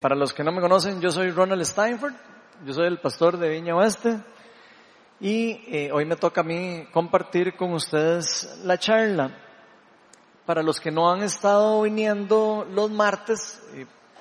Para 0.00 0.14
los 0.14 0.32
que 0.32 0.44
no 0.44 0.52
me 0.52 0.60
conocen, 0.60 1.00
yo 1.00 1.10
soy 1.10 1.32
Ronald 1.32 1.64
Steinford, 1.64 2.14
yo 2.64 2.72
soy 2.72 2.86
el 2.86 3.00
pastor 3.00 3.36
de 3.36 3.48
Viña 3.48 3.74
Oeste 3.74 4.22
y 5.18 5.60
eh, 5.66 5.90
hoy 5.92 6.04
me 6.04 6.14
toca 6.14 6.42
a 6.42 6.44
mí 6.44 6.86
compartir 6.92 7.56
con 7.56 7.72
ustedes 7.72 8.60
la 8.62 8.78
charla. 8.78 9.36
Para 10.46 10.62
los 10.62 10.78
que 10.78 10.92
no 10.92 11.10
han 11.10 11.22
estado 11.22 11.82
viniendo 11.82 12.64
los 12.70 12.92
martes, 12.92 13.60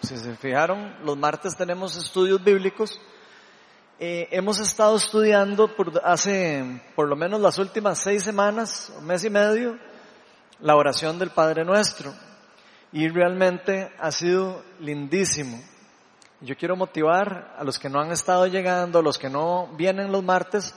si 0.01 0.17
se 0.17 0.35
fijaron, 0.37 0.95
los 1.05 1.15
martes 1.15 1.55
tenemos 1.55 1.95
estudios 1.95 2.43
bíblicos. 2.43 2.99
Eh, 3.99 4.29
hemos 4.31 4.59
estado 4.59 4.97
estudiando 4.97 5.75
por 5.75 6.01
hace 6.03 6.81
por 6.95 7.07
lo 7.07 7.15
menos 7.15 7.39
las 7.39 7.59
últimas 7.59 8.01
seis 8.01 8.23
semanas, 8.23 8.91
un 8.97 9.05
mes 9.05 9.23
y 9.23 9.29
medio, 9.29 9.77
la 10.59 10.75
oración 10.75 11.19
del 11.19 11.29
Padre 11.29 11.63
Nuestro 11.63 12.15
y 12.91 13.07
realmente 13.09 13.91
ha 13.99 14.11
sido 14.11 14.63
lindísimo. 14.79 15.59
Yo 16.41 16.55
quiero 16.55 16.75
motivar 16.75 17.55
a 17.57 17.63
los 17.63 17.79
que 17.79 17.89
no 17.89 17.99
han 17.99 18.11
estado 18.11 18.45
llegando, 18.47 18.99
a 18.99 19.01
los 19.01 19.17
que 19.17 19.29
no 19.29 19.67
vienen 19.75 20.11
los 20.11 20.23
martes, 20.23 20.75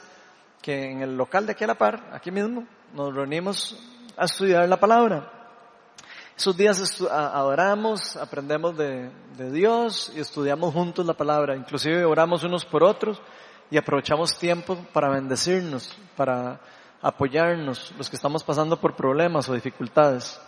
que 0.63 0.91
en 0.91 1.03
el 1.03 1.17
local 1.17 1.47
de 1.47 1.53
aquí 1.53 1.65
a 1.65 1.69
la 1.69 1.75
par, 1.75 2.11
aquí 2.13 2.31
mismo, 2.31 2.67
nos 2.95 3.15
reunimos 3.15 3.79
a 4.17 4.25
estudiar 4.25 4.69
la 4.69 4.81
palabra. 4.81 5.31
Esos 6.37 6.57
días 6.57 7.03
adoramos, 7.11 8.17
aprendemos 8.17 8.77
de, 8.77 9.11
de 9.37 9.51
Dios 9.51 10.11
y 10.17 10.21
estudiamos 10.21 10.73
juntos 10.73 11.05
la 11.05 11.13
palabra. 11.13 11.55
Inclusive 11.55 12.05
oramos 12.07 12.43
unos 12.43 12.65
por 12.65 12.83
otros 12.83 13.21
y 13.71 13.77
aprovechamos 13.77 14.39
tiempo 14.39 14.79
para 14.95 15.11
bendecirnos, 15.11 15.97
para 16.17 16.61
apoyarnos, 17.03 17.93
los 17.97 18.09
que 18.09 18.17
estamos 18.17 18.43
pasando 18.43 18.81
por 18.81 18.97
problemas 18.97 19.49
o 19.49 19.55
dificultades. 19.55 20.41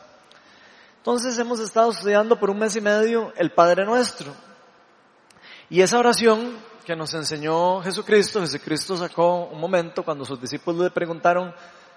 Entonces 1.02 1.36
hemos 1.36 1.58
estado 1.58 1.90
estudiando 1.90 2.38
por 2.38 2.48
un 2.48 2.60
mes 2.60 2.76
y 2.76 2.80
medio 2.80 3.32
el 3.34 3.50
Padre 3.50 3.84
Nuestro. 3.84 4.32
Y 5.68 5.80
esa 5.80 5.98
oración 5.98 6.56
que 6.84 6.94
nos 6.94 7.12
enseñó 7.12 7.80
Jesucristo, 7.82 8.40
Jesucristo 8.40 8.96
sacó 8.96 9.46
un 9.46 9.58
momento 9.58 10.04
cuando 10.04 10.24
sus 10.24 10.40
discípulos 10.40 10.84
le 10.84 10.90
preguntaron, 10.92 11.52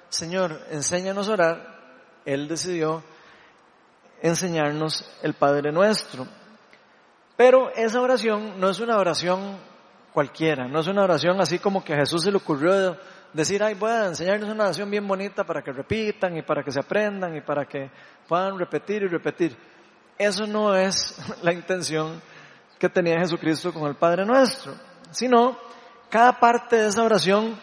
Señor, 0.10 0.60
enséñanos 0.72 1.30
a 1.30 1.34
orar, 1.34 1.80
Él 2.26 2.48
decidió 2.48 3.04
enseñarnos 4.24 5.08
el 5.22 5.36
Padre 5.36 5.72
Nuestro. 5.72 6.26
Pero 7.38 7.70
esa 7.76 8.02
oración 8.02 8.60
no 8.60 8.72
es 8.72 8.80
una 8.80 8.98
oración 8.98 9.60
cualquiera, 10.14 10.68
no 10.68 10.80
es 10.80 10.88
una 10.88 11.04
oración 11.04 11.40
así 11.40 11.60
como 11.60 11.84
que 11.84 11.94
a 11.94 11.98
Jesús 11.98 12.24
se 12.24 12.32
le 12.32 12.38
ocurrió 12.38 12.98
decir, 13.36 13.62
ay, 13.62 13.74
voy 13.74 13.92
a 13.92 14.08
enseñarles 14.08 14.50
una 14.50 14.64
oración 14.64 14.90
bien 14.90 15.06
bonita 15.08 15.44
para 15.44 15.62
que 15.62 15.72
repitan 15.72 16.38
y 16.38 16.42
para 16.42 16.64
que 16.64 16.72
se 16.72 16.80
aprendan 16.80 17.36
y 17.36 17.42
para 17.42 17.66
que 17.66 17.92
puedan 18.28 18.58
repetir 18.58 19.04
y 19.04 19.08
repetir. 19.08 19.58
Eso 20.18 20.48
no 20.48 20.74
es 20.74 21.18
la 21.44 21.52
intención 21.52 22.22
que 22.80 22.90
tenía 22.90 23.20
Jesucristo 23.20 23.74
con 23.74 23.88
el 23.88 23.96
Padre 23.96 24.26
Nuestro, 24.26 24.74
sino 25.12 25.58
cada 26.10 26.40
parte 26.40 26.78
de 26.78 26.88
esa 26.88 27.04
oración 27.04 27.60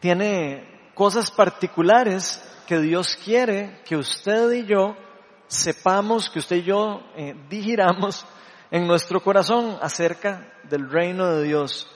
tiene 0.00 0.90
cosas 0.94 1.30
particulares 1.30 2.42
que 2.66 2.80
Dios 2.80 3.16
quiere 3.24 3.80
que 3.84 3.96
usted 3.96 4.50
y 4.52 4.66
yo 4.66 4.96
sepamos, 5.46 6.28
que 6.30 6.40
usted 6.40 6.56
y 6.56 6.62
yo 6.64 7.02
eh, 7.16 7.34
digiramos 7.48 8.26
en 8.70 8.86
nuestro 8.86 9.22
corazón 9.22 9.78
acerca 9.80 10.52
del 10.64 10.90
reino 10.90 11.26
de 11.32 11.44
Dios. 11.44 11.88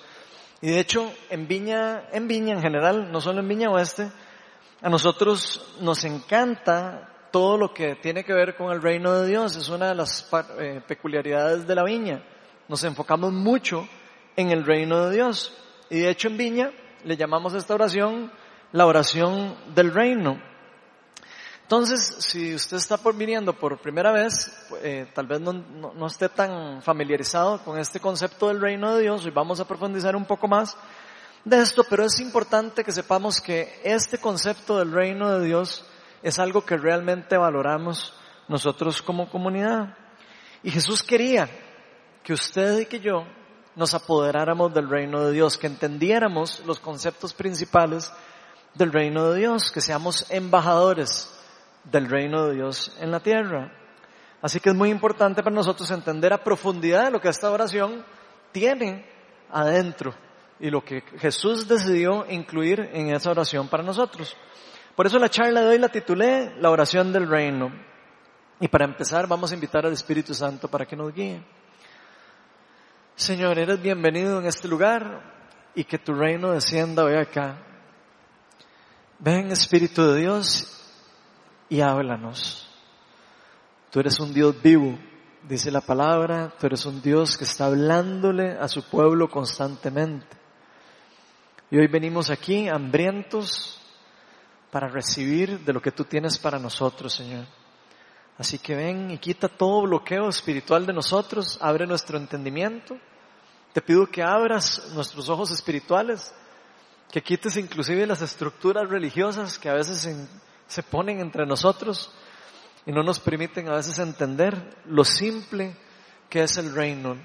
Y 0.63 0.71
de 0.71 0.81
hecho, 0.81 1.13
en 1.29 1.49
Viña, 1.49 2.05
en 2.13 2.29
Viña 2.29 2.55
en 2.55 2.63
general, 2.63 3.11
no 3.11 3.21
solo 3.21 3.41
en 3.41 3.49
Viña 3.49 3.71
Oeste, 3.71 4.11
a 4.81 4.89
nosotros 4.89 5.77
nos 5.81 6.05
encanta 6.05 7.29
todo 7.33 7.59
lo 7.59 7.75
que 7.75 7.97
tiene 7.97 8.25
que 8.25 8.33
ver 8.33 8.57
con 8.57 8.73
el 8.73 8.81
reino 8.81 9.13
de 9.13 9.29
Dios. 9.29 9.57
Es 9.57 9.69
una 9.69 9.89
de 9.89 9.95
las 9.97 10.31
eh, 10.59 10.81
peculiaridades 10.87 11.67
de 11.67 11.75
la 11.75 11.83
Viña. 11.83 12.23
Nos 12.69 12.85
enfocamos 12.85 13.33
mucho 13.33 13.89
en 14.37 14.53
el 14.53 14.65
reino 14.65 15.07
de 15.07 15.17
Dios. 15.17 15.53
Y 15.91 15.99
de 15.99 16.11
hecho 16.11 16.29
en 16.29 16.37
Viña 16.37 16.71
le 17.05 17.17
llamamos 17.17 17.55
esta 17.55 17.75
oración 17.75 18.31
la 18.73 18.87
oración 18.87 19.57
del 19.75 19.93
reino. 19.93 20.41
Entonces, 21.73 22.17
si 22.19 22.55
usted 22.55 22.77
está 22.77 22.99
por, 22.99 23.17
viniendo 23.17 23.55
por 23.55 23.79
primera 23.79 24.13
vez, 24.13 24.53
eh, 24.83 25.07
tal 25.15 25.27
vez 25.27 25.41
no, 25.41 25.55
no, 25.55 26.07
esté 26.07 26.29
tan 26.29 26.83
familiarizado 26.83 27.65
con 27.65 27.79
este 27.79 27.99
concepto 27.99 28.49
del 28.49 28.61
reino 28.61 28.95
de 28.95 29.05
Dios, 29.05 29.25
y 29.25 29.31
vamos 29.31 29.59
a 29.59 29.67
profundizar 29.67 30.15
un 30.15 30.27
poco 30.27 30.47
más 30.47 30.77
de 31.47 31.63
esto, 31.63 31.83
pero 31.89 32.05
es 32.05 32.21
importante 32.21 32.85
que 32.85 32.93
sepamos 32.93 33.41
que 33.41 33.81
este 33.85 34.19
concepto 34.19 34.81
del 34.81 34.93
reino 34.93 35.31
de 35.31 35.47
Dios 35.47 35.87
es 36.23 36.39
algo 36.39 36.63
que 36.63 36.77
realmente 36.77 37.39
valoramos 37.39 38.13
nosotros 38.49 39.01
como 39.01 39.31
comunidad. 39.31 39.97
Y 40.63 40.71
Jesús 40.71 41.03
quería 41.03 41.49
que 42.23 42.35
usted 42.35 42.81
y 42.81 42.85
que 42.85 43.01
yo 43.01 43.25
nos 43.77 43.95
apoderáramos 43.95 44.75
del 44.75 44.91
reino 44.91 45.25
de 45.25 45.33
Dios, 45.33 45.57
que 45.57 45.69
entendiéramos 45.69 46.63
los 46.67 46.81
conceptos 46.81 47.33
principales 47.33 48.13
del 48.75 48.93
reino 48.93 49.31
de 49.31 49.39
Dios, 49.39 49.73
que 49.73 49.81
seamos 49.81 50.27
embajadores 50.29 51.31
del 51.85 52.09
reino 52.09 52.47
de 52.47 52.55
Dios 52.55 52.97
en 53.01 53.11
la 53.11 53.21
tierra. 53.21 53.73
Así 54.41 54.61
que 54.61 54.71
es 54.71 54.75
muy 54.75 54.91
importante 54.91 55.43
para 55.43 55.55
nosotros 55.55 55.91
entender 55.91 56.33
a 56.33 56.43
profundidad 56.43 57.13
lo 57.13 57.21
que 57.21 57.29
esta 57.29 57.51
oración 57.51 58.05
tiene 58.51 59.07
adentro 59.51 60.15
y 60.59 60.71
lo 60.71 60.85
que 60.85 61.03
Jesús 61.19 61.69
decidió 61.69 62.27
incluir 62.29 62.91
en 62.93 63.15
esa 63.15 63.31
oración 63.31 63.69
para 63.69 63.83
nosotros. 63.83 64.37
Por 64.97 65.07
eso 65.07 65.19
la 65.19 65.29
charla 65.29 65.63
de 65.63 65.69
hoy 65.69 65.79
la 65.79 65.89
titulé 65.89 66.55
La 66.59 66.71
oración 66.71 67.13
del 67.13 67.29
reino. 67.29 67.73
Y 68.61 68.69
para 68.69 68.85
empezar 68.85 69.27
vamos 69.27 69.51
a 69.51 69.55
invitar 69.55 69.87
al 69.87 69.93
Espíritu 69.93 70.35
Santo 70.35 70.69
para 70.69 70.87
que 70.87 70.97
nos 70.97 71.15
guíe. 71.15 71.43
Señor, 73.15 73.59
eres 73.59 73.81
bienvenido 73.81 74.41
en 74.41 74.47
este 74.47 74.69
lugar 74.69 75.71
y 75.75 75.85
que 75.85 75.99
tu 75.99 76.15
reino 76.15 76.53
descienda 76.53 77.05
hoy 77.05 77.15
acá. 77.15 77.59
Ven 79.19 79.53
Espíritu 79.53 80.03
de 80.13 80.21
Dios 80.21 80.82
y 81.73 81.81
háblanos. 81.81 82.69
Tú 83.91 84.01
eres 84.01 84.21
un 84.21 84.35
Dios 84.35 84.61
vivo, 84.61 84.99
dice 85.49 85.71
la 85.71 85.81
palabra, 85.81 86.53
tú 86.61 86.67
eres 86.67 86.85
un 86.85 87.01
Dios 87.01 87.39
que 87.39 87.45
está 87.45 87.65
hablándole 87.65 88.59
a 88.59 88.69
su 88.69 88.83
pueblo 88.83 89.31
constantemente. 89.31 90.37
Y 91.71 91.79
hoy 91.79 91.87
venimos 91.87 92.29
aquí 92.29 92.69
hambrientos 92.69 93.81
para 94.71 94.87
recibir 94.87 95.61
de 95.61 95.73
lo 95.73 95.81
que 95.81 95.93
tú 95.93 96.05
tienes 96.05 96.37
para 96.37 96.59
nosotros, 96.59 97.15
Señor. 97.15 97.47
Así 98.37 98.59
que 98.59 98.75
ven 98.75 99.11
y 99.11 99.17
quita 99.17 99.49
todo 99.49 99.81
bloqueo 99.85 100.29
espiritual 100.29 100.85
de 100.85 100.93
nosotros, 100.93 101.57
abre 101.63 101.87
nuestro 101.87 102.19
entendimiento. 102.19 102.99
Te 103.73 103.81
pido 103.81 104.07
que 104.09 104.23
abras 104.23 104.93
nuestros 104.95 105.31
ojos 105.31 105.51
espirituales, 105.51 106.35
que 107.11 107.23
quites 107.23 107.57
inclusive 107.57 108.07
las 108.07 108.21
estructuras 108.21 108.91
religiosas 108.91 109.59
que 109.59 109.71
a 109.71 109.75
veces 109.75 110.05
se 110.67 110.83
ponen 110.83 111.21
entre 111.21 111.47
nosotros 111.47 112.13
y 112.87 112.93
no 112.93 113.03
nos 113.03 113.21
permiten 113.21 113.69
a 113.69 113.77
veces 113.77 113.99
entender 113.99 114.77
lo 114.87 115.05
simple 115.05 115.77
que 116.29 116.43
es 116.43 116.57
el 116.57 116.75
reino, 116.75 117.17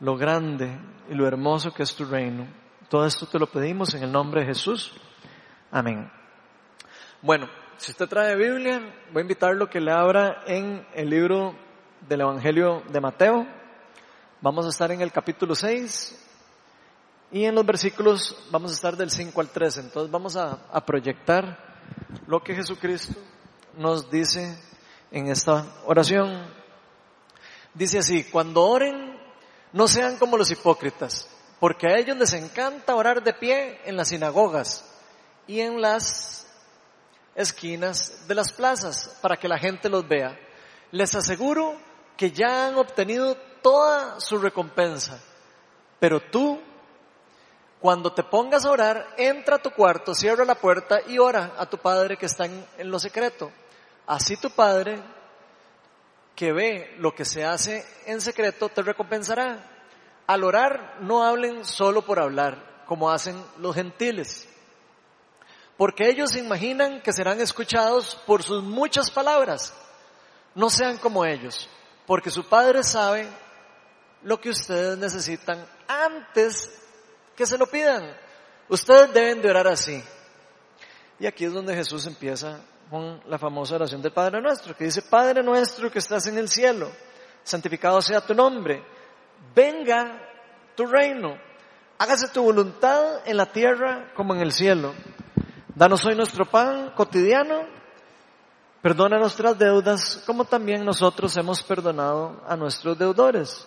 lo 0.00 0.16
grande 0.16 0.78
y 1.08 1.14
lo 1.14 1.26
hermoso 1.26 1.72
que 1.72 1.82
es 1.82 1.94
tu 1.94 2.04
reino. 2.04 2.46
Todo 2.88 3.06
esto 3.06 3.26
te 3.26 3.38
lo 3.38 3.46
pedimos 3.46 3.94
en 3.94 4.02
el 4.02 4.12
nombre 4.12 4.40
de 4.40 4.48
Jesús. 4.48 4.92
Amén. 5.70 6.10
Bueno, 7.22 7.48
si 7.76 7.92
usted 7.92 8.08
trae 8.08 8.36
Biblia, 8.36 8.78
voy 9.12 9.20
a 9.20 9.22
invitarlo 9.22 9.68
que 9.68 9.80
le 9.80 9.92
abra 9.92 10.42
en 10.46 10.86
el 10.94 11.08
libro 11.08 11.54
del 12.08 12.22
Evangelio 12.22 12.82
de 12.90 13.00
Mateo. 13.00 13.46
Vamos 14.40 14.66
a 14.66 14.70
estar 14.70 14.90
en 14.90 15.00
el 15.00 15.12
capítulo 15.12 15.54
6 15.54 16.28
y 17.32 17.44
en 17.44 17.54
los 17.54 17.64
versículos 17.64 18.48
vamos 18.50 18.72
a 18.72 18.74
estar 18.74 18.96
del 18.96 19.10
5 19.10 19.40
al 19.40 19.48
13. 19.48 19.80
Entonces 19.80 20.10
vamos 20.10 20.36
a, 20.36 20.66
a 20.72 20.84
proyectar 20.84 21.69
lo 22.26 22.42
que 22.42 22.54
Jesucristo 22.54 23.14
nos 23.76 24.10
dice 24.10 24.58
en 25.10 25.28
esta 25.28 25.66
oración. 25.84 26.46
Dice 27.74 27.98
así, 27.98 28.24
cuando 28.24 28.64
oren, 28.64 29.18
no 29.72 29.86
sean 29.88 30.16
como 30.16 30.36
los 30.36 30.50
hipócritas, 30.50 31.28
porque 31.60 31.86
a 31.86 31.98
ellos 31.98 32.16
les 32.16 32.32
encanta 32.32 32.96
orar 32.96 33.22
de 33.22 33.32
pie 33.32 33.80
en 33.84 33.96
las 33.96 34.08
sinagogas 34.08 34.84
y 35.46 35.60
en 35.60 35.80
las 35.80 36.46
esquinas 37.34 38.26
de 38.26 38.34
las 38.34 38.52
plazas 38.52 39.18
para 39.20 39.36
que 39.36 39.48
la 39.48 39.58
gente 39.58 39.88
los 39.88 40.06
vea. 40.06 40.38
Les 40.90 41.14
aseguro 41.14 41.76
que 42.16 42.32
ya 42.32 42.66
han 42.66 42.76
obtenido 42.76 43.36
toda 43.62 44.20
su 44.20 44.38
recompensa, 44.38 45.20
pero 45.98 46.20
tú 46.20 46.60
cuando 47.80 48.12
te 48.12 48.22
pongas 48.22 48.66
a 48.66 48.70
orar, 48.70 49.14
entra 49.16 49.56
a 49.56 49.62
tu 49.62 49.70
cuarto, 49.70 50.14
cierra 50.14 50.44
la 50.44 50.54
puerta 50.54 51.00
y 51.06 51.18
ora 51.18 51.54
a 51.56 51.64
tu 51.64 51.78
Padre 51.78 52.18
que 52.18 52.26
está 52.26 52.44
en, 52.44 52.66
lo 52.90 52.98
secreto. 52.98 53.50
Así 54.06 54.36
tu 54.36 54.50
Padre, 54.50 55.00
que 56.36 56.52
ve 56.52 56.94
lo 56.98 57.14
que 57.14 57.24
se 57.24 57.42
hace 57.42 57.86
en 58.04 58.20
secreto, 58.20 58.68
te 58.68 58.82
recompensará. 58.82 59.64
Al 60.26 60.44
orar, 60.44 60.98
no 61.00 61.24
hablen 61.24 61.64
solo 61.64 62.02
por 62.02 62.20
hablar, 62.20 62.84
como 62.86 63.10
hacen 63.10 63.42
los 63.56 63.74
gentiles. 63.74 64.46
Porque 65.78 66.10
ellos 66.10 66.36
imaginan 66.36 67.00
que 67.00 67.14
serán 67.14 67.40
escuchados 67.40 68.14
por 68.26 68.42
sus 68.42 68.62
muchas 68.62 69.10
palabras. 69.10 69.72
No 70.54 70.68
sean 70.68 70.98
como 70.98 71.24
ellos, 71.24 71.66
porque 72.06 72.30
su 72.30 72.46
Padre 72.46 72.82
sabe 72.82 73.26
lo 74.22 74.38
que 74.38 74.50
ustedes 74.50 74.98
necesitan 74.98 75.66
antes 75.88 76.79
que 77.36 77.46
se 77.46 77.58
lo 77.58 77.66
pidan. 77.66 78.16
Ustedes 78.68 79.12
deben 79.12 79.42
de 79.42 79.50
orar 79.50 79.68
así. 79.68 80.02
Y 81.18 81.26
aquí 81.26 81.44
es 81.44 81.52
donde 81.52 81.74
Jesús 81.74 82.06
empieza 82.06 82.60
con 82.90 83.20
la 83.26 83.38
famosa 83.38 83.76
oración 83.76 84.02
del 84.02 84.12
Padre 84.12 84.40
Nuestro, 84.40 84.76
que 84.76 84.84
dice, 84.84 85.02
Padre 85.02 85.42
Nuestro 85.42 85.90
que 85.90 86.00
estás 86.00 86.26
en 86.26 86.38
el 86.38 86.48
cielo, 86.48 86.90
santificado 87.42 88.02
sea 88.02 88.20
tu 88.20 88.34
nombre, 88.34 88.82
venga 89.54 90.20
tu 90.74 90.86
reino, 90.86 91.38
hágase 91.98 92.28
tu 92.28 92.42
voluntad 92.42 93.26
en 93.26 93.36
la 93.36 93.46
tierra 93.46 94.12
como 94.14 94.34
en 94.34 94.40
el 94.40 94.52
cielo. 94.52 94.94
Danos 95.74 96.04
hoy 96.04 96.16
nuestro 96.16 96.46
pan 96.46 96.92
cotidiano, 96.96 97.64
perdona 98.82 99.18
nuestras 99.18 99.56
deudas 99.56 100.22
como 100.26 100.44
también 100.44 100.84
nosotros 100.84 101.36
hemos 101.36 101.62
perdonado 101.62 102.42
a 102.46 102.56
nuestros 102.56 102.98
deudores. 102.98 103.66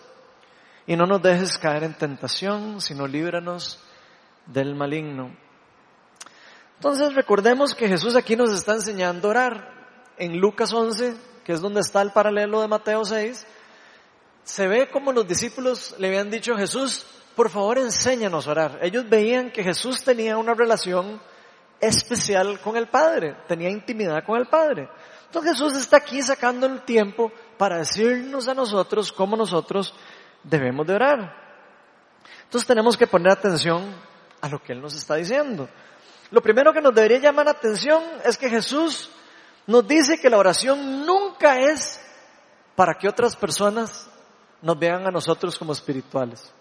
Y 0.85 0.95
no 0.95 1.05
nos 1.05 1.21
dejes 1.21 1.57
caer 1.57 1.83
en 1.83 1.93
tentación, 1.93 2.81
sino 2.81 3.07
líbranos 3.07 3.79
del 4.45 4.75
maligno. 4.75 5.35
Entonces 6.75 7.13
recordemos 7.13 7.73
que 7.73 7.87
Jesús 7.87 8.15
aquí 8.15 8.35
nos 8.35 8.51
está 8.53 8.73
enseñando 8.73 9.27
a 9.27 9.31
orar. 9.31 9.73
En 10.17 10.37
Lucas 10.37 10.73
11, 10.73 11.15
que 11.43 11.53
es 11.53 11.61
donde 11.61 11.79
está 11.79 12.01
el 12.01 12.11
paralelo 12.11 12.61
de 12.61 12.67
Mateo 12.67 13.03
6, 13.05 13.47
se 14.43 14.67
ve 14.67 14.89
como 14.91 15.11
los 15.11 15.27
discípulos 15.27 15.95
le 15.97 16.07
habían 16.07 16.29
dicho 16.29 16.53
a 16.53 16.57
Jesús, 16.57 17.05
por 17.35 17.49
favor 17.49 17.77
enséñanos 17.77 18.47
a 18.47 18.51
orar. 18.51 18.79
Ellos 18.81 19.09
veían 19.09 19.51
que 19.51 19.63
Jesús 19.63 20.03
tenía 20.03 20.37
una 20.37 20.53
relación 20.53 21.21
especial 21.79 22.59
con 22.59 22.77
el 22.77 22.87
Padre, 22.87 23.35
tenía 23.47 23.69
intimidad 23.69 24.23
con 24.25 24.39
el 24.39 24.47
Padre. 24.47 24.89
Entonces 25.25 25.53
Jesús 25.53 25.75
está 25.75 25.97
aquí 25.97 26.21
sacando 26.21 26.67
el 26.67 26.81
tiempo 26.83 27.31
para 27.57 27.77
decirnos 27.77 28.47
a 28.47 28.53
nosotros 28.53 29.11
cómo 29.11 29.35
nosotros 29.35 29.93
debemos 30.43 30.85
de 30.85 30.93
orar. 30.93 31.43
Entonces 32.43 32.67
tenemos 32.67 32.97
que 32.97 33.07
poner 33.07 33.31
atención 33.31 33.95
a 34.41 34.49
lo 34.49 34.61
que 34.61 34.73
Él 34.73 34.81
nos 34.81 34.95
está 34.95 35.15
diciendo. 35.15 35.67
Lo 36.31 36.41
primero 36.41 36.73
que 36.73 36.81
nos 36.81 36.93
debería 36.93 37.19
llamar 37.19 37.45
la 37.45 37.51
atención 37.51 38.03
es 38.25 38.37
que 38.37 38.49
Jesús 38.49 39.09
nos 39.67 39.87
dice 39.87 40.19
que 40.19 40.29
la 40.29 40.37
oración 40.37 41.05
nunca 41.05 41.59
es 41.59 42.01
para 42.75 42.95
que 42.95 43.07
otras 43.07 43.35
personas 43.35 44.09
nos 44.61 44.77
vean 44.79 45.05
a 45.07 45.11
nosotros 45.11 45.57
como 45.57 45.73
espirituales. 45.73 46.51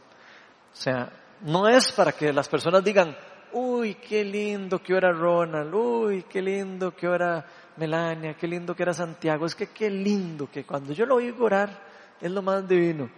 O 0.73 0.77
sea, 0.77 1.11
no 1.41 1.69
es 1.69 1.91
para 1.93 2.13
que 2.13 2.33
las 2.33 2.49
personas 2.49 2.85
digan, 2.85 3.17
uy, 3.53 3.95
qué 3.95 4.25
lindo 4.25 4.83
que 4.83 4.95
ora 4.95 5.13
Ronald, 5.13 5.75
uy, 5.75 6.25
qué 6.25 6.43
lindo 6.43 6.95
que 6.95 7.09
ora 7.09 7.45
Melania, 7.77 8.35
qué 8.35 8.47
lindo 8.47 8.75
que 8.75 8.83
era 8.83 8.93
Santiago. 8.93 9.47
Es 9.47 9.55
que 9.55 9.69
qué 9.69 9.91
lindo 9.91 10.51
que 10.51 10.65
cuando 10.65 10.93
yo 10.93 11.07
lo 11.07 11.17
oigo 11.17 11.45
orar 11.45 11.83
es 12.21 12.31
lo 12.31 12.43
más 12.43 12.67
divino. 12.67 13.11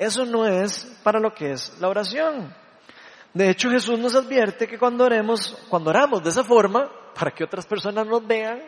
Eso 0.00 0.24
no 0.24 0.46
es 0.46 0.86
para 1.02 1.20
lo 1.20 1.34
que 1.34 1.52
es 1.52 1.78
la 1.78 1.88
oración. 1.90 2.54
De 3.34 3.50
hecho, 3.50 3.68
Jesús 3.68 3.98
nos 3.98 4.14
advierte 4.14 4.66
que 4.66 4.78
cuando 4.78 5.04
oremos, 5.04 5.58
cuando 5.68 5.90
oramos 5.90 6.24
de 6.24 6.30
esa 6.30 6.42
forma, 6.42 6.90
para 7.14 7.30
que 7.32 7.44
otras 7.44 7.66
personas 7.66 8.06
nos 8.06 8.26
vean, 8.26 8.62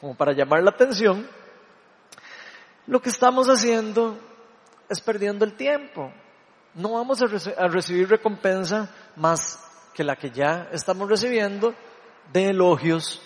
como 0.00 0.14
para 0.16 0.32
llamar 0.32 0.62
la 0.62 0.70
atención, 0.70 1.28
lo 2.86 3.02
que 3.02 3.10
estamos 3.10 3.48
haciendo 3.50 4.18
es 4.88 5.02
perdiendo 5.02 5.44
el 5.44 5.52
tiempo. 5.52 6.10
No 6.72 6.92
vamos 6.92 7.20
a, 7.20 7.26
a 7.62 7.68
recibir 7.68 8.08
recompensa 8.08 8.88
más 9.16 9.62
que 9.92 10.02
la 10.02 10.16
que 10.16 10.30
ya 10.30 10.70
estamos 10.72 11.10
recibiendo 11.10 11.74
de 12.32 12.48
elogios 12.48 13.20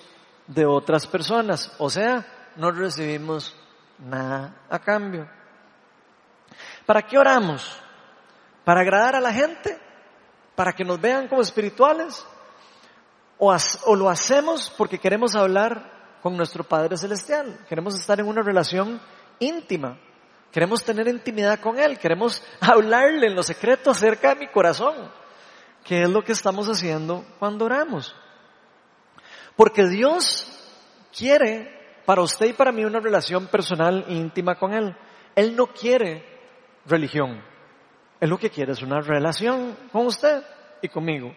de 0.49 0.67
otras 0.67 1.07
personas. 1.07 1.73
O 1.79 1.89
sea, 1.89 2.27
no 2.57 2.73
recibimos 2.73 3.55
nada 4.01 4.57
a 4.69 4.81
cambio. 4.81 5.29
¿Para 6.87 7.03
qué 7.03 7.19
oramos? 7.19 7.81
¿Para 8.65 8.81
agradar 8.81 9.17
a 9.17 9.21
la 9.21 9.33
gente? 9.33 9.79
para 10.55 10.73
que 10.73 10.85
nos 10.85 11.01
vean 11.01 11.29
como 11.29 11.43
espirituales 11.43 12.25
o, 13.39 13.97
lo 13.97 14.09
hacemos 14.09 14.73
porque 14.77 14.99
queremos 14.99 15.35
hablar 15.35 16.19
con 16.23 16.37
nuestro 16.37 16.65
Padre 16.65 16.97
Celestial, 16.97 17.59
queremos 17.69 17.99
estar 17.99 18.19
en 18.19 18.27
una 18.27 18.43
relación 18.43 19.01
íntima, 19.39 19.99
queremos 20.51 20.83
tener 20.85 21.09
intimidad 21.09 21.61
con 21.61 21.79
Él, 21.79 21.99
queremos 21.99 22.43
hablarle 22.61 23.27
en 23.27 23.35
lo 23.35 23.43
secreto 23.43 23.91
acerca 23.91 24.31
de 24.31 24.41
mi 24.41 24.49
corazón, 24.49 25.11
que 25.85 26.03
es 26.03 26.09
lo 26.09 26.23
que 26.23 26.33
estamos 26.33 26.69
haciendo 26.69 27.25
cuando 27.39 27.67
oramos. 27.67 28.15
Porque 29.57 29.87
Dios 29.87 30.49
quiere 31.17 32.01
para 32.07 32.23
usted 32.23 32.47
y 32.47 32.53
para 32.55 32.73
mí 32.73 32.85
una 32.85 33.01
relación 33.01 33.49
personal 33.49 34.05
íntima 34.09 34.55
con 34.55 34.73
Él. 34.73 34.97
Él 35.35 35.55
no 35.55 35.67
quiere 35.67 36.34
religión. 36.87 37.43
Él 38.21 38.31
lo 38.31 38.39
que 38.39 38.51
quiere 38.51 38.73
es 38.73 38.83
una 38.83 39.01
relación 39.01 39.77
con 39.93 40.07
usted 40.07 40.43
y 40.83 40.89
conmigo. 40.89 41.35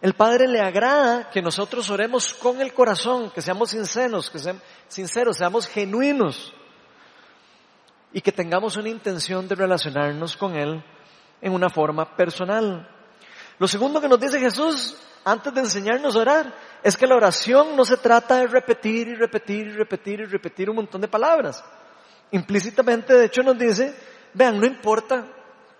El 0.00 0.14
Padre 0.14 0.46
le 0.48 0.60
agrada 0.60 1.30
que 1.30 1.40
nosotros 1.40 1.88
oremos 1.88 2.34
con 2.34 2.60
el 2.60 2.74
corazón, 2.74 3.30
que 3.30 3.40
seamos 3.40 3.70
sinceros, 3.70 4.28
que 4.28 4.38
seamos 4.38 4.62
sinceros, 4.88 5.36
seamos 5.38 5.66
genuinos 5.66 6.52
y 8.12 8.20
que 8.20 8.32
tengamos 8.32 8.76
una 8.76 8.90
intención 8.90 9.48
de 9.48 9.54
relacionarnos 9.54 10.36
con 10.36 10.56
Él 10.56 10.84
en 11.40 11.52
una 11.52 11.70
forma 11.70 12.16
personal. 12.16 12.88
Lo 13.58 13.66
segundo 13.66 14.00
que 14.00 14.08
nos 14.08 14.20
dice 14.20 14.38
Jesús 14.38 14.96
antes 15.24 15.54
de 15.54 15.60
enseñarnos 15.60 16.16
a 16.16 16.20
orar 16.20 16.54
es 16.82 16.96
que 16.96 17.06
la 17.06 17.16
oración 17.16 17.74
no 17.74 17.84
se 17.84 17.96
trata 17.96 18.36
de 18.36 18.46
repetir 18.46 19.08
y 19.08 19.14
repetir 19.14 19.68
y 19.68 19.72
repetir 19.72 20.20
y 20.20 20.24
repetir 20.24 20.68
un 20.68 20.76
montón 20.76 21.00
de 21.00 21.08
palabras. 21.08 21.64
Implícitamente, 22.30 23.14
de 23.14 23.26
hecho, 23.26 23.42
nos 23.42 23.58
dice, 23.58 23.94
vean, 24.34 24.60
no 24.60 24.66
importa 24.66 25.26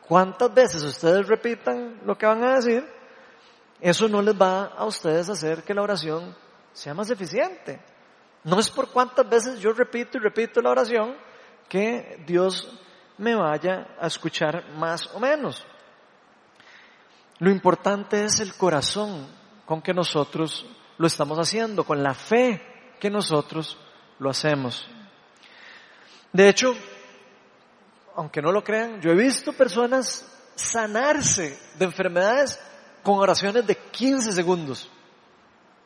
cuántas 0.07 0.53
veces 0.55 0.83
ustedes 0.83 1.27
repitan 1.29 2.01
lo 2.05 2.17
que 2.17 2.27
van 2.27 2.43
a 2.45 2.55
decir, 2.55 2.85
eso 3.81 4.09
no 4.09 4.23
les 4.23 4.35
va 4.41 4.67
a 4.67 4.85
ustedes 4.87 5.29
hacer 5.29 5.63
que 5.63 5.75
la 5.75 5.83
oración 5.83 6.35
sea 6.73 6.95
más 6.95 7.11
eficiente. 7.11 7.81
No 8.45 8.59
es 8.59 8.71
por 8.71 8.91
cuántas 8.91 9.29
veces 9.29 9.61
yo 9.61 9.73
repito 9.73 10.19
y 10.19 10.21
repito 10.21 10.61
la 10.61 10.71
oración 10.71 11.17
que 11.69 12.23
Dios 12.27 12.79
me 13.19 13.35
vaya 13.35 13.97
a 14.01 14.07
escuchar 14.07 14.71
más 14.77 15.07
o 15.15 15.21
menos. 15.21 15.65
Lo 17.39 17.51
importante 17.51 18.25
es 18.25 18.41
el 18.41 18.55
corazón 18.55 19.29
con 19.65 19.83
que 19.83 19.93
nosotros 19.93 20.67
lo 20.99 21.07
estamos 21.07 21.39
haciendo, 21.39 21.85
con 21.85 22.03
la 22.03 22.15
fe 22.15 22.63
que 23.01 23.11
nosotros 23.11 23.79
lo 24.19 24.31
hacemos. 24.31 24.89
De 26.33 26.49
hecho, 26.49 26.75
aunque 28.17 28.41
no 28.41 28.53
lo 28.53 28.63
crean, 28.63 29.01
yo 29.01 29.11
he 29.11 29.15
visto 29.15 29.53
personas 29.53 30.27
sanarse 30.55 31.59
de 31.79 31.85
enfermedades 31.85 32.61
con 33.03 33.19
oraciones 33.19 33.67
de 33.67 33.77
15 33.77 34.33
segundos. 34.33 34.91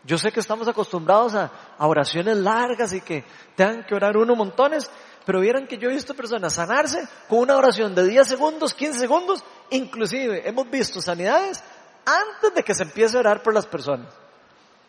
Yo 0.04 0.16
sé 0.16 0.30
que 0.30 0.40
estamos 0.40 0.68
acostumbrados 0.68 1.34
a, 1.34 1.50
oraciones 1.78 2.36
largas 2.36 2.92
y 2.92 3.00
que 3.00 3.24
tengan 3.56 3.84
que 3.84 3.94
orar 3.94 4.16
uno 4.16 4.36
montones, 4.36 4.90
pero 5.26 5.40
vieran 5.40 5.66
que 5.66 5.76
yo 5.76 5.90
he 5.90 5.94
visto 5.94 6.14
personas 6.14 6.54
sanarse 6.54 7.06
con 7.28 7.40
una 7.40 7.56
oración 7.56 7.94
de 7.94 8.06
10 8.06 8.26
segundos, 8.26 8.74
15 8.74 8.98
segundos, 8.98 9.44
inclusive 9.70 10.48
hemos 10.48 10.70
visto 10.70 11.00
sanidades 11.02 11.62
antes 12.06 12.54
de 12.54 12.62
que 12.62 12.74
se 12.74 12.84
empiece 12.84 13.16
a 13.16 13.20
orar 13.20 13.42
por 13.42 13.52
las 13.52 13.66
personas. 13.66 14.12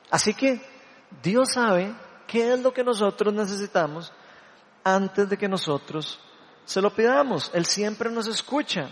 Así 0.10 0.34
que 0.34 0.62
Dios 1.22 1.54
sabe 1.54 1.94
qué 2.28 2.54
es 2.54 2.60
lo 2.60 2.74
que 2.74 2.84
nosotros 2.84 3.34
necesitamos 3.34 4.14
antes 4.84 5.28
de 5.28 5.38
que 5.38 5.50
nosotros 5.50 6.20
se 6.70 6.82
lo 6.82 6.92
pidamos. 6.92 7.50
Él 7.56 7.66
siempre 7.66 8.12
nos 8.12 8.28
escucha. 8.28 8.92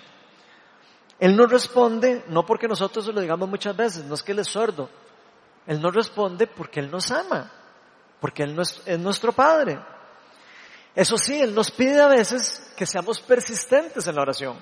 Él 1.20 1.38
no 1.38 1.46
responde, 1.46 2.24
no 2.28 2.44
porque 2.44 2.68
nosotros 2.68 3.06
se 3.06 3.14
lo 3.14 3.22
digamos 3.22 3.48
muchas 3.48 3.78
veces, 3.78 4.04
no 4.04 4.16
es 4.16 4.24
que 4.24 4.32
Él 4.32 4.40
es 4.40 4.48
sordo. 4.48 4.90
Él 5.68 5.80
no 5.80 5.92
responde 5.92 6.48
porque 6.48 6.80
Él 6.80 6.90
nos 6.90 7.12
ama, 7.12 7.52
porque 8.20 8.42
Él 8.42 8.58
es 8.60 9.00
nuestro 9.00 9.32
Padre. 9.32 9.80
Eso 10.96 11.20
sí, 11.20 11.40
Él 11.40 11.54
nos 11.54 11.70
pide 11.70 12.02
a 12.02 12.08
veces 12.08 12.74
que 12.76 12.88
seamos 12.88 13.20
persistentes 13.20 14.08
en 14.08 14.16
la 14.16 14.24
oración. 14.24 14.58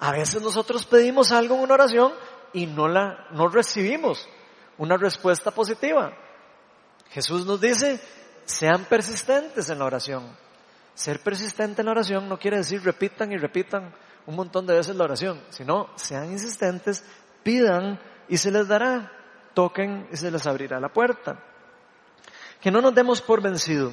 A 0.00 0.10
veces 0.10 0.42
nosotros 0.42 0.84
pedimos 0.84 1.30
algo 1.30 1.54
en 1.54 1.60
una 1.60 1.74
oración 1.74 2.12
y 2.52 2.66
no 2.66 2.88
la, 2.88 3.28
no 3.30 3.46
recibimos 3.46 4.28
una 4.78 4.96
respuesta 4.96 5.52
positiva. 5.52 6.12
Jesús 7.10 7.46
nos 7.46 7.60
dice, 7.60 8.00
sean 8.44 8.84
persistentes 8.86 9.70
en 9.70 9.78
la 9.78 9.84
oración. 9.84 10.42
Ser 10.94 11.20
persistente 11.20 11.82
en 11.82 11.86
la 11.86 11.92
oración 11.92 12.28
no 12.28 12.38
quiere 12.38 12.58
decir 12.58 12.82
repitan 12.82 13.32
y 13.32 13.38
repitan 13.38 13.94
un 14.26 14.36
montón 14.36 14.66
de 14.66 14.74
veces 14.74 14.94
la 14.94 15.04
oración, 15.04 15.42
sino 15.50 15.90
sean 15.96 16.30
insistentes, 16.30 17.04
pidan 17.42 17.98
y 18.28 18.36
se 18.36 18.50
les 18.50 18.68
dará, 18.68 19.10
toquen 19.54 20.08
y 20.12 20.16
se 20.16 20.30
les 20.30 20.46
abrirá 20.46 20.78
la 20.78 20.92
puerta. 20.92 21.42
Que 22.60 22.70
no 22.70 22.80
nos 22.80 22.94
demos 22.94 23.20
por 23.20 23.42
vencido. 23.42 23.92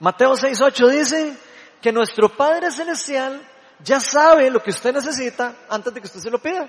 Mateo 0.00 0.32
6.8 0.32 0.88
dice 0.90 1.36
que 1.80 1.92
nuestro 1.92 2.28
Padre 2.28 2.70
Celestial 2.70 3.40
ya 3.82 4.00
sabe 4.00 4.50
lo 4.50 4.62
que 4.62 4.70
usted 4.70 4.92
necesita 4.92 5.54
antes 5.68 5.94
de 5.94 6.00
que 6.00 6.06
usted 6.06 6.20
se 6.20 6.30
lo 6.30 6.38
pida. 6.38 6.68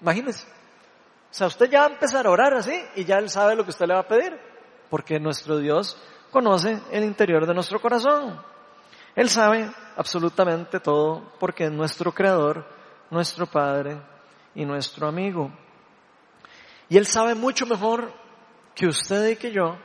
Imagínese. 0.00 0.46
O 1.30 1.34
sea, 1.34 1.48
usted 1.48 1.68
ya 1.68 1.80
va 1.80 1.86
a 1.86 1.90
empezar 1.90 2.26
a 2.26 2.30
orar 2.30 2.54
así 2.54 2.80
y 2.94 3.04
ya 3.04 3.16
Él 3.16 3.28
sabe 3.28 3.54
lo 3.56 3.64
que 3.64 3.70
usted 3.70 3.86
le 3.86 3.94
va 3.94 4.00
a 4.00 4.08
pedir, 4.08 4.38
porque 4.88 5.18
nuestro 5.18 5.58
Dios 5.58 6.00
conoce 6.30 6.80
el 6.90 7.04
interior 7.04 7.46
de 7.46 7.54
nuestro 7.54 7.80
corazón. 7.80 8.40
Él 9.18 9.28
sabe 9.28 9.68
absolutamente 9.96 10.78
todo 10.78 11.32
porque 11.40 11.64
es 11.64 11.72
nuestro 11.72 12.14
creador, 12.14 12.64
nuestro 13.10 13.46
Padre 13.46 14.00
y 14.54 14.64
nuestro 14.64 15.08
amigo. 15.08 15.50
Y 16.88 16.98
Él 16.98 17.04
sabe 17.04 17.34
mucho 17.34 17.66
mejor 17.66 18.12
que 18.76 18.86
usted 18.86 19.30
y 19.30 19.34
que 19.34 19.50
yo 19.50 19.76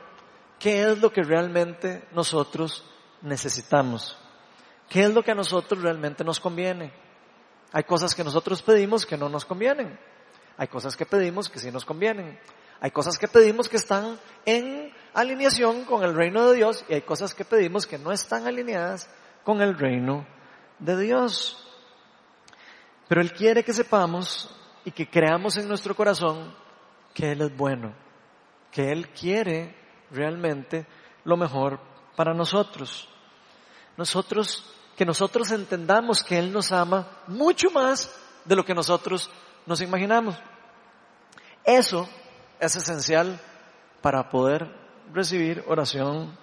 qué 0.60 0.88
es 0.88 1.00
lo 1.00 1.12
que 1.12 1.24
realmente 1.24 2.06
nosotros 2.12 2.88
necesitamos. 3.22 4.16
¿Qué 4.88 5.02
es 5.02 5.12
lo 5.12 5.24
que 5.24 5.32
a 5.32 5.34
nosotros 5.34 5.82
realmente 5.82 6.22
nos 6.22 6.38
conviene? 6.38 6.92
Hay 7.72 7.82
cosas 7.82 8.14
que 8.14 8.22
nosotros 8.22 8.62
pedimos 8.62 9.04
que 9.04 9.16
no 9.16 9.28
nos 9.28 9.44
convienen. 9.44 9.98
Hay 10.56 10.68
cosas 10.68 10.96
que 10.96 11.06
pedimos 11.06 11.50
que 11.50 11.58
sí 11.58 11.72
nos 11.72 11.84
convienen. 11.84 12.38
Hay 12.80 12.92
cosas 12.92 13.18
que 13.18 13.26
pedimos 13.26 13.68
que 13.68 13.78
están 13.78 14.16
en 14.46 14.92
alineación 15.12 15.84
con 15.86 16.04
el 16.04 16.14
reino 16.14 16.46
de 16.46 16.56
Dios 16.56 16.84
y 16.88 16.94
hay 16.94 17.02
cosas 17.02 17.34
que 17.34 17.44
pedimos 17.44 17.84
que 17.84 17.98
no 17.98 18.12
están 18.12 18.46
alineadas 18.46 19.08
con 19.44 19.60
el 19.60 19.78
reino 19.78 20.26
de 20.78 20.98
Dios. 20.98 21.60
Pero 23.08 23.20
Él 23.20 23.32
quiere 23.32 23.62
que 23.62 23.72
sepamos 23.72 24.50
y 24.84 24.90
que 24.90 25.08
creamos 25.08 25.56
en 25.56 25.68
nuestro 25.68 25.94
corazón 25.94 26.54
que 27.12 27.32
Él 27.32 27.42
es 27.42 27.56
bueno, 27.56 27.94
que 28.70 28.90
Él 28.90 29.08
quiere 29.10 29.76
realmente 30.10 30.86
lo 31.24 31.36
mejor 31.36 31.80
para 32.16 32.34
nosotros. 32.34 33.08
Nosotros, 33.96 34.74
que 34.96 35.04
nosotros 35.04 35.50
entendamos 35.52 36.22
que 36.22 36.38
Él 36.38 36.52
nos 36.52 36.72
ama 36.72 37.22
mucho 37.28 37.70
más 37.70 38.12
de 38.44 38.56
lo 38.56 38.64
que 38.64 38.74
nosotros 38.74 39.30
nos 39.66 39.80
imaginamos. 39.80 40.36
Eso 41.64 42.08
es 42.58 42.76
esencial 42.76 43.40
para 44.02 44.28
poder 44.28 44.68
recibir 45.12 45.64
oración 45.66 46.36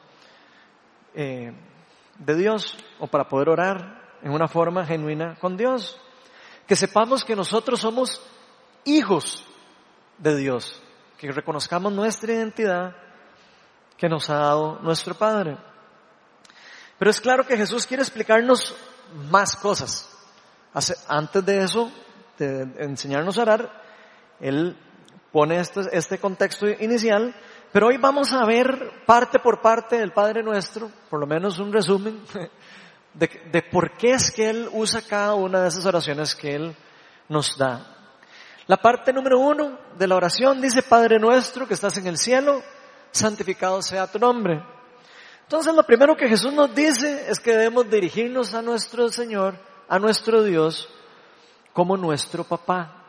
eh, 1.13 1.53
de 2.25 2.36
Dios 2.36 2.78
o 3.00 3.08
para 3.08 3.28
poder 3.28 3.50
orar 3.50 4.18
en 4.22 4.32
una 4.32 4.48
forma 4.48 4.86
genuina 4.86 5.36
con 5.40 5.58
Dios. 5.58 6.00
Que 6.68 6.75
sepamos 6.75 7.25
que 7.25 7.36
nosotros 7.36 7.80
somos 7.80 8.22
hijos 8.86 9.46
de 10.18 10.38
Dios, 10.38 10.82
que 11.18 11.32
reconozcamos 11.32 11.92
nuestra 11.92 12.34
identidad 12.34 12.96
que 13.98 14.08
nos 14.08 14.30
ha 14.30 14.36
dado 14.36 14.80
nuestro 14.82 15.16
Padre. 15.16 15.58
Pero 16.98 17.12
es 17.12 17.20
claro 17.20 17.46
que 17.46 17.58
Jesús 17.58 17.86
quiere 17.86 18.04
explicarnos 18.04 18.75
más 19.30 19.56
cosas. 19.56 20.08
antes 21.08 21.46
de 21.46 21.63
eso, 21.63 21.92
de 22.38 22.62
enseñarnos 22.80 23.38
a 23.38 23.42
orar, 23.42 23.84
Él 24.40 24.78
pone 25.32 25.60
este, 25.60 25.82
este 25.92 26.18
contexto 26.20 26.68
inicial 26.68 27.36
pero 27.72 27.88
hoy 27.88 27.98
vamos 27.98 28.34
a 28.34 28.46
ver 28.46 29.04
parte 29.06 29.40
por 29.40 29.62
parte 29.62 29.98
del 29.98 30.12
Padre 30.12 30.44
Nuestro, 30.44 30.92
por 31.10 31.20
lo 31.20 31.28
menos 31.28 31.60
un 31.60 31.72
resumen, 31.72 32.22
de, 33.13 33.28
de, 33.51 33.62
por 33.63 33.98
qué 33.98 34.12
es 34.12 34.32
que 34.32 34.50
Él 34.50 34.70
usa 34.74 35.01
cada 35.01 35.36
una 35.36 35.62
de 35.62 35.70
esas 35.70 35.86
oraciones 35.86 36.36
que 36.36 36.56
Él 36.56 36.75
nos 37.30 37.58
da. 37.58 37.98
La 38.68 38.78
parte 38.78 39.13
número 39.13 39.40
uno 39.40 39.78
de 39.98 40.08
la 40.08 40.16
oración 40.16 40.62
dice, 40.62 40.84
Padre 40.84 41.20
Nuestro 41.20 41.68
que 41.68 41.74
estás 41.74 41.98
en 41.98 42.08
el 42.08 42.18
cielo, 42.18 42.62
santificado 43.12 43.82
sea 43.82 44.08
tu 44.08 44.20
nombre. 44.20 44.63
Entonces 45.44 45.74
lo 45.75 45.84
primero 45.84 46.16
que 46.16 46.30
Jesús 46.30 46.54
nos 46.54 46.74
dice 46.74 47.25
es 47.30 47.40
que 47.40 47.51
debemos 47.51 47.90
dirigirnos 47.90 48.54
a 48.54 48.62
nuestro 48.62 49.10
Señor, 49.10 49.56
a 49.90 50.00
nuestro 50.00 50.44
Dios, 50.44 50.88
como 51.74 51.98
nuestro 51.98 52.46
papá. 52.46 53.04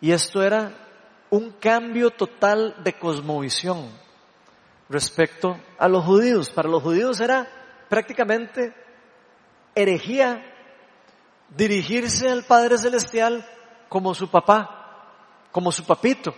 Y 0.00 0.12
esto 0.12 0.42
era 0.42 0.85
un 1.36 1.52
cambio 1.52 2.10
total 2.10 2.76
de 2.82 2.98
cosmovisión 2.98 3.90
respecto 4.88 5.56
a 5.78 5.88
los 5.88 6.04
judíos. 6.04 6.50
Para 6.50 6.68
los 6.68 6.82
judíos 6.82 7.20
era 7.20 7.46
prácticamente 7.88 8.74
herejía 9.74 10.42
dirigirse 11.50 12.28
al 12.28 12.44
Padre 12.44 12.78
Celestial 12.78 13.46
como 13.88 14.14
su 14.14 14.28
papá, 14.28 15.12
como 15.52 15.70
su 15.70 15.84
papito. 15.84 16.34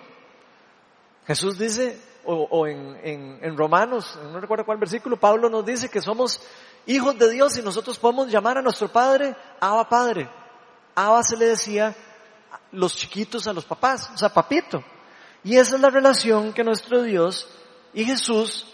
Jesús 1.26 1.58
dice, 1.58 2.00
o, 2.24 2.66
en, 2.66 3.38
en, 3.42 3.56
Romanos, 3.56 4.18
no 4.32 4.40
recuerdo 4.40 4.64
cuál 4.64 4.78
versículo, 4.78 5.18
Pablo 5.18 5.48
nos 5.48 5.64
dice 5.64 5.88
que 5.88 6.02
somos 6.02 6.42
hijos 6.86 7.18
de 7.18 7.30
Dios 7.30 7.56
y 7.58 7.62
nosotros 7.62 7.98
podemos 7.98 8.30
llamar 8.30 8.58
a 8.58 8.62
nuestro 8.62 8.88
Padre 8.88 9.34
Abba 9.60 9.88
Padre. 9.88 10.28
Abba 10.94 11.22
se 11.22 11.36
le 11.36 11.46
decía 11.46 11.94
los 12.72 12.96
chiquitos 12.96 13.46
a 13.46 13.52
los 13.52 13.64
papás, 13.64 14.10
o 14.14 14.18
sea, 14.18 14.28
papito. 14.28 14.82
Y 15.44 15.56
esa 15.56 15.76
es 15.76 15.80
la 15.80 15.90
relación 15.90 16.52
que 16.52 16.64
nuestro 16.64 17.02
Dios 17.02 17.48
y 17.94 18.04
Jesús 18.04 18.66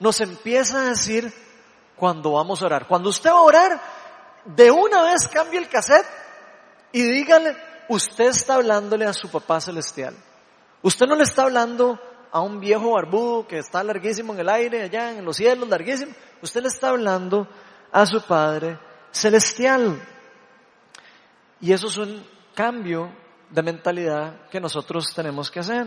nos 0.00 0.20
empieza 0.20 0.80
a 0.80 0.88
decir 0.90 1.32
cuando 1.96 2.32
vamos 2.32 2.62
a 2.62 2.66
orar. 2.66 2.86
Cuando 2.86 3.10
usted 3.10 3.30
va 3.30 3.38
a 3.38 3.42
orar, 3.42 3.82
de 4.44 4.70
una 4.70 5.02
vez 5.02 5.28
cambie 5.28 5.58
el 5.58 5.68
cassette 5.68 6.06
y 6.92 7.02
dígale, 7.02 7.56
usted 7.88 8.24
está 8.26 8.54
hablándole 8.54 9.06
a 9.06 9.12
su 9.12 9.30
papá 9.30 9.60
celestial. 9.60 10.16
Usted 10.82 11.06
no 11.06 11.14
le 11.14 11.22
está 11.22 11.42
hablando 11.42 12.00
a 12.32 12.40
un 12.40 12.58
viejo 12.60 12.92
barbudo 12.92 13.46
que 13.46 13.58
está 13.58 13.84
larguísimo 13.84 14.32
en 14.32 14.40
el 14.40 14.48
aire, 14.48 14.82
allá 14.82 15.12
en 15.12 15.24
los 15.24 15.36
cielos, 15.36 15.68
larguísimo. 15.68 16.12
Usted 16.40 16.62
le 16.62 16.68
está 16.68 16.88
hablando 16.88 17.46
a 17.92 18.06
su 18.06 18.20
Padre 18.22 18.78
celestial. 19.12 20.02
Y 21.60 21.72
eso 21.72 21.86
es 21.86 21.96
un 21.98 22.26
cambio 22.54 23.12
de 23.50 23.62
mentalidad 23.62 24.48
que 24.48 24.60
nosotros 24.60 25.12
tenemos 25.14 25.50
que 25.50 25.60
hacer. 25.60 25.86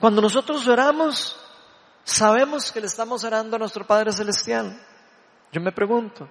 Cuando 0.00 0.22
nosotros 0.22 0.66
oramos, 0.66 1.36
sabemos 2.04 2.72
que 2.72 2.80
le 2.80 2.86
estamos 2.86 3.24
orando 3.24 3.56
a 3.56 3.58
nuestro 3.58 3.86
Padre 3.86 4.12
Celestial. 4.12 4.80
Yo 5.52 5.60
me 5.60 5.72
pregunto, 5.72 6.28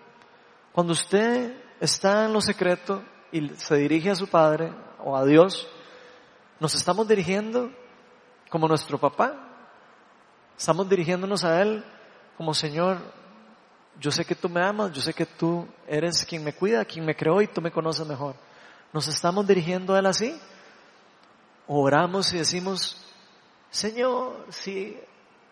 cuando 0.72 0.94
usted 0.94 1.56
está 1.80 2.26
en 2.26 2.34
lo 2.34 2.42
secreto 2.42 3.04
y 3.32 3.50
se 3.50 3.76
dirige 3.76 4.10
a 4.10 4.16
su 4.16 4.28
Padre 4.28 4.74
o 5.04 5.16
a 5.16 5.26
Dios, 5.26 5.68
¿nos 6.60 6.76
estamos 6.76 7.08
dirigiendo 7.08 7.72
como 8.50 8.68
nuestro 8.68 8.98
papá? 8.98 9.36
¿Estamos 10.58 10.90
dirigiéndonos 10.90 11.44
a 11.44 11.62
Él 11.62 11.84
como 12.38 12.54
Señor? 12.54 12.98
Yo 14.00 14.12
sé 14.12 14.26
que 14.26 14.36
tú 14.36 14.50
me 14.50 14.64
amas, 14.64 14.92
yo 14.92 15.02
sé 15.02 15.14
que 15.14 15.26
tú 15.26 15.68
eres 15.88 16.26
quien 16.26 16.44
me 16.44 16.54
cuida, 16.54 16.86
quien 16.86 17.06
me 17.06 17.16
creó 17.16 17.42
y 17.42 17.48
tú 17.48 17.62
me 17.62 17.72
conoces 17.72 18.08
mejor. 18.08 18.36
¿Nos 18.94 19.08
estamos 19.08 19.46
dirigiendo 19.48 19.94
a 19.94 20.00
Él 20.00 20.06
así? 20.06 20.40
oramos 21.68 22.34
y 22.34 22.38
decimos, 22.38 22.98
Señor, 23.70 24.46
si 24.50 24.98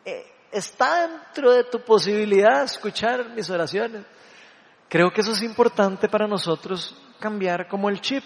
eh, 0.06 0.26
está 0.52 1.08
dentro 1.08 1.52
de 1.52 1.66
tu 1.66 1.82
posibilidad 1.82 2.64
escuchar 2.64 3.30
mis 3.30 3.50
oraciones, 3.50 4.06
creo 4.88 5.12
que 5.12 5.22
eso 5.22 5.32
es 5.32 5.42
importante 5.42 6.08
para 6.08 6.28
nosotros 6.28 6.96
cambiar 7.20 7.68
como 7.68 7.90
el 7.90 8.02
chip. 8.02 8.24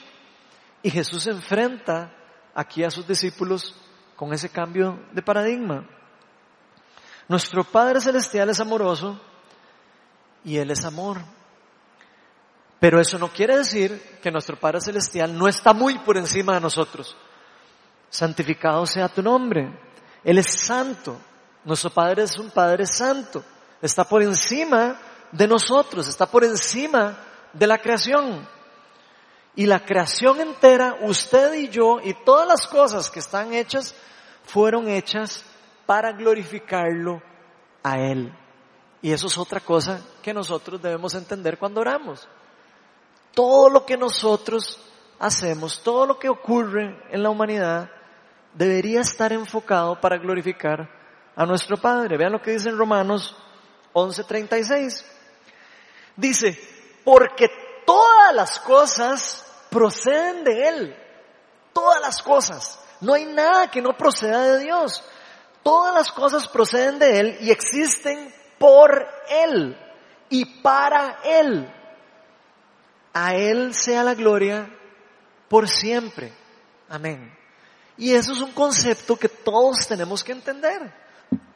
Y 0.81 0.89
Jesús 0.89 1.27
enfrenta 1.27 2.13
aquí 2.53 2.83
a 2.83 2.91
sus 2.91 3.05
discípulos 3.05 3.75
con 4.15 4.31
ese 4.33 4.49
cambio 4.49 4.99
de 5.11 5.21
paradigma. 5.21 5.85
Nuestro 7.27 7.63
Padre 7.63 7.99
Celestial 7.99 8.49
es 8.49 8.59
amoroso 8.59 9.19
y 10.43 10.57
Él 10.57 10.71
es 10.71 10.85
amor. 10.85 11.17
Pero 12.79 12.99
eso 12.99 13.19
no 13.19 13.27
quiere 13.29 13.57
decir 13.57 14.19
que 14.21 14.31
nuestro 14.31 14.57
Padre 14.57 14.79
Celestial 14.79 15.37
no 15.37 15.47
está 15.47 15.73
muy 15.73 15.97
por 15.99 16.15
encima 16.15 16.53
de 16.53 16.61
nosotros. 16.61 17.15
Santificado 18.09 18.85
sea 18.85 19.09
tu 19.09 19.21
nombre. 19.21 19.69
Él 20.23 20.37
es 20.37 20.47
santo. 20.47 21.17
Nuestro 21.65 21.89
Padre 21.89 22.23
es 22.23 22.37
un 22.37 22.51
Padre 22.51 22.85
santo. 22.85 23.43
Está 23.81 24.05
por 24.05 24.23
encima 24.23 24.97
de 25.31 25.47
nosotros, 25.47 26.07
está 26.07 26.25
por 26.25 26.43
encima 26.43 27.17
de 27.51 27.67
la 27.67 27.79
creación. 27.79 28.47
Y 29.55 29.65
la 29.65 29.85
creación 29.85 30.39
entera, 30.39 30.99
usted 31.01 31.53
y 31.55 31.67
yo, 31.67 31.99
y 32.01 32.13
todas 32.13 32.47
las 32.47 32.65
cosas 32.65 33.09
que 33.09 33.19
están 33.19 33.53
hechas, 33.53 33.93
fueron 34.45 34.87
hechas 34.87 35.43
para 35.85 36.13
glorificarlo 36.13 37.21
a 37.83 37.99
Él. 37.99 38.33
Y 39.01 39.11
eso 39.11 39.27
es 39.27 39.37
otra 39.37 39.59
cosa 39.59 39.99
que 40.21 40.33
nosotros 40.33 40.81
debemos 40.81 41.13
entender 41.13 41.57
cuando 41.57 41.81
oramos 41.81 42.27
todo 43.39 43.69
lo 43.69 43.85
que 43.85 43.95
nosotros 43.95 44.77
hacemos, 45.17 45.81
todo 45.81 46.05
lo 46.05 46.19
que 46.19 46.27
ocurre 46.27 47.01
en 47.09 47.23
la 47.23 47.29
humanidad, 47.29 47.89
debería 48.53 48.99
estar 48.99 49.31
enfocado 49.31 50.01
para 50.01 50.17
glorificar 50.17 50.89
a 51.37 51.45
nuestro 51.45 51.77
Padre. 51.77 52.17
Vean 52.17 52.33
lo 52.33 52.41
que 52.41 52.51
dice 52.51 52.67
en 52.67 52.77
Romanos 52.77 53.33
11:36. 53.93 55.05
Dice, 56.17 56.59
porque 57.05 57.47
todas 57.85 58.35
las 58.35 58.59
cosas 58.59 59.49
proceden 59.69 60.43
de 60.43 60.67
Él. 60.67 60.97
Todas 61.71 62.01
las 62.01 62.21
cosas. 62.21 62.77
No 62.99 63.13
hay 63.13 63.23
nada 63.23 63.71
que 63.71 63.81
no 63.81 63.95
proceda 63.95 64.41
de 64.41 64.65
Dios. 64.65 65.01
Todas 65.63 65.95
las 65.95 66.11
cosas 66.11 66.45
proceden 66.45 66.99
de 66.99 67.19
Él 67.21 67.37
y 67.39 67.51
existen 67.51 68.35
por 68.57 69.07
Él 69.29 69.77
y 70.27 70.43
para 70.61 71.21
Él. 71.23 71.78
A 73.13 73.35
Él 73.35 73.73
sea 73.73 74.03
la 74.03 74.13
gloria 74.13 74.69
por 75.47 75.67
siempre. 75.67 76.33
Amén. 76.87 77.35
Y 77.97 78.13
eso 78.13 78.31
es 78.33 78.39
un 78.39 78.51
concepto 78.53 79.17
que 79.17 79.27
todos 79.27 79.87
tenemos 79.87 80.23
que 80.23 80.31
entender. 80.31 80.93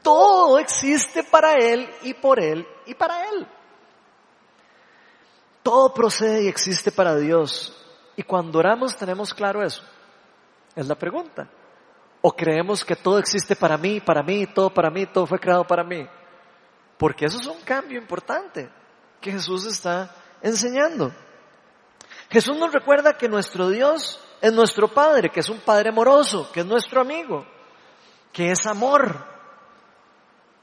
Todo 0.02 0.60
existe 0.60 1.24
para 1.24 1.54
Él 1.54 1.90
y 2.02 2.14
por 2.14 2.40
Él 2.40 2.68
y 2.86 2.94
para 2.94 3.30
Él. 3.30 3.48
Todo 5.64 5.94
procede 5.94 6.44
y 6.44 6.48
existe 6.48 6.92
para 6.92 7.16
Dios. 7.16 7.74
Y 8.18 8.24
cuando 8.24 8.60
oramos 8.60 8.98
tenemos 8.98 9.34
claro 9.34 9.64
eso. 9.64 9.82
Es 10.76 10.88
la 10.88 10.96
pregunta. 10.96 11.50
¿O 12.22 12.36
creemos 12.36 12.84
que 12.84 12.96
todo 12.96 13.20
existe 13.20 13.56
para 13.56 13.78
mí, 13.78 14.00
para 14.02 14.22
mí, 14.22 14.46
todo 14.48 14.74
para 14.74 14.90
mí, 14.90 15.06
todo 15.06 15.26
fue 15.26 15.40
creado 15.40 15.66
para 15.66 15.84
mí? 15.84 16.08
Porque 16.98 17.26
eso 17.26 17.40
es 17.40 17.48
un 17.48 17.62
cambio 17.62 17.98
importante 17.98 18.70
que 19.20 19.32
Jesús 19.32 19.66
está 19.66 20.14
enseñando. 20.42 21.14
Jesús 22.34 22.58
nos 22.58 22.74
recuerda 22.74 23.14
que 23.14 23.30
nuestro 23.30 23.70
Dios 23.70 24.20
es 24.42 24.52
nuestro 24.52 24.88
Padre, 24.88 25.30
que 25.30 25.42
es 25.42 25.50
un 25.50 25.60
Padre 25.60 25.90
amoroso, 25.90 26.52
que 26.52 26.62
es 26.62 26.66
nuestro 26.66 27.00
amigo, 27.00 27.46
que 28.32 28.50
es 28.50 28.66
amor. 28.66 29.24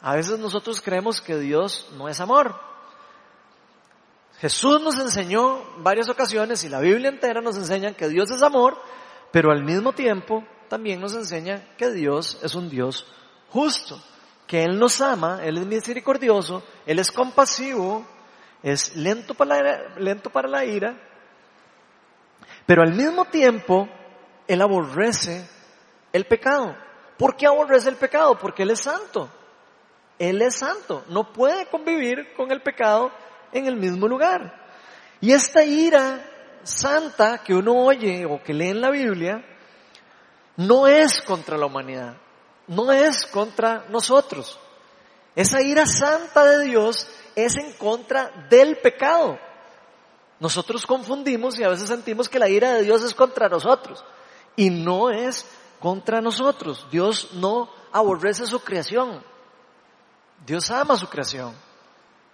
A 0.00 0.16
veces 0.16 0.40
nosotros 0.40 0.80
creemos 0.80 1.20
que 1.20 1.38
Dios 1.38 1.88
no 1.96 2.08
es 2.08 2.18
amor. 2.18 2.58
Jesús 4.40 4.82
nos 4.82 4.98
enseñó 4.98 5.62
varias 5.78 6.08
ocasiones 6.08 6.64
y 6.64 6.68
la 6.68 6.80
Biblia 6.80 7.08
entera 7.08 7.40
nos 7.40 7.56
enseña 7.56 7.94
que 7.94 8.08
Dios 8.08 8.32
es 8.32 8.42
amor, 8.42 8.76
pero 9.30 9.52
al 9.52 9.62
mismo 9.62 9.92
tiempo 9.92 10.44
también 10.68 11.00
nos 11.00 11.14
enseña 11.14 11.76
que 11.76 11.92
Dios 11.92 12.40
es 12.42 12.56
un 12.56 12.68
Dios 12.68 13.06
justo, 13.50 14.02
que 14.48 14.64
Él 14.64 14.76
nos 14.76 15.00
ama, 15.00 15.38
Él 15.44 15.58
es 15.58 15.66
misericordioso, 15.66 16.64
Él 16.84 16.98
es 16.98 17.12
compasivo, 17.12 18.04
es 18.60 18.96
lento 18.96 19.34
para 19.34 19.62
la, 19.62 19.94
lento 19.98 20.30
para 20.30 20.48
la 20.48 20.64
ira, 20.64 21.06
pero 22.66 22.82
al 22.82 22.94
mismo 22.94 23.24
tiempo 23.26 23.88
Él 24.46 24.62
aborrece 24.62 25.48
el 26.12 26.24
pecado. 26.26 26.76
¿Por 27.18 27.36
qué 27.36 27.46
aborrece 27.46 27.88
el 27.88 27.96
pecado? 27.96 28.38
Porque 28.38 28.62
Él 28.62 28.70
es 28.70 28.80
santo. 28.80 29.30
Él 30.18 30.40
es 30.42 30.56
santo. 30.56 31.04
No 31.08 31.32
puede 31.32 31.66
convivir 31.66 32.34
con 32.34 32.50
el 32.50 32.62
pecado 32.62 33.10
en 33.52 33.66
el 33.66 33.76
mismo 33.76 34.06
lugar. 34.06 34.54
Y 35.20 35.32
esta 35.32 35.64
ira 35.64 36.24
santa 36.62 37.38
que 37.38 37.54
uno 37.54 37.74
oye 37.74 38.24
o 38.26 38.42
que 38.42 38.54
lee 38.54 38.68
en 38.68 38.80
la 38.80 38.90
Biblia 38.90 39.44
no 40.56 40.86
es 40.86 41.22
contra 41.22 41.56
la 41.56 41.66
humanidad, 41.66 42.16
no 42.66 42.92
es 42.92 43.26
contra 43.26 43.86
nosotros. 43.88 44.58
Esa 45.34 45.62
ira 45.62 45.86
santa 45.86 46.44
de 46.44 46.66
Dios 46.66 47.08
es 47.34 47.56
en 47.56 47.72
contra 47.74 48.30
del 48.50 48.76
pecado. 48.76 49.38
Nosotros 50.40 50.87
confundimos 50.87 51.59
y 51.59 51.64
a 51.64 51.68
veces 51.68 51.88
sentimos 51.88 52.28
que 52.28 52.38
la 52.38 52.49
ira 52.49 52.73
de 52.73 52.82
Dios 52.82 53.04
es 53.04 53.14
contra 53.14 53.49
nosotros 53.49 54.04
y 54.56 54.70
no 54.70 55.11
es 55.11 55.47
contra 55.78 56.23
nosotros. 56.23 56.87
Dios 56.90 57.35
no 57.35 57.70
aborrece 57.92 58.47
su 58.47 58.61
creación. 58.61 59.23
Dios 60.47 60.70
ama 60.70 60.97
su 60.97 61.09
creación. 61.09 61.54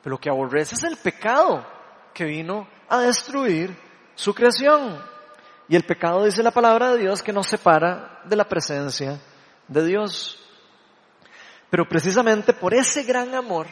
Pero 0.02 0.14
lo 0.14 0.20
que 0.20 0.30
aborrece 0.30 0.76
es 0.76 0.84
el 0.84 0.96
pecado 0.96 1.66
que 2.14 2.24
vino 2.24 2.68
a 2.88 3.00
destruir 3.00 3.76
su 4.14 4.32
creación. 4.32 5.02
Y 5.68 5.74
el 5.74 5.84
pecado, 5.84 6.24
dice 6.24 6.44
la 6.44 6.52
palabra 6.52 6.92
de 6.92 6.98
Dios, 6.98 7.24
que 7.24 7.32
nos 7.32 7.48
separa 7.48 8.22
de 8.24 8.36
la 8.36 8.48
presencia 8.48 9.20
de 9.66 9.84
Dios. 9.84 10.38
Pero 11.70 11.88
precisamente 11.88 12.52
por 12.52 12.72
ese 12.72 13.02
gran 13.02 13.34
amor, 13.34 13.66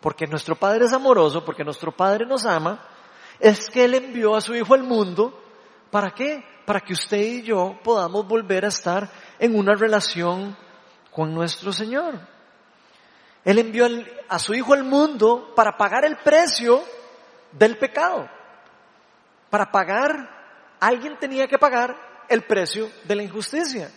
porque 0.00 0.26
nuestro 0.26 0.56
Padre 0.56 0.86
es 0.86 0.92
amoroso, 0.92 1.44
porque 1.44 1.62
nuestro 1.62 1.92
Padre 1.92 2.26
nos 2.26 2.44
ama, 2.44 2.84
es 3.40 3.68
que 3.70 3.84
Él 3.84 3.94
envió 3.94 4.34
a 4.34 4.40
su 4.40 4.54
Hijo 4.54 4.74
al 4.74 4.82
mundo. 4.82 5.42
¿Para 5.90 6.12
qué? 6.12 6.44
Para 6.64 6.80
que 6.80 6.92
usted 6.92 7.18
y 7.18 7.42
yo 7.42 7.78
podamos 7.82 8.26
volver 8.26 8.64
a 8.64 8.68
estar 8.68 9.10
en 9.38 9.56
una 9.56 9.74
relación 9.74 10.56
con 11.10 11.34
nuestro 11.34 11.72
Señor. 11.72 12.18
Él 13.44 13.58
envió 13.58 13.86
a 14.28 14.38
su 14.38 14.54
Hijo 14.54 14.72
al 14.72 14.84
mundo 14.84 15.52
para 15.54 15.76
pagar 15.76 16.04
el 16.04 16.16
precio 16.16 16.82
del 17.52 17.76
pecado. 17.76 18.28
Para 19.50 19.70
pagar, 19.70 20.76
alguien 20.80 21.18
tenía 21.18 21.46
que 21.46 21.58
pagar 21.58 21.96
el 22.28 22.42
precio 22.42 22.90
de 23.04 23.14
la 23.14 23.22
injusticia. 23.22 23.90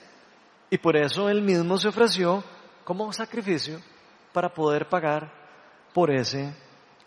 Y 0.69 0.77
por 0.77 0.97
eso 0.97 1.29
Él 1.29 1.41
mismo 1.41 1.77
se 1.77 1.87
ofreció 1.87 2.43
como 2.83 3.11
sacrificio 3.13 3.81
para 4.33 4.53
poder 4.53 4.87
pagar 4.89 5.31
por 5.93 6.11
ese 6.11 6.53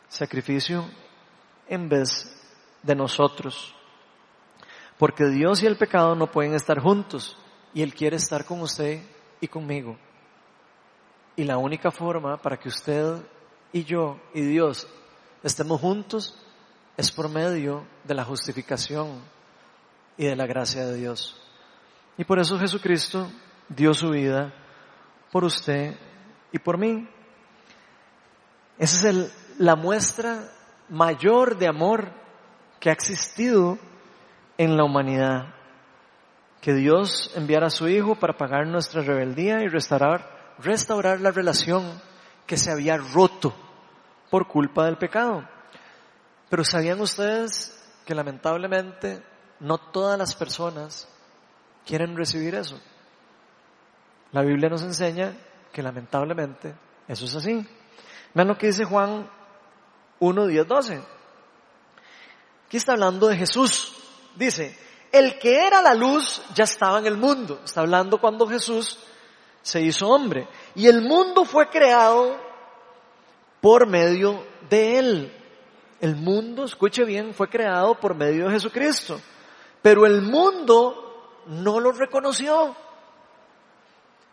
sacrificio 0.08 0.84
en 1.70 1.88
vez 1.88 2.36
de 2.82 2.94
nosotros. 2.94 3.74
Porque 4.98 5.24
Dios 5.28 5.62
y 5.62 5.66
el 5.66 5.78
pecado 5.78 6.14
no 6.14 6.30
pueden 6.30 6.52
estar 6.54 6.78
juntos 6.78 7.38
y 7.72 7.80
Él 7.80 7.94
quiere 7.94 8.16
estar 8.16 8.44
con 8.44 8.60
usted 8.60 9.00
y 9.40 9.48
conmigo. 9.48 9.96
Y 11.36 11.44
la 11.44 11.56
única 11.56 11.90
forma 11.90 12.36
para 12.36 12.58
que 12.58 12.68
usted 12.68 13.22
y 13.72 13.84
yo 13.84 14.20
y 14.34 14.42
Dios 14.42 14.86
estemos 15.42 15.80
juntos 15.80 16.36
es 16.96 17.10
por 17.10 17.30
medio 17.30 17.86
de 18.04 18.14
la 18.14 18.24
justificación 18.24 19.22
y 20.18 20.26
de 20.26 20.36
la 20.36 20.46
gracia 20.46 20.84
de 20.86 20.96
Dios. 20.96 21.40
Y 22.18 22.24
por 22.24 22.38
eso 22.40 22.58
Jesucristo 22.58 23.30
dio 23.68 23.94
su 23.94 24.10
vida 24.10 24.52
por 25.30 25.44
usted 25.44 25.96
y 26.52 26.58
por 26.58 26.76
mí. 26.76 27.08
Esa 28.76 28.96
es 28.96 29.04
el, 29.04 29.32
la 29.58 29.76
muestra 29.76 30.50
mayor 30.90 31.56
de 31.56 31.68
amor 31.68 32.12
que 32.78 32.90
ha 32.90 32.92
existido 32.92 33.78
en 34.58 34.76
la 34.76 34.84
humanidad. 34.84 35.54
Que 36.60 36.74
Dios 36.74 37.32
enviara 37.36 37.68
a 37.68 37.70
su 37.70 37.88
Hijo 37.88 38.16
para 38.16 38.36
pagar 38.36 38.66
nuestra 38.66 39.02
rebeldía 39.02 39.62
y 39.62 39.68
restaurar, 39.68 40.54
restaurar 40.58 41.20
la 41.20 41.30
relación 41.30 42.02
que 42.46 42.58
se 42.58 42.70
había 42.70 42.98
roto 42.98 43.54
por 44.28 44.46
culpa 44.46 44.84
del 44.84 44.98
pecado. 44.98 45.48
Pero 46.50 46.64
¿sabían 46.64 47.00
ustedes 47.00 47.76
que 48.04 48.14
lamentablemente 48.14 49.22
no 49.60 49.78
todas 49.78 50.18
las 50.18 50.34
personas 50.34 51.08
quieren 51.86 52.16
recibir 52.16 52.54
eso? 52.54 52.78
La 54.32 54.42
Biblia 54.42 54.68
nos 54.68 54.82
enseña 54.82 55.32
que 55.72 55.82
lamentablemente 55.82 56.74
eso 57.08 57.24
es 57.24 57.34
así. 57.34 57.66
Vean 58.34 58.48
lo 58.48 58.58
que 58.58 58.66
dice 58.66 58.84
Juan 58.84 59.28
1, 60.20 60.46
10, 60.46 60.68
12. 60.68 61.02
Aquí 62.66 62.76
está 62.76 62.92
hablando 62.92 63.26
de 63.26 63.36
Jesús. 63.36 63.96
Dice, 64.36 64.78
el 65.10 65.38
que 65.38 65.66
era 65.66 65.82
la 65.82 65.94
luz 65.94 66.42
ya 66.54 66.64
estaba 66.64 67.00
en 67.00 67.06
el 67.06 67.16
mundo. 67.16 67.60
Está 67.64 67.80
hablando 67.80 68.20
cuando 68.20 68.46
Jesús 68.46 68.98
se 69.62 69.80
hizo 69.80 70.08
hombre. 70.08 70.46
Y 70.74 70.86
el 70.86 71.02
mundo 71.02 71.44
fue 71.44 71.68
creado 71.68 72.36
por 73.60 73.86
medio 73.86 74.46
de 74.68 74.98
él. 74.98 75.36
El 76.00 76.16
mundo, 76.16 76.64
escuche 76.64 77.04
bien, 77.04 77.34
fue 77.34 77.48
creado 77.48 77.98
por 77.98 78.14
medio 78.14 78.46
de 78.46 78.52
Jesucristo. 78.52 79.20
Pero 79.82 80.06
el 80.06 80.22
mundo 80.22 81.42
no 81.46 81.80
lo 81.80 81.92
reconoció. 81.92 82.76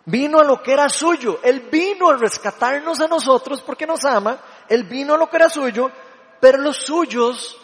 Vino 0.06 0.40
a 0.40 0.44
lo 0.44 0.62
que 0.62 0.72
era 0.72 0.88
suyo. 0.88 1.40
Él 1.44 1.68
vino 1.72 2.10
a 2.10 2.18
rescatarnos 2.18 3.02
a 3.02 3.08
nosotros 3.08 3.62
porque 3.62 3.86
nos 3.86 4.06
ama. 4.06 4.40
Él 4.70 4.84
vino 4.84 5.16
a 5.16 5.18
lo 5.18 5.30
que 5.30 5.38
era 5.38 5.50
suyo, 5.50 5.92
pero 6.40 6.58
los 6.60 6.78
suyos 6.78 7.58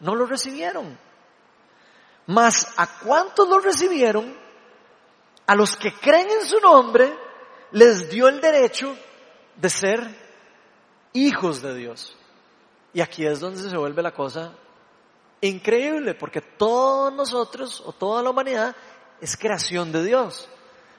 no 0.00 0.14
lo 0.14 0.26
recibieron. 0.26 0.98
Mas 2.26 2.74
a 2.76 2.98
cuántos 3.00 3.48
lo 3.48 3.58
recibieron, 3.58 4.36
a 5.46 5.54
los 5.54 5.76
que 5.76 5.92
creen 5.94 6.30
en 6.30 6.46
su 6.46 6.60
nombre, 6.60 7.12
les 7.72 8.08
dio 8.10 8.28
el 8.28 8.40
derecho 8.40 8.96
de 9.56 9.68
ser 9.68 10.22
hijos 11.12 11.62
de 11.62 11.74
Dios. 11.74 12.16
Y 12.94 13.00
aquí 13.00 13.26
es 13.26 13.40
donde 13.40 13.68
se 13.68 13.76
vuelve 13.76 14.02
la 14.02 14.12
cosa 14.12 14.52
increíble, 15.40 16.14
porque 16.14 16.40
todos 16.40 17.12
nosotros 17.12 17.82
o 17.84 17.92
toda 17.92 18.22
la 18.22 18.30
humanidad 18.30 18.76
es 19.20 19.36
creación 19.36 19.92
de 19.92 20.04
Dios. 20.04 20.48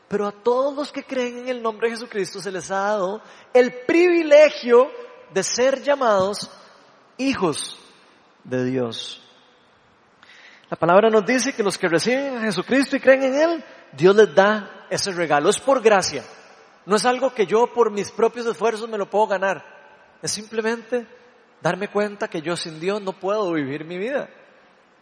Pero 0.08 0.28
a 0.28 0.32
todos 0.32 0.76
los 0.76 0.92
que 0.92 1.04
creen 1.04 1.40
en 1.40 1.50
el 1.50 1.62
nombre 1.62 1.88
de 1.90 1.96
Jesucristo 1.96 2.40
se 2.40 2.52
les 2.52 2.70
ha 2.70 2.82
dado 2.82 3.22
el 3.54 3.74
privilegio 3.86 4.92
de 5.34 5.44
ser 5.44 5.82
llamados 5.82 6.50
hijos 7.18 7.78
de 8.44 8.66
Dios. 8.66 9.22
La 10.70 10.78
palabra 10.78 11.10
nos 11.10 11.26
dice 11.26 11.54
que 11.54 11.64
los 11.64 11.78
que 11.78 11.88
reciben 11.88 12.38
a 12.38 12.42
Jesucristo 12.42 12.96
y 12.96 13.00
creen 13.00 13.24
en 13.24 13.36
Él, 13.36 13.66
Dios 13.92 14.16
les 14.16 14.34
da 14.34 14.88
ese 14.90 15.12
regalo. 15.12 15.50
Es 15.50 15.60
por 15.60 15.82
gracia. 15.82 16.24
No 16.86 16.96
es 16.96 17.06
algo 17.06 17.34
que 17.34 17.46
yo 17.46 17.72
por 17.74 17.92
mis 17.92 18.12
propios 18.12 18.46
esfuerzos 18.46 18.90
me 18.90 18.98
lo 18.98 19.10
puedo 19.10 19.28
ganar. 19.28 19.64
Es 20.22 20.32
simplemente 20.32 21.08
darme 21.62 21.90
cuenta 21.90 22.28
que 22.28 22.42
yo 22.42 22.56
sin 22.56 22.80
Dios 22.80 23.02
no 23.02 23.14
puedo 23.14 23.54
vivir 23.54 23.86
mi 23.86 23.98
vida. 23.98 24.30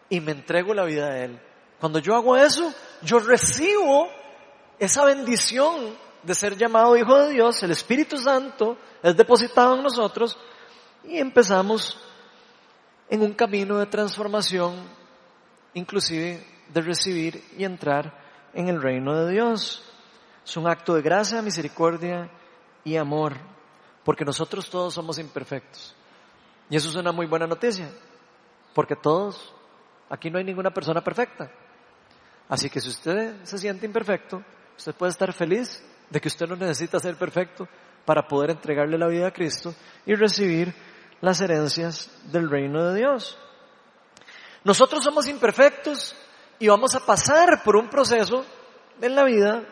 Y 0.09 0.19
me 0.19 0.31
entrego 0.31 0.73
la 0.73 0.83
vida 0.83 1.07
a 1.07 1.17
Él. 1.19 1.39
Cuando 1.79 1.99
yo 1.99 2.15
hago 2.15 2.37
eso, 2.37 2.73
yo 3.01 3.19
recibo 3.19 4.09
esa 4.77 5.05
bendición 5.05 5.95
de 6.23 6.35
ser 6.35 6.57
llamado 6.57 6.95
hijo 6.97 7.17
de 7.17 7.33
Dios, 7.33 7.61
el 7.63 7.71
Espíritu 7.71 8.17
Santo 8.17 8.77
es 9.01 9.15
depositado 9.15 9.75
en 9.75 9.83
nosotros 9.83 10.37
y 11.03 11.17
empezamos 11.17 11.99
en 13.09 13.21
un 13.21 13.33
camino 13.33 13.77
de 13.77 13.87
transformación, 13.87 14.75
inclusive 15.73 16.45
de 16.69 16.81
recibir 16.81 17.43
y 17.57 17.63
entrar 17.63 18.13
en 18.53 18.69
el 18.69 18.81
reino 18.81 19.15
de 19.15 19.31
Dios. 19.31 19.83
Es 20.45 20.57
un 20.57 20.67
acto 20.67 20.95
de 20.95 21.01
gracia, 21.01 21.41
misericordia 21.41 22.29
y 22.83 22.95
amor, 22.95 23.35
porque 24.03 24.25
nosotros 24.25 24.69
todos 24.69 24.93
somos 24.93 25.17
imperfectos. 25.17 25.95
Y 26.69 26.75
eso 26.75 26.89
es 26.89 26.95
una 26.95 27.11
muy 27.11 27.25
buena 27.25 27.47
noticia, 27.47 27.89
porque 28.73 28.95
todos, 28.95 29.53
aquí 30.09 30.29
no 30.29 30.37
hay 30.37 30.45
ninguna 30.45 30.71
persona 30.71 31.03
perfecta. 31.03 31.51
Así 32.47 32.69
que 32.69 32.79
si 32.79 32.89
usted 32.89 33.43
se 33.43 33.57
siente 33.57 33.85
imperfecto, 33.85 34.43
usted 34.77 34.93
puede 34.95 35.11
estar 35.11 35.33
feliz 35.33 35.83
de 36.11 36.21
que 36.21 36.27
usted 36.27 36.47
no 36.47 36.55
necesita 36.55 36.99
ser 36.99 37.15
perfecto 37.15 37.67
para 38.05 38.27
poder 38.27 38.51
entregarle 38.51 38.97
la 38.97 39.07
vida 39.07 39.27
a 39.27 39.33
Cristo 39.33 39.73
y 40.05 40.13
recibir 40.13 40.73
las 41.21 41.39
herencias 41.41 42.11
del 42.31 42.49
reino 42.49 42.85
de 42.85 42.99
Dios. 42.99 43.37
Nosotros 44.63 45.03
somos 45.03 45.27
imperfectos 45.27 46.15
y 46.59 46.67
vamos 46.67 46.93
a 46.95 47.05
pasar 47.05 47.63
por 47.63 47.75
un 47.75 47.89
proceso 47.89 48.45
en 49.01 49.15
la 49.15 49.23
vida 49.23 49.63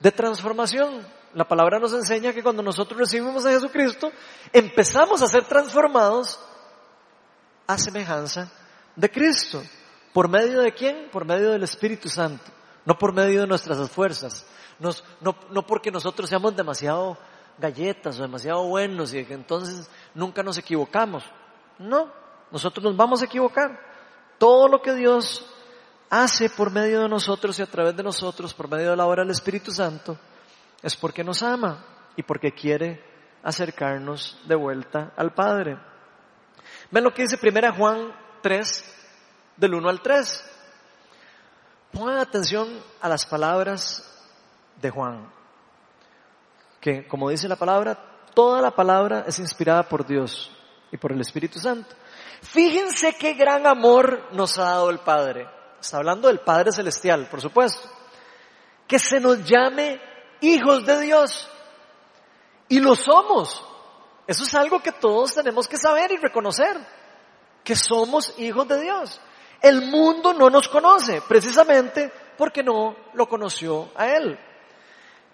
de 0.00 0.12
transformación. 0.12 1.06
La 1.34 1.46
palabra 1.46 1.78
nos 1.78 1.92
enseña 1.92 2.32
que 2.32 2.42
cuando 2.42 2.62
nosotros 2.62 2.98
recibimos 2.98 3.46
a 3.46 3.50
Jesucristo, 3.50 4.10
empezamos 4.52 5.22
a 5.22 5.28
ser 5.28 5.44
transformados 5.44 6.40
a 7.66 7.78
semejanza 7.78 8.50
de 8.96 9.10
Cristo. 9.10 9.62
¿Por 10.12 10.28
medio 10.28 10.60
de 10.60 10.72
quién? 10.72 11.08
Por 11.10 11.24
medio 11.24 11.50
del 11.50 11.62
Espíritu 11.62 12.08
Santo, 12.08 12.50
no 12.88 12.96
por 12.96 13.12
medio 13.12 13.42
de 13.42 13.46
nuestras 13.46 13.90
fuerzas, 13.90 14.46
no, 14.80 15.36
no 15.50 15.66
porque 15.66 15.90
nosotros 15.90 16.26
seamos 16.26 16.56
demasiado 16.56 17.18
galletas 17.58 18.18
o 18.18 18.22
demasiado 18.22 18.64
buenos 18.64 19.12
y 19.12 19.18
entonces 19.18 19.90
nunca 20.14 20.42
nos 20.42 20.56
equivocamos. 20.56 21.22
No, 21.78 22.10
nosotros 22.50 22.82
nos 22.82 22.96
vamos 22.96 23.20
a 23.20 23.26
equivocar. 23.26 23.78
Todo 24.38 24.68
lo 24.68 24.80
que 24.80 24.94
Dios 24.94 25.44
hace 26.08 26.48
por 26.48 26.70
medio 26.70 27.02
de 27.02 27.10
nosotros 27.10 27.58
y 27.58 27.62
a 27.62 27.66
través 27.66 27.94
de 27.94 28.02
nosotros, 28.02 28.54
por 28.54 28.70
medio 28.70 28.92
de 28.92 28.96
la 28.96 29.04
obra 29.04 29.22
del 29.22 29.32
Espíritu 29.32 29.70
Santo, 29.70 30.16
es 30.82 30.96
porque 30.96 31.22
nos 31.22 31.42
ama 31.42 31.84
y 32.16 32.22
porque 32.22 32.52
quiere 32.52 33.04
acercarnos 33.42 34.40
de 34.46 34.54
vuelta 34.54 35.12
al 35.14 35.34
Padre. 35.34 35.78
Ven 36.90 37.04
lo 37.04 37.12
que 37.12 37.24
dice 37.24 37.38
1 37.42 37.74
Juan 37.74 38.14
3, 38.40 38.94
del 39.58 39.74
1 39.74 39.88
al 39.90 40.00
3. 40.00 40.54
Pongan 41.92 42.18
atención 42.18 42.68
a 43.00 43.08
las 43.08 43.26
palabras 43.26 44.04
de 44.80 44.90
Juan, 44.90 45.30
que 46.80 47.06
como 47.08 47.30
dice 47.30 47.48
la 47.48 47.56
palabra, 47.56 47.98
toda 48.34 48.60
la 48.60 48.70
palabra 48.70 49.24
es 49.26 49.38
inspirada 49.38 49.88
por 49.88 50.06
Dios 50.06 50.50
y 50.92 50.96
por 50.96 51.12
el 51.12 51.20
Espíritu 51.20 51.58
Santo. 51.58 51.94
Fíjense 52.42 53.14
qué 53.18 53.34
gran 53.34 53.66
amor 53.66 54.28
nos 54.32 54.58
ha 54.58 54.64
dado 54.64 54.90
el 54.90 55.00
Padre. 55.00 55.48
Está 55.80 55.98
hablando 55.98 56.28
del 56.28 56.40
Padre 56.40 56.72
Celestial, 56.72 57.28
por 57.28 57.40
supuesto. 57.40 57.88
Que 58.86 58.98
se 58.98 59.20
nos 59.20 59.44
llame 59.44 60.00
hijos 60.40 60.84
de 60.86 61.00
Dios. 61.00 61.48
Y 62.68 62.80
lo 62.80 62.94
somos. 62.94 63.64
Eso 64.26 64.44
es 64.44 64.54
algo 64.54 64.80
que 64.80 64.92
todos 64.92 65.34
tenemos 65.34 65.66
que 65.66 65.76
saber 65.76 66.12
y 66.12 66.16
reconocer. 66.16 66.76
Que 67.64 67.74
somos 67.74 68.34
hijos 68.38 68.68
de 68.68 68.80
Dios. 68.80 69.20
El 69.60 69.82
mundo 69.82 70.32
no 70.32 70.50
nos 70.50 70.68
conoce, 70.68 71.22
precisamente 71.22 72.12
porque 72.36 72.62
no 72.62 72.96
lo 73.14 73.28
conoció 73.28 73.90
a 73.96 74.08
Él. 74.08 74.38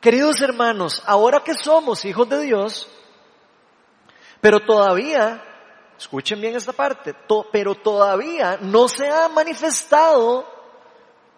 Queridos 0.00 0.40
hermanos, 0.40 1.02
ahora 1.06 1.40
que 1.40 1.54
somos 1.54 2.04
hijos 2.04 2.28
de 2.28 2.42
Dios, 2.42 2.88
pero 4.40 4.60
todavía 4.60 5.42
Escuchen 5.98 6.40
bien 6.40 6.56
esta 6.56 6.72
parte, 6.72 7.14
pero 7.52 7.74
todavía 7.76 8.58
no 8.60 8.88
se 8.88 9.08
ha 9.08 9.28
manifestado 9.28 10.44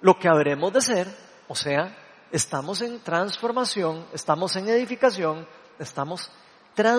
lo 0.00 0.18
que 0.18 0.28
habremos 0.28 0.72
de 0.72 0.80
ser, 0.80 1.08
o 1.46 1.54
sea, 1.54 1.96
estamos 2.32 2.80
en 2.80 3.00
transformación, 3.00 4.06
estamos 4.12 4.56
en 4.56 4.68
edificación, 4.68 5.46
estamos 5.78 6.30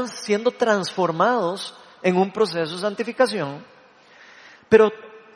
siendo 0.07 0.51
transformados 0.51 1.75
en 2.01 2.17
un 2.17 2.31
proceso 2.31 2.75
de 2.75 2.81
santificación, 2.81 3.65
pero, 4.69 4.91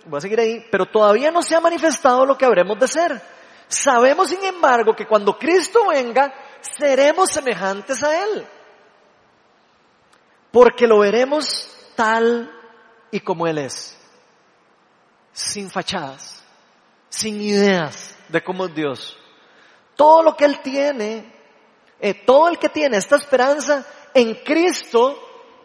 voy 0.05 0.17
a 0.17 0.21
seguir 0.21 0.39
ahí, 0.39 0.65
pero 0.71 0.85
todavía 0.85 1.31
no 1.31 1.41
se 1.41 1.55
ha 1.55 1.59
manifestado 1.59 2.25
lo 2.25 2.37
que 2.37 2.45
habremos 2.45 2.79
de 2.79 2.87
ser. 2.87 3.21
Sabemos, 3.67 4.29
sin 4.29 4.43
embargo, 4.43 4.95
que 4.95 5.07
cuando 5.07 5.37
Cristo 5.37 5.87
venga, 5.87 6.33
seremos 6.61 7.29
semejantes 7.29 8.03
a 8.03 8.23
Él, 8.23 8.45
porque 10.51 10.87
lo 10.87 10.99
veremos 10.99 11.73
tal 11.95 12.51
y 13.11 13.19
como 13.21 13.47
Él 13.47 13.59
es, 13.59 13.97
sin 15.31 15.69
fachadas, 15.69 16.43
sin 17.09 17.41
ideas 17.41 18.15
de 18.27 18.43
cómo 18.43 18.65
es 18.65 18.75
Dios. 18.75 19.17
Todo 19.95 20.23
lo 20.23 20.35
que 20.35 20.45
Él 20.45 20.59
tiene, 20.61 21.33
eh, 21.99 22.13
todo 22.25 22.49
el 22.49 22.57
que 22.57 22.69
tiene 22.69 22.97
esta 22.97 23.15
esperanza 23.15 23.85
en 24.13 24.35
Cristo, 24.35 25.17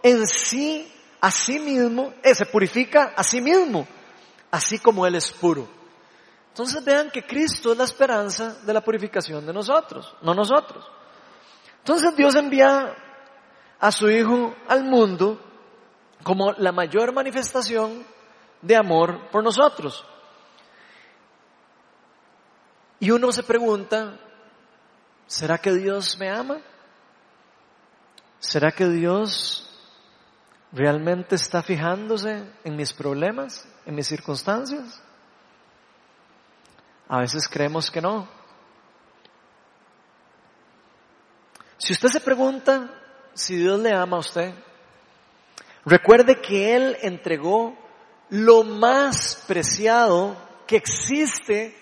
en 0.03 0.27
sí, 0.27 0.92
a 1.20 1.31
sí 1.31 1.59
mismo, 1.59 2.14
eh, 2.22 2.35
se 2.35 2.46
purifica 2.46 3.14
a 3.16 3.25
sí 3.25 3.40
mismo, 3.40 3.87
así 4.50 4.78
como 4.78 5.06
Él 5.06 5.14
es 5.14 5.32
puro. 5.32 5.68
Entonces 6.48 6.82
vean 6.85 7.11
que 7.11 7.22
Cristo 7.26 7.72
es 7.72 7.78
la 7.78 7.85
esperanza 7.85 8.54
de 8.62 8.72
la 8.72 8.80
purificación 8.80 9.44
de 9.44 9.52
nosotros, 9.52 10.14
no 10.22 10.35
nosotros. 10.35 10.85
Entonces 11.78 12.16
Dios 12.16 12.35
envía 12.35 12.94
a 13.78 13.92
su 13.92 14.09
Hijo 14.09 14.54
al 14.68 14.85
mundo 14.85 15.40
como 16.22 16.52
la 16.52 16.72
mayor 16.72 17.12
manifestación 17.12 18.06
de 18.62 18.76
amor 18.76 19.30
por 19.30 19.44
nosotros. 19.44 20.04
Y 22.98 23.11
uno 23.11 23.30
se 23.30 23.42
pregunta, 23.42 24.18
¿será 25.26 25.59
que 25.59 25.72
Dios 25.72 26.18
me 26.18 26.30
ama? 26.30 26.59
¿Será 28.38 28.72
que 28.72 28.87
Dios 28.88 29.65
realmente 30.72 31.35
está 31.35 31.62
fijándose 31.62 32.44
en 32.64 32.76
mis 32.76 32.92
problemas, 32.92 33.66
en 33.85 33.94
mis 33.94 34.07
circunstancias? 34.07 35.02
A 37.09 37.20
veces 37.20 37.48
creemos 37.48 37.90
que 37.90 38.00
no. 38.00 38.29
Si 41.79 41.92
usted 41.92 42.09
se 42.09 42.20
pregunta 42.20 42.90
si 43.35 43.57
Dios 43.57 43.79
le 43.81 43.92
ama 43.92 44.16
a 44.16 44.20
usted, 44.20 44.55
Recuerde 45.87 46.40
que 46.40 46.74
Él 46.74 46.98
entregó 47.02 47.79
lo 48.29 48.64
más 48.64 49.44
preciado 49.46 50.37
que 50.66 50.74
existe, 50.74 51.76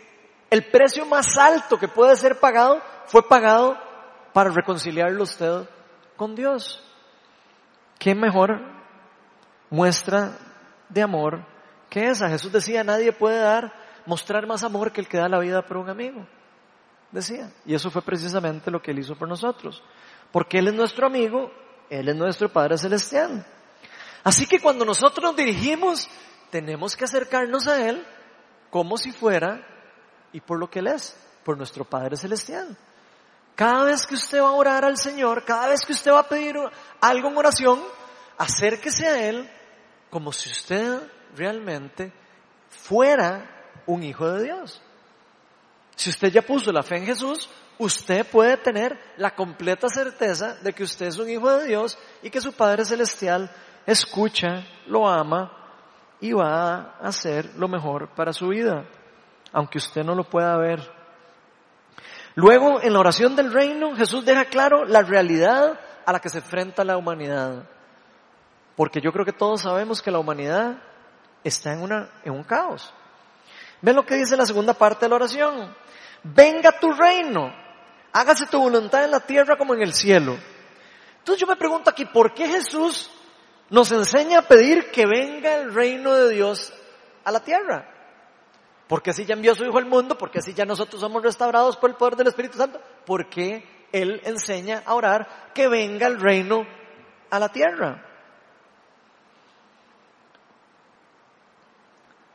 el 0.50 0.70
precio 0.70 1.06
más 1.06 1.38
alto 1.38 1.78
que 1.78 1.88
puede 1.88 2.14
ser 2.16 2.38
pagado, 2.38 2.82
fue 3.06 3.26
pagado 3.26 3.78
para 4.34 4.50
reconciliarlo 4.50 5.22
usted 5.22 5.66
con 6.16 6.34
Dios. 6.34 6.83
¿Qué 7.98 8.14
mejor 8.14 8.60
muestra 9.70 10.36
de 10.88 11.02
amor 11.02 11.44
que 11.90 12.08
esa? 12.08 12.28
Jesús 12.28 12.52
decía, 12.52 12.84
nadie 12.84 13.12
puede 13.12 13.38
dar, 13.38 13.72
mostrar 14.06 14.46
más 14.46 14.62
amor 14.64 14.92
que 14.92 15.00
el 15.00 15.08
que 15.08 15.18
da 15.18 15.28
la 15.28 15.38
vida 15.38 15.62
por 15.66 15.76
un 15.76 15.88
amigo. 15.88 16.26
Decía. 17.10 17.52
Y 17.64 17.74
eso 17.74 17.90
fue 17.90 18.02
precisamente 18.02 18.70
lo 18.70 18.82
que 18.82 18.90
Él 18.90 18.98
hizo 18.98 19.14
por 19.14 19.28
nosotros. 19.28 19.82
Porque 20.32 20.58
Él 20.58 20.68
es 20.68 20.74
nuestro 20.74 21.06
amigo, 21.06 21.52
Él 21.88 22.08
es 22.08 22.16
nuestro 22.16 22.52
Padre 22.52 22.76
Celestial. 22.76 23.46
Así 24.24 24.46
que 24.46 24.58
cuando 24.58 24.84
nosotros 24.84 25.22
nos 25.22 25.36
dirigimos, 25.36 26.08
tenemos 26.50 26.96
que 26.96 27.04
acercarnos 27.04 27.68
a 27.68 27.88
Él 27.88 28.04
como 28.70 28.96
si 28.96 29.12
fuera 29.12 29.64
y 30.32 30.40
por 30.40 30.58
lo 30.58 30.68
que 30.68 30.80
Él 30.80 30.88
es, 30.88 31.16
por 31.44 31.56
nuestro 31.56 31.84
Padre 31.84 32.16
Celestial. 32.16 32.76
Cada 33.54 33.84
vez 33.84 34.06
que 34.06 34.14
usted 34.14 34.40
va 34.40 34.48
a 34.48 34.52
orar 34.52 34.84
al 34.84 34.96
Señor, 34.96 35.44
cada 35.44 35.68
vez 35.68 35.80
que 35.86 35.92
usted 35.92 36.12
va 36.12 36.20
a 36.20 36.28
pedir 36.28 36.56
algo 37.00 37.28
en 37.28 37.36
oración, 37.36 37.80
acérquese 38.36 39.06
a 39.06 39.28
Él 39.28 39.50
como 40.10 40.32
si 40.32 40.50
usted 40.50 41.00
realmente 41.36 42.12
fuera 42.68 43.82
un 43.86 44.02
hijo 44.02 44.30
de 44.30 44.44
Dios. 44.44 44.82
Si 45.96 46.10
usted 46.10 46.32
ya 46.32 46.42
puso 46.42 46.72
la 46.72 46.82
fe 46.82 46.96
en 46.96 47.06
Jesús, 47.06 47.48
usted 47.78 48.26
puede 48.26 48.56
tener 48.56 48.98
la 49.16 49.34
completa 49.34 49.88
certeza 49.88 50.56
de 50.56 50.72
que 50.72 50.82
usted 50.82 51.06
es 51.06 51.18
un 51.18 51.28
hijo 51.28 51.50
de 51.56 51.66
Dios 51.66 51.98
y 52.22 52.30
que 52.30 52.40
su 52.40 52.52
Padre 52.52 52.84
Celestial 52.84 53.50
escucha, 53.86 54.66
lo 54.86 55.08
ama 55.08 55.52
y 56.20 56.32
va 56.32 56.96
a 57.00 57.08
hacer 57.08 57.54
lo 57.56 57.68
mejor 57.68 58.08
para 58.14 58.32
su 58.32 58.48
vida, 58.48 58.86
aunque 59.52 59.78
usted 59.78 60.02
no 60.02 60.14
lo 60.14 60.24
pueda 60.24 60.56
ver. 60.56 61.03
Luego, 62.34 62.80
en 62.82 62.92
la 62.92 63.00
oración 63.00 63.36
del 63.36 63.52
reino, 63.52 63.94
Jesús 63.94 64.24
deja 64.24 64.46
claro 64.46 64.84
la 64.84 65.02
realidad 65.02 65.78
a 66.04 66.12
la 66.12 66.20
que 66.20 66.28
se 66.28 66.38
enfrenta 66.38 66.84
la 66.84 66.96
humanidad. 66.96 67.64
Porque 68.76 69.00
yo 69.00 69.12
creo 69.12 69.24
que 69.24 69.32
todos 69.32 69.62
sabemos 69.62 70.02
que 70.02 70.10
la 70.10 70.18
humanidad 70.18 70.82
está 71.44 71.72
en, 71.72 71.82
una, 71.82 72.10
en 72.24 72.32
un 72.32 72.42
caos. 72.42 72.92
Ven 73.80 73.94
lo 73.94 74.04
que 74.04 74.16
dice 74.16 74.36
la 74.36 74.46
segunda 74.46 74.74
parte 74.74 75.04
de 75.04 75.10
la 75.10 75.16
oración. 75.16 75.74
Venga 76.22 76.78
tu 76.80 76.92
reino, 76.92 77.54
hágase 78.12 78.46
tu 78.46 78.58
voluntad 78.58 79.04
en 79.04 79.10
la 79.10 79.20
tierra 79.20 79.56
como 79.56 79.74
en 79.74 79.82
el 79.82 79.92
cielo. 79.92 80.36
Entonces 81.18 81.40
yo 81.40 81.46
me 81.46 81.56
pregunto 81.56 81.90
aquí, 81.90 82.04
¿por 82.06 82.34
qué 82.34 82.48
Jesús 82.48 83.10
nos 83.70 83.90
enseña 83.92 84.40
a 84.40 84.48
pedir 84.48 84.90
que 84.90 85.06
venga 85.06 85.56
el 85.56 85.74
reino 85.74 86.12
de 86.14 86.34
Dios 86.34 86.72
a 87.24 87.32
la 87.32 87.40
tierra. 87.40 87.88
Porque 88.88 89.10
así 89.10 89.24
ya 89.24 89.34
envió 89.34 89.52
a 89.52 89.54
su 89.54 89.64
Hijo 89.64 89.78
al 89.78 89.86
mundo, 89.86 90.18
porque 90.18 90.38
así 90.38 90.52
ya 90.52 90.64
nosotros 90.64 91.00
somos 91.00 91.22
restaurados 91.22 91.76
por 91.76 91.90
el 91.90 91.96
poder 91.96 92.16
del 92.16 92.28
Espíritu 92.28 92.58
Santo, 92.58 92.80
porque 93.06 93.88
Él 93.92 94.20
enseña 94.24 94.82
a 94.84 94.94
orar 94.94 95.52
que 95.54 95.68
venga 95.68 96.06
el 96.06 96.20
reino 96.20 96.66
a 97.30 97.38
la 97.38 97.48
tierra. 97.48 98.04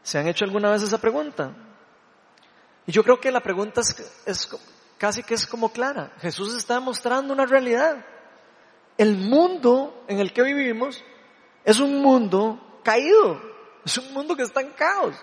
¿Se 0.01 0.17
han 0.17 0.27
hecho 0.27 0.43
alguna 0.43 0.71
vez 0.71 0.81
esa 0.81 0.97
pregunta? 0.97 1.53
Y 2.87 2.91
yo 2.91 3.03
creo 3.03 3.19
que 3.19 3.31
la 3.31 3.41
pregunta 3.41 3.81
es, 3.81 4.23
es 4.25 4.49
casi 4.97 5.21
que 5.21 5.35
es 5.35 5.45
como 5.45 5.71
clara. 5.71 6.11
Jesús 6.19 6.55
está 6.55 6.79
mostrando 6.79 7.31
una 7.31 7.45
realidad. 7.45 8.03
El 8.97 9.17
mundo 9.17 10.03
en 10.07 10.19
el 10.19 10.33
que 10.33 10.41
vivimos 10.41 11.03
es 11.63 11.79
un 11.79 12.01
mundo 12.01 12.81
caído, 12.83 13.39
es 13.85 13.97
un 13.99 14.13
mundo 14.13 14.35
que 14.35 14.43
está 14.43 14.61
en 14.61 14.71
caos, 14.71 15.15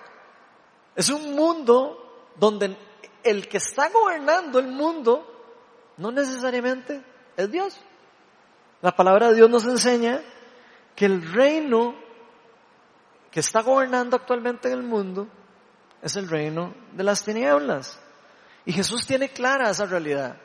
es 0.97 1.11
un 1.11 1.35
mundo 1.35 2.33
donde 2.37 2.77
el 3.23 3.49
que 3.49 3.59
está 3.59 3.91
gobernando 3.91 4.59
el 4.59 4.69
mundo 4.69 5.25
no 5.99 6.11
necesariamente 6.11 7.05
es 7.37 7.51
Dios. 7.51 7.81
La 8.81 8.93
palabra 8.93 9.29
de 9.29 9.35
Dios 9.35 9.51
nos 9.51 9.67
enseña 9.67 10.23
que 10.95 11.05
el 11.05 11.33
reino 11.33 11.95
que 13.31 13.41
está 13.41 13.61
gobernando 13.63 14.17
actualmente 14.17 14.69
en 14.69 14.75
el 14.75 14.83
mundo 14.83 15.29
es 16.01 16.17
el 16.17 16.29
reino 16.29 16.75
de 16.93 17.05
las 17.05 17.23
tinieblas. 17.23 18.01
Y 18.65 18.73
Jesús 18.73 19.07
tiene 19.07 19.29
clara 19.29 19.71
esa 19.71 19.85
realidad. 19.87 20.37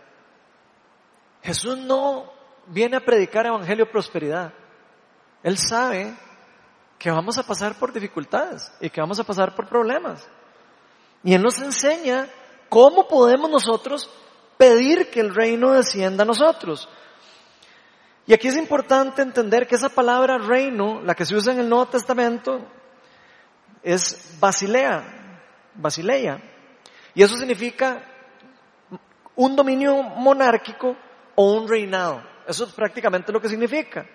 Jesús 1.41 1.77
no 1.77 2.31
viene 2.67 2.97
a 2.97 3.05
predicar 3.05 3.45
evangelio 3.45 3.89
prosperidad. 3.89 4.53
Él 5.43 5.57
sabe 5.57 6.13
que 6.99 7.09
vamos 7.09 7.37
a 7.37 7.43
pasar 7.43 7.75
por 7.75 7.91
dificultades 7.91 8.71
y 8.79 8.89
que 8.89 9.01
vamos 9.01 9.19
a 9.19 9.23
pasar 9.23 9.55
por 9.55 9.67
problemas. 9.67 10.29
Y 11.23 11.33
Él 11.33 11.41
nos 11.41 11.59
enseña 11.59 12.27
cómo 12.69 13.07
podemos 13.07 13.49
nosotros 13.49 14.09
pedir 14.57 15.09
que 15.09 15.19
el 15.19 15.33
reino 15.33 15.71
descienda 15.71 16.23
a 16.23 16.27
nosotros. 16.27 16.87
Y 18.25 18.33
aquí 18.33 18.47
es 18.47 18.57
importante 18.57 19.21
entender 19.21 19.67
que 19.67 19.75
esa 19.75 19.89
palabra 19.89 20.37
reino, 20.37 21.01
la 21.01 21.15
que 21.15 21.25
se 21.25 21.35
usa 21.35 21.53
en 21.53 21.59
el 21.59 21.69
Nuevo 21.69 21.87
Testamento, 21.87 22.61
es 23.83 24.37
basilea, 24.39 25.41
basileia. 25.75 26.41
Y 27.13 27.23
eso 27.23 27.35
significa 27.35 28.03
un 29.35 29.55
dominio 29.55 30.01
monárquico 30.03 30.95
o 31.35 31.53
un 31.53 31.67
reinado. 31.67 32.21
Eso 32.47 32.65
es 32.65 32.73
prácticamente 32.73 33.31
lo 33.31 33.41
que 33.41 33.49
significa. 33.49 34.05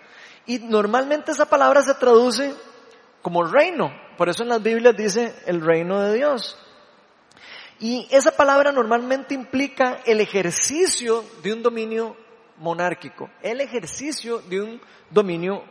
Y 0.47 0.61
normalmente 0.61 1.33
esa 1.33 1.47
palabra 1.47 1.83
se 1.83 1.95
traduce 1.95 2.55
como 3.21 3.42
reino. 3.45 3.90
Por 4.16 4.29
eso 4.29 4.45
en 4.45 4.51
las 4.51 4.62
Biblias 4.62 4.97
dice 4.97 5.35
el 5.47 5.61
reino 5.61 6.01
de 6.01 6.14
Dios. 6.14 6.57
Y 7.79 8.09
esa 8.11 8.31
palabra 8.31 8.73
normalmente 8.73 9.35
implica 9.35 10.01
el 10.07 10.21
ejercicio 10.21 11.25
de 11.43 11.53
un 11.53 11.62
dominio 11.62 12.17
monárquico, 12.59 13.29
el 13.43 13.61
ejercicio 13.61 14.39
de 14.39 14.62
un 14.62 14.81
dominio 15.11 15.62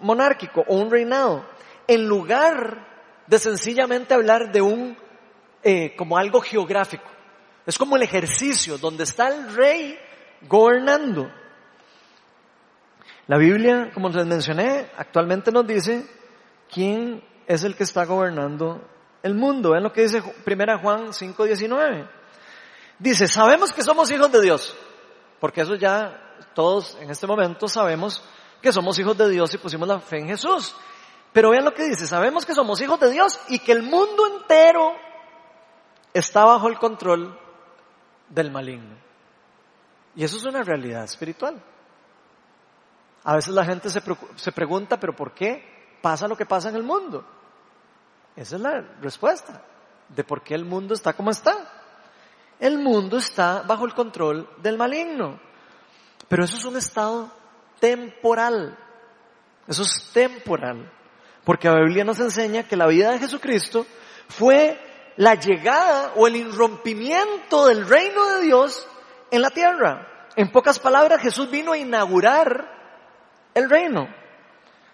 monárquico 0.00 0.64
o 0.66 0.76
un 0.76 0.90
reinado, 0.90 1.44
en 1.86 2.08
lugar 2.08 2.86
de 3.26 3.38
sencillamente 3.38 4.14
hablar 4.14 4.52
de 4.52 4.62
un, 4.62 4.96
eh, 5.62 5.94
como 5.96 6.16
algo 6.16 6.40
geográfico. 6.40 7.04
Es 7.66 7.78
como 7.78 7.96
el 7.96 8.02
ejercicio 8.02 8.78
donde 8.78 9.04
está 9.04 9.28
el 9.28 9.54
rey 9.54 9.98
gobernando. 10.48 11.30
La 13.26 13.38
Biblia, 13.38 13.90
como 13.92 14.10
les 14.10 14.26
mencioné, 14.26 14.86
actualmente 14.96 15.50
nos 15.50 15.66
dice 15.66 16.06
quién 16.70 17.22
es 17.46 17.64
el 17.64 17.74
que 17.74 17.84
está 17.84 18.04
gobernando 18.04 18.86
el 19.24 19.34
mundo. 19.34 19.70
Vean 19.70 19.82
lo 19.82 19.92
que 19.92 20.02
dice 20.02 20.22
1 20.22 20.78
Juan 20.78 21.12
5:19. 21.12 22.08
Dice, 22.98 23.26
sabemos 23.26 23.72
que 23.72 23.82
somos 23.82 24.10
hijos 24.10 24.30
de 24.30 24.40
Dios, 24.40 24.76
porque 25.40 25.62
eso 25.62 25.74
ya 25.74 26.20
todos 26.54 26.96
en 27.00 27.10
este 27.10 27.26
momento 27.26 27.66
sabemos 27.66 28.22
que 28.62 28.72
somos 28.72 28.98
hijos 28.98 29.18
de 29.18 29.28
Dios 29.28 29.52
y 29.52 29.58
pusimos 29.58 29.88
la 29.88 29.98
fe 29.98 30.18
en 30.18 30.28
Jesús. 30.28 30.76
Pero 31.32 31.50
vean 31.50 31.64
lo 31.64 31.74
que 31.74 31.84
dice, 31.84 32.06
sabemos 32.06 32.46
que 32.46 32.54
somos 32.54 32.80
hijos 32.80 33.00
de 33.00 33.10
Dios 33.10 33.40
y 33.48 33.58
que 33.58 33.72
el 33.72 33.82
mundo 33.82 34.26
entero 34.26 34.92
está 36.12 36.44
bajo 36.44 36.68
el 36.68 36.78
control 36.78 37.36
del 38.28 38.52
maligno. 38.52 38.94
Y 40.14 40.22
eso 40.22 40.36
es 40.36 40.44
una 40.44 40.62
realidad 40.62 41.02
espiritual. 41.02 41.60
A 43.24 43.34
veces 43.34 43.54
la 43.54 43.64
gente 43.64 43.88
se, 43.88 44.00
se 44.36 44.52
pregunta, 44.52 45.00
pero 45.00 45.16
¿por 45.16 45.34
qué 45.34 45.98
pasa 46.00 46.28
lo 46.28 46.36
que 46.36 46.46
pasa 46.46 46.68
en 46.68 46.76
el 46.76 46.84
mundo? 46.84 47.26
Esa 48.36 48.56
es 48.56 48.62
la 48.62 48.80
respuesta 49.00 49.62
de 50.08 50.24
por 50.24 50.42
qué 50.42 50.54
el 50.54 50.64
mundo 50.64 50.94
está 50.94 51.12
como 51.12 51.30
está. 51.30 51.54
El 52.58 52.78
mundo 52.78 53.16
está 53.16 53.62
bajo 53.62 53.84
el 53.84 53.94
control 53.94 54.48
del 54.58 54.76
maligno. 54.76 55.40
Pero 56.28 56.44
eso 56.44 56.56
es 56.56 56.64
un 56.64 56.76
estado 56.76 57.30
temporal. 57.80 58.76
Eso 59.66 59.82
es 59.82 60.10
temporal. 60.12 60.90
Porque 61.44 61.68
la 61.68 61.80
Biblia 61.80 62.04
nos 62.04 62.20
enseña 62.20 62.66
que 62.66 62.76
la 62.76 62.86
vida 62.86 63.12
de 63.12 63.18
Jesucristo 63.18 63.86
fue 64.28 64.78
la 65.16 65.34
llegada 65.34 66.12
o 66.16 66.26
el 66.26 66.36
irrompimiento 66.36 67.66
del 67.66 67.86
reino 67.86 68.24
de 68.30 68.42
Dios 68.46 68.86
en 69.30 69.42
la 69.42 69.50
tierra. 69.50 70.08
En 70.36 70.50
pocas 70.50 70.78
palabras, 70.78 71.20
Jesús 71.20 71.50
vino 71.50 71.72
a 71.72 71.78
inaugurar 71.78 72.68
el 73.54 73.70
reino. 73.70 74.08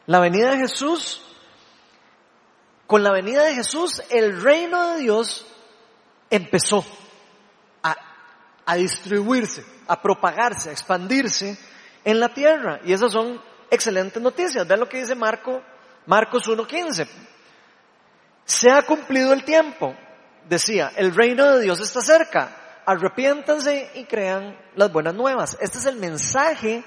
La 0.07 0.20
venida 0.20 0.50
de 0.50 0.59
Jesús, 0.59 1.24
con 2.90 3.05
la 3.05 3.12
venida 3.12 3.44
de 3.44 3.55
Jesús, 3.55 4.03
el 4.11 4.42
reino 4.42 4.88
de 4.88 5.03
Dios 5.03 5.46
empezó 6.29 6.85
a, 7.85 8.74
distribuirse, 8.74 9.64
a 9.87 10.03
propagarse, 10.03 10.70
a 10.70 10.72
expandirse 10.72 11.57
en 12.05 12.18
la 12.18 12.35
tierra. 12.35 12.81
Y 12.85 12.92
esas 12.92 13.12
son 13.12 13.40
excelentes 13.70 14.20
noticias. 14.20 14.66
Vean 14.66 14.81
lo 14.81 14.88
que 14.88 14.98
dice 14.98 15.14
Marco 15.14 15.62
Marcos 16.07 16.48
1.15. 16.48 17.07
Se 18.44 18.68
ha 18.72 18.83
cumplido 18.83 19.33
el 19.35 19.44
tiempo. 19.44 19.94
Decía, 20.48 20.90
el 20.96 21.14
reino 21.14 21.46
de 21.46 21.62
Dios 21.62 21.79
está 21.79 22.00
cerca. 22.00 22.83
Arrepiéntanse 22.87 23.92
y 23.94 24.05
crean 24.07 24.59
las 24.74 24.92
buenas 24.92 25.14
nuevas. 25.14 25.57
Este 25.61 25.79
es 25.79 25.87
el 25.87 25.94
mensaje 25.94 26.83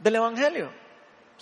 del 0.00 0.16
Evangelio. 0.16 0.81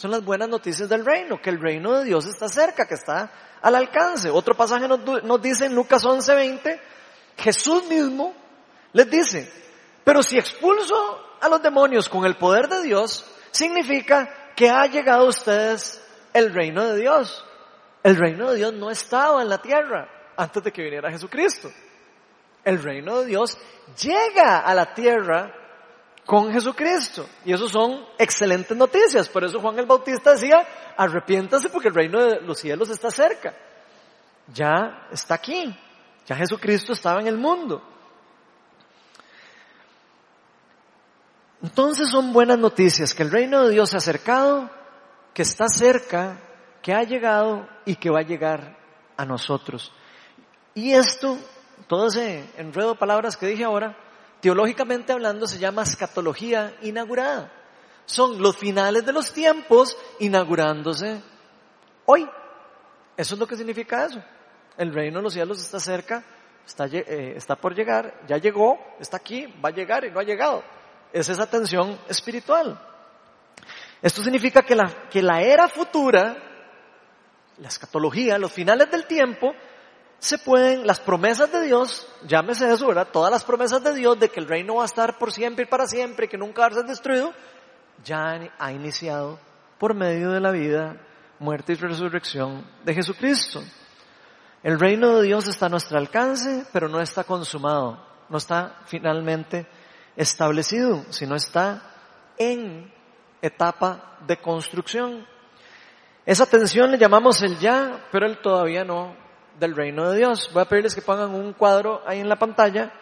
Son 0.01 0.11
las 0.11 0.25
buenas 0.25 0.49
noticias 0.49 0.89
del 0.89 1.05
reino, 1.05 1.43
que 1.43 1.51
el 1.51 1.61
reino 1.61 1.99
de 1.99 2.07
Dios 2.07 2.25
está 2.25 2.49
cerca, 2.49 2.87
que 2.87 2.95
está 2.95 3.31
al 3.61 3.75
alcance. 3.75 4.31
Otro 4.31 4.55
pasaje 4.55 4.89
nos, 4.89 5.43
dice 5.43 5.67
en 5.67 5.75
Lucas 5.75 6.03
11:20, 6.07 6.81
Jesús 7.37 7.85
mismo 7.85 8.33
les 8.95 9.11
dice, 9.11 9.53
pero 10.03 10.23
si 10.23 10.39
expulso 10.39 10.97
a 11.39 11.51
los 11.51 11.61
demonios 11.63 12.09
con 12.09 12.25
el 12.25 12.39
poder 12.39 12.69
de 12.69 12.81
Dios, 12.81 13.31
significa 13.51 14.55
que 14.57 14.71
ha 14.71 14.87
llegado 14.87 15.27
a 15.27 15.29
ustedes 15.29 16.03
el 16.33 16.55
reino 16.55 16.83
de 16.87 16.97
Dios. 16.99 17.45
El 18.03 18.17
reino 18.17 18.53
de 18.53 18.57
Dios 18.57 18.73
no 18.73 18.91
estaba 18.91 19.43
en 19.43 19.51
la 19.51 19.61
tierra 19.61 20.09
antes 20.35 20.65
de 20.65 20.73
que 20.73 20.83
viniera 20.83 21.11
Jesucristo. 21.11 21.71
El 22.65 22.83
reino 22.83 23.21
de 23.21 23.27
Dios 23.27 23.59
llega 24.03 24.61
a 24.61 24.75
la 24.75 24.95
tierra 24.95 25.60
con 26.25 26.53
Jesucristo. 26.53 27.27
Y 27.45 27.53
eso 27.53 27.69
son 27.69 28.05
excelentes 28.19 28.77
noticias. 28.77 29.29
Por 29.29 29.45
eso 29.45 29.61
Juan 29.61 29.79
el 29.79 29.87
Bautista 29.87 30.33
decía, 30.33 30.67
arrepiéntase 30.97 31.69
porque 31.71 31.89
el 31.89 31.95
reino 31.95 32.23
de 32.23 32.41
los 32.41 32.59
cielos 32.59 32.91
está 32.91 33.11
cerca. 33.11 33.55
Ya 34.53 35.09
está 35.11 35.35
aquí. 35.35 35.77
Ya 36.27 36.37
Jesucristo 36.37 36.93
estaba 36.93 37.21
en 37.21 37.27
el 37.27 37.39
mundo. 37.39 37.83
Entonces 41.63 42.09
son 42.11 42.33
buenas 42.33 42.59
noticias 42.59 43.15
que 43.15 43.23
el 43.23 43.31
reino 43.31 43.65
de 43.65 43.73
Dios 43.73 43.91
se 43.91 43.97
ha 43.97 43.99
acercado 43.99 44.71
que 45.35 45.43
está 45.43 45.69
cerca, 45.69 46.39
que 46.83 46.93
ha 46.93 47.03
llegado 47.03 47.69
y 47.85 47.97
que 47.97 48.11
va 48.11 48.21
a 48.21 48.27
llegar 48.27 48.77
a 49.17 49.25
nosotros. 49.25 49.93
Y 50.75 50.93
esto, 50.93 51.37
todo 51.87 52.09
ese 52.09 52.45
enredo 52.57 52.93
de 52.93 52.99
palabras 52.99 53.37
que 53.37 53.47
dije 53.47 53.65
ahora, 53.65 53.97
teológicamente 54.41 55.13
hablando 55.13 55.47
se 55.47 55.59
llama 55.59 55.83
escatología 55.83 56.77
inaugurada. 56.83 57.53
Son 58.07 58.43
los 58.43 58.57
finales 58.57 59.05
de 59.05 59.13
los 59.13 59.33
tiempos 59.33 59.97
inaugurándose 60.19 61.23
hoy. 62.07 62.29
Eso 63.17 63.35
es 63.35 63.41
lo 63.41 63.47
que 63.47 63.57
significa 63.57 64.07
eso. 64.07 64.23
El 64.77 64.93
reino 64.93 65.19
de 65.19 65.23
los 65.23 65.33
cielos 65.35 65.61
está 65.61 65.79
cerca, 65.79 66.25
está, 66.67 66.87
eh, 66.87 67.39
por 67.61 67.75
llegar, 67.75 68.23
ya 68.27 68.39
llegó, 68.39 68.79
está 68.99 69.19
aquí, 69.19 69.47
va 69.65 69.69
a 69.69 69.73
llegar 69.73 70.05
y 70.05 70.11
no 70.11 70.21
ha 70.21 70.25
llegado. 70.25 70.65
Es 71.13 71.29
esa 71.29 71.49
tensión 71.49 71.99
espiritual. 72.09 72.81
Esto 74.01 74.23
significa 74.23 74.63
que 74.63 75.23
la 75.23 75.43
era 75.43 75.69
futura, 75.69 76.37
la 77.59 77.69
escatología, 77.69 78.39
los 78.39 78.53
finales 78.53 78.91
del 78.91 79.07
tiempo, 79.07 79.53
se 80.21 80.37
pueden, 80.37 80.87
las 80.87 81.01
promesas 81.01 81.51
de 81.51 81.63
Dios, 81.63 82.07
llámese 82.27 82.71
eso, 82.71 82.87
¿verdad? 82.87 83.09
Todas 83.11 83.33
las 83.33 83.43
promesas 83.43 83.83
de 83.83 83.95
Dios 83.95 84.21
de 84.21 84.29
que 84.29 84.39
el 84.39 84.47
reino 84.47 84.77
va 84.77 84.83
a 84.83 84.87
estar 84.87 85.19
por 85.19 85.33
siempre 85.33 85.65
y 85.65 85.69
para 85.69 85.87
siempre, 85.87 86.29
que 86.29 86.37
nunca 86.37 86.61
va 86.61 86.69
a 86.69 86.75
ser 86.75 86.85
destruido, 86.85 87.33
ya 88.05 88.39
ha 88.59 88.73
iniciado 88.73 89.39
por 89.79 89.95
medio 89.95 90.31
de 90.31 90.41
la 90.41 90.51
vida, 90.51 91.01
muerte 91.39 91.73
y 91.73 91.77
resurrección 91.77 92.67
de 92.85 92.95
Jesucristo. 92.95 93.63
El 94.63 94.79
reino 94.79 95.17
de 95.17 95.23
Dios 95.23 95.49
está 95.49 95.67
a 95.67 95.71
nuestro 95.71 95.97
alcance, 95.97 96.67
pero 96.71 96.87
no 96.87 97.01
está 97.01 97.25
consumado, 97.25 98.07
no 98.29 98.37
está 98.37 98.77
finalmente 98.85 99.67
establecido, 100.17 101.03
sino 101.09 101.35
está 101.35 101.83
en 102.37 102.93
etapa 103.41 104.19
de 104.27 104.37
construcción. 104.37 105.27
Esa 106.27 106.45
tensión 106.45 106.91
le 106.91 106.99
llamamos 106.99 107.43
el 107.43 107.59
ya, 107.59 108.07
pero 108.13 108.27
él 108.27 108.39
todavía 108.43 108.85
no 108.85 109.17
del 109.61 109.77
reino 109.77 110.11
de 110.11 110.19
Dios. 110.19 110.51
Voy 110.53 110.63
a 110.63 110.65
pedirles 110.65 110.95
que 110.95 111.03
pongan 111.03 111.35
un 111.35 111.53
cuadro 111.53 112.03
ahí 112.07 112.19
en 112.19 112.29
la 112.29 112.37
pantalla, 112.37 112.93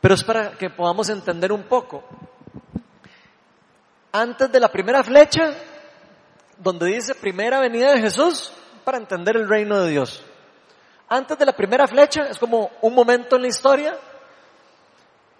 pero 0.00 0.14
es 0.14 0.24
para 0.24 0.52
que 0.52 0.70
podamos 0.70 1.08
entender 1.10 1.52
un 1.52 1.64
poco. 1.64 2.02
Antes 4.10 4.50
de 4.50 4.58
la 4.58 4.72
primera 4.72 5.04
flecha, 5.04 5.54
donde 6.56 6.86
dice 6.86 7.14
primera 7.14 7.60
venida 7.60 7.92
de 7.92 8.00
Jesús, 8.00 8.52
para 8.82 8.98
entender 8.98 9.36
el 9.36 9.48
reino 9.48 9.80
de 9.80 9.90
Dios. 9.90 10.24
Antes 11.08 11.38
de 11.38 11.46
la 11.46 11.52
primera 11.52 11.86
flecha, 11.86 12.22
es 12.22 12.38
como 12.38 12.70
un 12.80 12.94
momento 12.94 13.36
en 13.36 13.42
la 13.42 13.48
historia 13.48 13.96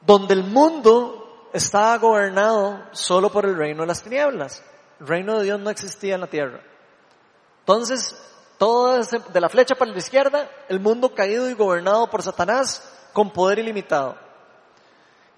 donde 0.02 0.34
el 0.34 0.44
mundo 0.44 1.48
estaba 1.52 1.96
gobernado 1.96 2.84
solo 2.92 3.30
por 3.30 3.46
el 3.46 3.56
reino 3.56 3.82
de 3.82 3.86
las 3.88 4.02
tinieblas. 4.02 4.62
El 5.00 5.06
reino 5.06 5.38
de 5.38 5.44
Dios 5.44 5.60
no 5.60 5.70
existía 5.70 6.14
en 6.14 6.20
la 6.20 6.26
tierra. 6.26 6.60
Entonces, 7.60 8.16
todo 8.58 9.00
de 9.00 9.40
la 9.40 9.48
flecha 9.48 9.76
para 9.76 9.92
la 9.92 9.98
izquierda, 9.98 10.50
el 10.68 10.80
mundo 10.80 11.14
caído 11.14 11.48
y 11.48 11.54
gobernado 11.54 12.10
por 12.10 12.22
Satanás 12.22 12.82
con 13.12 13.30
poder 13.30 13.60
ilimitado. 13.60 14.16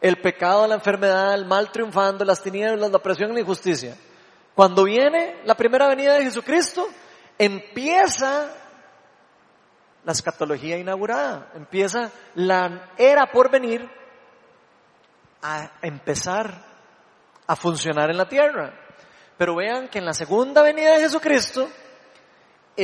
El 0.00 0.20
pecado, 0.20 0.66
la 0.66 0.76
enfermedad, 0.76 1.35
el 1.35 1.44
mal 1.44 1.70
triunfando, 1.70 2.24
las 2.24 2.42
tinieblas, 2.42 2.90
la 2.90 2.96
opresión 2.96 3.30
y 3.30 3.35
la 3.35 3.40
injusticia. 3.40 3.94
Cuando 4.54 4.85
viene 4.85 5.40
la 5.44 5.54
primera 5.54 5.87
venida 5.87 6.14
de 6.14 6.24
Jesucristo, 6.24 6.88
empieza 7.38 8.50
la 10.04 10.12
escatología 10.12 10.78
inaugurada, 10.78 11.50
empieza 11.54 12.11
la 12.35 12.90
era 12.96 13.30
por 13.30 13.50
venir 13.50 13.87
a 15.42 15.70
empezar 15.83 16.64
a 17.46 17.56
funcionar 17.56 18.11
en 18.11 18.16
la 18.16 18.28
tierra. 18.28 18.72
Pero 19.37 19.56
vean 19.56 19.88
que 19.88 19.98
en 19.98 20.06
la 20.06 20.14
segunda 20.14 20.62
venida 20.62 20.94
de 20.94 21.02
Jesucristo 21.02 21.68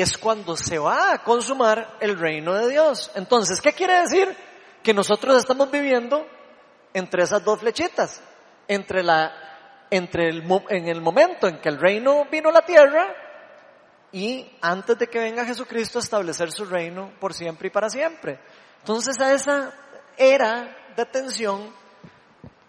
es 0.01 0.19
cuando 0.19 0.57
se 0.57 0.79
va 0.79 1.13
a 1.13 1.23
consumar 1.23 1.97
el 2.01 2.19
reino 2.19 2.55
de 2.55 2.71
Dios. 2.71 3.11
Entonces, 3.15 3.61
¿qué 3.61 3.73
quiere 3.73 4.01
decir? 4.01 4.37
Que 4.83 4.95
nosotros 4.95 5.37
estamos 5.37 5.71
viviendo 5.71 6.27
entre 6.95 7.23
esas 7.23 7.45
dos 7.45 7.61
flechitas, 7.61 8.23
entre 8.69 9.03
la, 9.03 9.33
entre 9.91 10.29
el, 10.29 10.45
en 10.71 10.89
el 10.89 11.01
momento 11.01 11.49
en 11.49 11.61
que 11.61 11.69
el 11.69 11.79
reino 11.79 12.27
vino 12.31 12.49
a 12.51 12.53
la 12.53 12.63
tierra 12.63 13.15
y 14.13 14.51
antes 14.63 14.99
de 14.99 15.09
que 15.09 15.19
venga 15.19 15.45
Jesucristo 15.45 15.99
a 15.99 16.03
establecer 16.03 16.51
su 16.53 16.65
reino 16.65 17.13
por 17.21 17.35
siempre 17.35 17.69
y 17.69 17.71
para 17.71 17.91
siempre. 17.91 18.39
Entonces 18.79 19.21
a 19.21 19.33
esa 19.33 19.73
era 20.17 20.77
de 20.97 21.05
tensión 21.07 21.73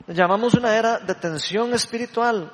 llamamos 0.08 0.54
una 0.54 0.76
era 0.76 1.00
de 1.00 1.16
tensión 1.16 1.74
espiritual. 1.74 2.52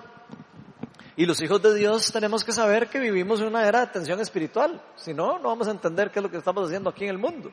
Y 1.16 1.26
los 1.26 1.42
hijos 1.42 1.62
de 1.62 1.76
Dios 1.76 2.12
tenemos 2.12 2.44
que 2.44 2.52
saber 2.52 2.90
que 2.90 3.00
vivimos 3.00 3.40
en 3.40 3.48
una 3.48 3.68
era 3.68 3.82
de 3.82 3.88
tensión 3.88 4.20
espiritual. 4.20 4.82
Si 4.96 5.14
no, 5.14 5.38
no 5.38 5.50
vamos 5.50 5.68
a 5.68 5.72
entender 5.72 6.12
qué 6.12 6.20
es 6.20 6.24
lo 6.24 6.32
que 6.32 6.38
estamos 6.38 6.66
haciendo 6.66 6.90
aquí 6.90 7.04
en 7.04 7.12
el 7.12 7.20
mundo. 7.20 7.52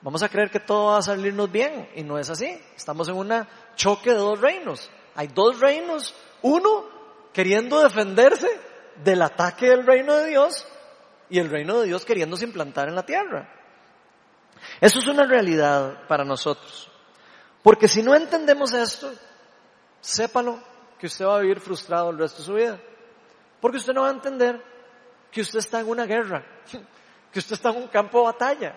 Vamos 0.00 0.22
a 0.22 0.28
creer 0.28 0.50
que 0.50 0.60
todo 0.60 0.86
va 0.86 0.98
a 0.98 1.02
salirnos 1.02 1.50
bien 1.52 1.88
y 1.94 2.02
no 2.02 2.18
es 2.18 2.30
así. 2.30 2.58
Estamos 2.74 3.08
en 3.08 3.14
un 3.14 3.46
choque 3.76 4.10
de 4.10 4.16
dos 4.16 4.40
reinos. 4.40 4.90
Hay 5.14 5.28
dos 5.28 5.60
reinos. 5.60 6.14
Uno 6.40 6.86
queriendo 7.32 7.80
defenderse 7.82 8.48
del 9.04 9.22
ataque 9.22 9.66
del 9.66 9.86
reino 9.86 10.14
de 10.16 10.30
Dios 10.30 10.66
y 11.28 11.38
el 11.38 11.50
reino 11.50 11.80
de 11.80 11.86
Dios 11.86 12.04
queriéndose 12.04 12.44
implantar 12.44 12.88
en 12.88 12.94
la 12.94 13.04
tierra. 13.04 13.48
Eso 14.80 14.98
es 14.98 15.06
una 15.06 15.24
realidad 15.24 16.06
para 16.08 16.24
nosotros. 16.24 16.90
Porque 17.62 17.86
si 17.86 18.02
no 18.02 18.14
entendemos 18.14 18.72
esto, 18.72 19.12
sépalo 20.00 20.58
que 21.02 21.08
usted 21.08 21.26
va 21.26 21.38
a 21.38 21.40
vivir 21.40 21.58
frustrado 21.58 22.10
el 22.10 22.18
resto 22.18 22.38
de 22.38 22.44
su 22.44 22.54
vida. 22.54 22.80
Porque 23.60 23.78
usted 23.78 23.92
no 23.92 24.02
va 24.02 24.08
a 24.08 24.12
entender 24.12 24.62
que 25.32 25.40
usted 25.40 25.58
está 25.58 25.80
en 25.80 25.88
una 25.88 26.06
guerra, 26.06 26.46
que 27.32 27.40
usted 27.40 27.54
está 27.54 27.70
en 27.70 27.78
un 27.78 27.88
campo 27.88 28.20
de 28.20 28.24
batalla. 28.26 28.76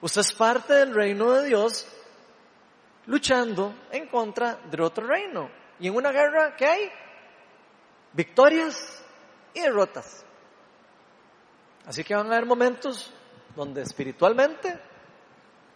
Usted 0.00 0.22
es 0.22 0.32
parte 0.32 0.74
del 0.74 0.92
reino 0.92 1.30
de 1.30 1.46
Dios 1.46 1.86
luchando 3.06 3.72
en 3.92 4.08
contra 4.08 4.56
de 4.56 4.82
otro 4.82 5.06
reino. 5.06 5.48
Y 5.78 5.86
en 5.86 5.94
una 5.94 6.10
guerra, 6.10 6.56
¿qué 6.56 6.66
hay? 6.66 6.90
Victorias 8.12 9.00
y 9.54 9.60
derrotas. 9.60 10.26
Así 11.86 12.02
que 12.02 12.16
van 12.16 12.26
a 12.26 12.30
haber 12.34 12.46
momentos 12.46 13.14
donde 13.54 13.82
espiritualmente 13.82 14.80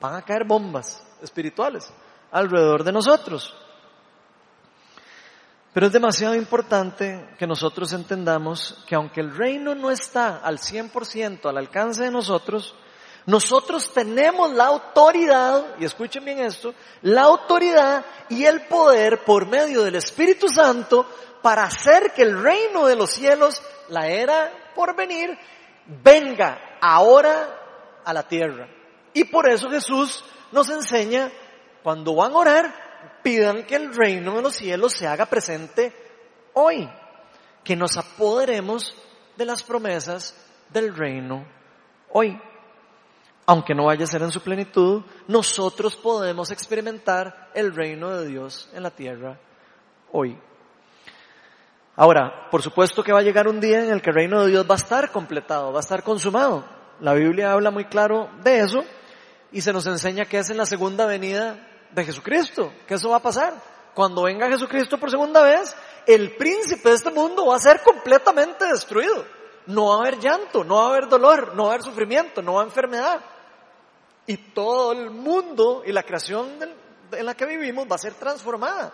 van 0.00 0.16
a 0.16 0.22
caer 0.22 0.42
bombas 0.44 1.06
espirituales 1.22 1.94
alrededor 2.32 2.82
de 2.82 2.90
nosotros. 2.90 3.63
Pero 5.74 5.88
es 5.88 5.92
demasiado 5.92 6.36
importante 6.36 7.30
que 7.36 7.48
nosotros 7.48 7.92
entendamos 7.92 8.84
que 8.86 8.94
aunque 8.94 9.20
el 9.20 9.36
reino 9.36 9.74
no 9.74 9.90
está 9.90 10.36
al 10.36 10.58
100% 10.58 11.48
al 11.48 11.58
alcance 11.58 12.04
de 12.04 12.12
nosotros, 12.12 12.76
nosotros 13.26 13.92
tenemos 13.92 14.52
la 14.52 14.66
autoridad, 14.66 15.74
y 15.80 15.84
escuchen 15.84 16.24
bien 16.24 16.38
esto, 16.38 16.72
la 17.02 17.22
autoridad 17.22 18.04
y 18.28 18.44
el 18.44 18.66
poder 18.66 19.24
por 19.24 19.48
medio 19.48 19.82
del 19.82 19.96
Espíritu 19.96 20.48
Santo 20.48 21.06
para 21.42 21.64
hacer 21.64 22.12
que 22.12 22.22
el 22.22 22.40
reino 22.40 22.86
de 22.86 22.94
los 22.94 23.10
cielos, 23.10 23.60
la 23.88 24.06
era 24.06 24.52
por 24.76 24.94
venir, 24.94 25.36
venga 26.04 26.78
ahora 26.80 28.00
a 28.04 28.12
la 28.12 28.22
tierra. 28.28 28.68
Y 29.12 29.24
por 29.24 29.48
eso 29.48 29.68
Jesús 29.68 30.24
nos 30.52 30.70
enseña 30.70 31.32
cuando 31.82 32.14
van 32.14 32.32
a 32.32 32.36
orar, 32.36 32.83
pidan 33.22 33.64
que 33.64 33.76
el 33.76 33.94
reino 33.94 34.36
de 34.36 34.42
los 34.42 34.54
cielos 34.54 34.92
se 34.92 35.06
haga 35.06 35.26
presente 35.26 35.92
hoy, 36.52 36.88
que 37.62 37.76
nos 37.76 37.96
apoderemos 37.96 38.94
de 39.36 39.44
las 39.44 39.62
promesas 39.62 40.36
del 40.70 40.94
reino 40.94 41.46
hoy. 42.10 42.40
Aunque 43.46 43.74
no 43.74 43.86
vaya 43.86 44.04
a 44.04 44.06
ser 44.06 44.22
en 44.22 44.30
su 44.30 44.40
plenitud, 44.40 45.02
nosotros 45.28 45.96
podemos 45.96 46.50
experimentar 46.50 47.50
el 47.54 47.74
reino 47.74 48.16
de 48.16 48.26
Dios 48.26 48.70
en 48.72 48.82
la 48.82 48.90
tierra 48.90 49.38
hoy. 50.12 50.38
Ahora, 51.96 52.48
por 52.50 52.62
supuesto 52.62 53.04
que 53.04 53.12
va 53.12 53.20
a 53.20 53.22
llegar 53.22 53.46
un 53.46 53.60
día 53.60 53.84
en 53.84 53.92
el 53.92 54.02
que 54.02 54.10
el 54.10 54.16
reino 54.16 54.42
de 54.42 54.50
Dios 54.50 54.66
va 54.68 54.74
a 54.74 54.78
estar 54.78 55.12
completado, 55.12 55.72
va 55.72 55.78
a 55.78 55.80
estar 55.80 56.02
consumado. 56.02 56.64
La 57.00 57.12
Biblia 57.12 57.52
habla 57.52 57.70
muy 57.70 57.84
claro 57.84 58.30
de 58.42 58.60
eso 58.60 58.84
y 59.52 59.60
se 59.60 59.72
nos 59.72 59.86
enseña 59.86 60.24
que 60.24 60.38
es 60.38 60.50
en 60.50 60.56
la 60.56 60.66
segunda 60.66 61.06
venida 61.06 61.73
de 61.94 62.04
Jesucristo, 62.04 62.72
que 62.86 62.94
eso 62.94 63.10
va 63.10 63.16
a 63.16 63.22
pasar. 63.22 63.54
Cuando 63.94 64.24
venga 64.24 64.48
Jesucristo 64.48 64.98
por 64.98 65.10
segunda 65.10 65.42
vez, 65.42 65.74
el 66.06 66.36
príncipe 66.36 66.88
de 66.88 66.96
este 66.96 67.10
mundo 67.10 67.46
va 67.46 67.56
a 67.56 67.60
ser 67.60 67.80
completamente 67.82 68.66
destruido. 68.66 69.24
No 69.66 69.88
va 69.88 69.94
a 69.94 69.98
haber 70.00 70.18
llanto, 70.18 70.64
no 70.64 70.76
va 70.76 70.86
a 70.86 70.90
haber 70.90 71.08
dolor, 71.08 71.54
no 71.54 71.64
va 71.64 71.70
a 71.70 71.72
haber 71.74 71.84
sufrimiento, 71.84 72.42
no 72.42 72.54
va 72.54 72.60
a 72.60 72.62
haber 72.62 72.72
enfermedad. 72.72 73.20
Y 74.26 74.36
todo 74.36 74.92
el 74.92 75.10
mundo 75.10 75.82
y 75.86 75.92
la 75.92 76.02
creación 76.02 76.50
en 77.12 77.26
la 77.26 77.34
que 77.34 77.46
vivimos 77.46 77.86
va 77.90 77.94
a 77.94 77.98
ser 77.98 78.14
transformada. 78.14 78.92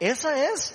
Esa 0.00 0.44
es 0.46 0.74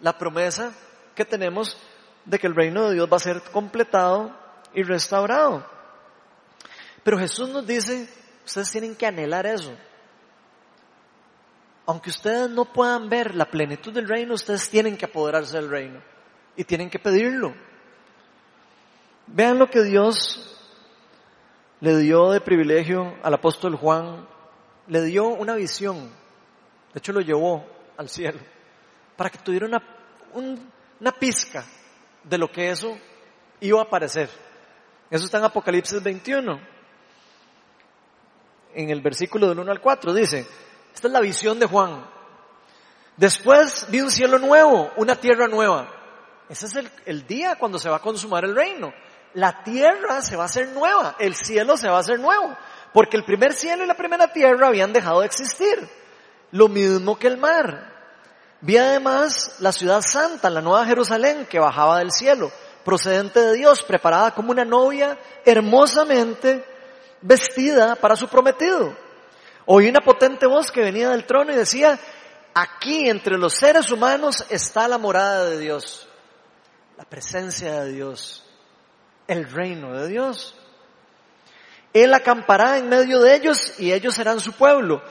la 0.00 0.16
promesa 0.16 0.72
que 1.14 1.24
tenemos 1.24 1.76
de 2.24 2.38
que 2.38 2.46
el 2.46 2.54
reino 2.54 2.88
de 2.88 2.94
Dios 2.94 3.08
va 3.10 3.16
a 3.16 3.20
ser 3.20 3.42
completado 3.50 4.32
y 4.74 4.82
restaurado. 4.82 5.66
Pero 7.02 7.18
Jesús 7.18 7.48
nos 7.48 7.66
dice, 7.66 8.08
ustedes 8.44 8.70
tienen 8.70 8.94
que 8.94 9.06
anhelar 9.06 9.46
eso 9.46 9.72
aunque 11.86 12.10
ustedes 12.10 12.50
no 12.50 12.64
puedan 12.64 13.08
ver 13.08 13.34
la 13.34 13.48
plenitud 13.48 13.92
del 13.92 14.08
reino, 14.08 14.34
ustedes 14.34 14.68
tienen 14.68 14.96
que 14.96 15.04
apoderarse 15.04 15.56
del 15.56 15.70
reino. 15.70 16.02
Y 16.56 16.64
tienen 16.64 16.90
que 16.90 16.98
pedirlo. 16.98 17.54
Vean 19.28 19.58
lo 19.58 19.70
que 19.70 19.82
Dios 19.82 20.56
le 21.80 21.96
dio 21.98 22.30
de 22.30 22.40
privilegio 22.40 23.16
al 23.22 23.34
apóstol 23.34 23.76
Juan, 23.76 24.26
le 24.88 25.02
dio 25.02 25.26
una 25.28 25.54
visión, 25.54 26.10
de 26.92 26.98
hecho 26.98 27.12
lo 27.12 27.20
llevó 27.20 27.64
al 27.96 28.08
cielo, 28.08 28.38
para 29.16 29.30
que 29.30 29.38
tuviera 29.38 29.66
una, 29.66 29.82
una 30.34 31.12
pizca 31.12 31.64
de 32.24 32.38
lo 32.38 32.50
que 32.50 32.70
eso 32.70 32.96
iba 33.60 33.80
a 33.80 33.84
aparecer. 33.84 34.28
Eso 35.10 35.24
está 35.24 35.38
en 35.38 35.44
Apocalipsis 35.44 36.02
21, 36.02 36.60
en 38.74 38.90
el 38.90 39.00
versículo 39.00 39.48
del 39.48 39.58
1 39.58 39.70
al 39.70 39.80
4, 39.80 40.14
dice, 40.14 40.46
esta 40.96 41.08
es 41.08 41.12
la 41.12 41.20
visión 41.20 41.58
de 41.58 41.66
Juan. 41.66 42.06
Después 43.18 43.86
vi 43.90 44.00
un 44.00 44.10
cielo 44.10 44.38
nuevo, 44.38 44.90
una 44.96 45.14
tierra 45.14 45.46
nueva. 45.46 45.92
Ese 46.48 46.64
es 46.64 46.90
el, 47.04 47.26
día 47.26 47.56
cuando 47.56 47.78
se 47.78 47.90
va 47.90 47.96
a 47.96 48.02
consumar 48.02 48.46
el 48.46 48.56
reino. 48.56 48.94
La 49.34 49.62
tierra 49.62 50.22
se 50.22 50.36
va 50.36 50.44
a 50.44 50.46
hacer 50.46 50.68
nueva, 50.70 51.14
el 51.18 51.34
cielo 51.34 51.76
se 51.76 51.90
va 51.90 51.98
a 51.98 52.00
hacer 52.00 52.18
nuevo, 52.18 52.56
porque 52.94 53.18
el 53.18 53.26
primer 53.26 53.52
cielo 53.52 53.84
y 53.84 53.86
la 53.86 53.92
primera 53.92 54.32
tierra 54.32 54.68
habían 54.68 54.94
dejado 54.94 55.20
de 55.20 55.26
existir. 55.26 55.86
Lo 56.52 56.68
mismo 56.68 57.18
que 57.18 57.26
el 57.26 57.36
mar. 57.36 57.92
Vi 58.62 58.78
además 58.78 59.56
la 59.60 59.72
ciudad 59.72 60.00
santa, 60.00 60.48
la 60.48 60.62
nueva 60.62 60.86
Jerusalén, 60.86 61.44
que 61.44 61.58
bajaba 61.58 61.98
del 61.98 62.10
cielo, 62.10 62.50
procedente 62.86 63.38
de 63.40 63.52
Dios, 63.52 63.82
preparada 63.82 64.30
como 64.30 64.50
una 64.50 64.64
novia 64.64 65.18
hermosamente 65.44 66.64
vestida 67.20 67.96
para 67.96 68.16
su 68.16 68.28
prometido. 68.28 69.04
Oí 69.66 69.88
una 69.88 70.00
potente 70.00 70.46
voz 70.46 70.70
que 70.70 70.80
venía 70.80 71.10
del 71.10 71.26
trono 71.26 71.52
y 71.52 71.56
decía, 71.56 71.98
aquí 72.54 73.08
entre 73.08 73.36
los 73.36 73.54
seres 73.54 73.90
humanos 73.90 74.46
está 74.48 74.86
la 74.86 74.96
morada 74.96 75.44
de 75.46 75.58
Dios, 75.58 76.08
la 76.96 77.04
presencia 77.04 77.82
de 77.82 77.92
Dios, 77.92 78.44
el 79.26 79.50
reino 79.50 79.92
de 79.92 80.08
Dios. 80.08 80.54
Él 81.92 82.14
acampará 82.14 82.78
en 82.78 82.88
medio 82.88 83.20
de 83.20 83.34
ellos 83.34 83.74
y 83.78 83.92
ellos 83.92 84.14
serán 84.14 84.38
su 84.38 84.52
pueblo. 84.52 85.02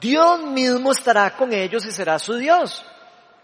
Dios 0.00 0.42
mismo 0.44 0.92
estará 0.92 1.36
con 1.36 1.52
ellos 1.52 1.84
y 1.84 1.90
será 1.90 2.18
su 2.18 2.34
Dios. 2.34 2.84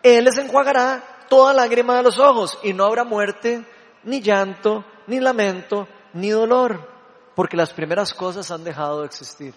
Él 0.02 0.24
les 0.24 0.38
enjuagará 0.38 1.26
toda 1.28 1.52
lágrima 1.52 1.96
de 1.96 2.04
los 2.04 2.18
ojos 2.18 2.58
y 2.62 2.72
no 2.72 2.84
habrá 2.84 3.04
muerte, 3.04 3.64
ni 4.04 4.20
llanto, 4.20 4.84
ni 5.06 5.18
lamento, 5.18 5.88
ni 6.12 6.30
dolor, 6.30 6.88
porque 7.34 7.56
las 7.56 7.72
primeras 7.72 8.14
cosas 8.14 8.50
han 8.50 8.64
dejado 8.64 9.00
de 9.00 9.06
existir. 9.06 9.54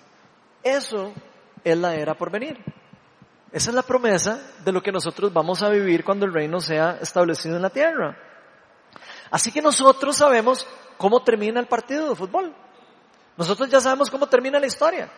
Eso 0.64 1.14
es 1.64 1.78
la 1.78 1.96
era 1.96 2.16
por 2.16 2.32
venir. 2.32 2.58
Esa 3.52 3.70
es 3.70 3.76
la 3.76 3.84
promesa 3.84 4.42
de 4.64 4.72
lo 4.72 4.82
que 4.82 4.92
nosotros 4.92 5.32
vamos 5.32 5.62
a 5.62 5.70
vivir 5.70 6.04
cuando 6.04 6.26
el 6.26 6.34
reino 6.34 6.60
sea 6.60 6.98
establecido 7.02 7.56
en 7.56 7.62
la 7.62 7.70
tierra. 7.70 8.18
Así 9.30 9.52
que 9.52 9.62
nosotros 9.62 10.18
sabemos 10.18 10.68
cómo 10.98 11.24
termina 11.24 11.60
el 11.60 11.68
partido 11.68 12.10
de 12.10 12.16
fútbol. 12.16 12.54
Nosotros 13.38 13.70
ya 13.70 13.80
sabemos 13.80 14.10
cómo 14.10 14.28
termina 14.28 14.60
la 14.60 14.66
historia. 14.66 15.10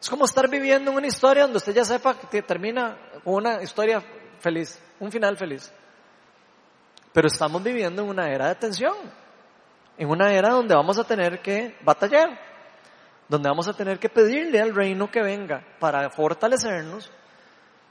Es 0.00 0.08
como 0.08 0.24
estar 0.24 0.48
viviendo 0.48 0.90
en 0.90 0.96
una 0.96 1.06
historia 1.06 1.42
donde 1.42 1.58
usted 1.58 1.74
ya 1.74 1.84
sepa 1.84 2.18
que 2.18 2.42
termina 2.42 2.96
una 3.24 3.62
historia 3.62 4.02
feliz, 4.38 4.80
un 4.98 5.12
final 5.12 5.36
feliz. 5.36 5.72
Pero 7.12 7.28
estamos 7.28 7.62
viviendo 7.62 8.02
en 8.02 8.08
una 8.08 8.30
era 8.30 8.48
de 8.48 8.54
tensión, 8.54 8.96
en 9.98 10.08
una 10.08 10.32
era 10.32 10.50
donde 10.50 10.74
vamos 10.74 10.98
a 10.98 11.04
tener 11.04 11.42
que 11.42 11.76
batallar, 11.82 12.49
donde 13.30 13.48
vamos 13.48 13.68
a 13.68 13.72
tener 13.72 14.00
que 14.00 14.08
pedirle 14.08 14.60
al 14.60 14.74
reino 14.74 15.08
que 15.08 15.22
venga 15.22 15.64
para 15.78 16.10
fortalecernos, 16.10 17.12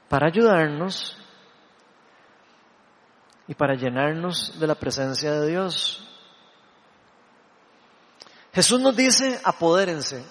para 0.06 0.26
ayudarnos 0.26 1.16
y 3.48 3.54
para 3.54 3.74
llenarnos 3.74 4.60
de 4.60 4.66
la 4.66 4.74
presencia 4.74 5.32
de 5.32 5.48
Dios. 5.48 6.06
Jesús 8.52 8.82
nos 8.82 8.94
dice, 8.94 9.40
apodérense 9.42 10.22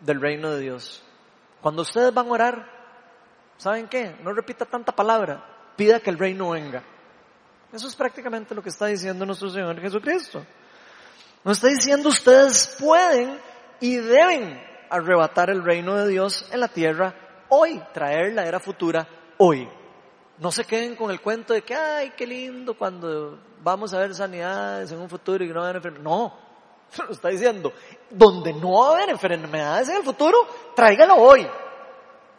del 0.00 0.22
reino 0.22 0.52
de 0.52 0.60
Dios. 0.60 1.02
Cuando 1.60 1.82
ustedes 1.82 2.14
van 2.14 2.28
a 2.28 2.32
orar, 2.32 2.66
¿saben 3.58 3.88
qué? 3.88 4.16
No 4.22 4.32
repita 4.32 4.64
tanta 4.64 4.92
palabra, 4.92 5.44
pida 5.76 6.00
que 6.00 6.08
el 6.08 6.18
reino 6.18 6.48
venga. 6.48 6.82
Eso 7.74 7.88
es 7.88 7.94
prácticamente 7.94 8.54
lo 8.54 8.62
que 8.62 8.70
está 8.70 8.86
diciendo 8.86 9.26
nuestro 9.26 9.50
Señor 9.50 9.78
Jesucristo. 9.82 10.42
Nos 11.44 11.58
está 11.58 11.68
diciendo 11.68 12.08
ustedes 12.08 12.74
pueden 12.80 13.49
y 13.80 13.96
deben 13.96 14.62
arrebatar 14.88 15.50
el 15.50 15.64
reino 15.64 15.96
de 15.96 16.08
Dios 16.08 16.48
en 16.52 16.60
la 16.60 16.68
tierra 16.68 17.14
hoy, 17.48 17.82
traer 17.92 18.34
la 18.34 18.46
era 18.46 18.60
futura 18.60 19.06
hoy. 19.38 19.68
No 20.38 20.50
se 20.50 20.64
queden 20.64 20.96
con 20.96 21.10
el 21.10 21.20
cuento 21.20 21.52
de 21.52 21.62
que, 21.62 21.74
ay, 21.74 22.12
qué 22.16 22.26
lindo 22.26 22.76
cuando 22.76 23.38
vamos 23.62 23.92
a 23.92 23.98
ver 23.98 24.14
sanidades 24.14 24.90
en 24.90 25.00
un 25.00 25.08
futuro 25.08 25.44
y 25.44 25.48
no 25.48 25.60
va 25.60 25.66
a 25.66 25.70
haber 25.70 25.76
enfermedades. 25.76 26.04
No, 26.04 26.50
lo 27.06 27.12
está 27.12 27.28
diciendo, 27.28 27.72
donde 28.08 28.52
no 28.52 28.80
va 28.80 28.88
a 28.88 28.96
haber 28.96 29.10
enfermedades 29.10 29.88
en 29.88 29.96
el 29.96 30.02
futuro, 30.02 30.38
tráigalo 30.74 31.16
hoy. 31.16 31.46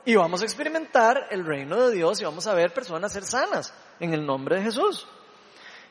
Y 0.03 0.15
vamos 0.15 0.41
a 0.41 0.45
experimentar 0.45 1.27
el 1.29 1.45
reino 1.45 1.87
de 1.87 1.93
Dios 1.93 2.19
y 2.19 2.25
vamos 2.25 2.47
a 2.47 2.55
ver 2.55 2.73
personas 2.73 3.13
ser 3.13 3.23
sanas 3.23 3.71
en 3.99 4.13
el 4.13 4.25
nombre 4.25 4.55
de 4.55 4.63
Jesús. 4.63 5.07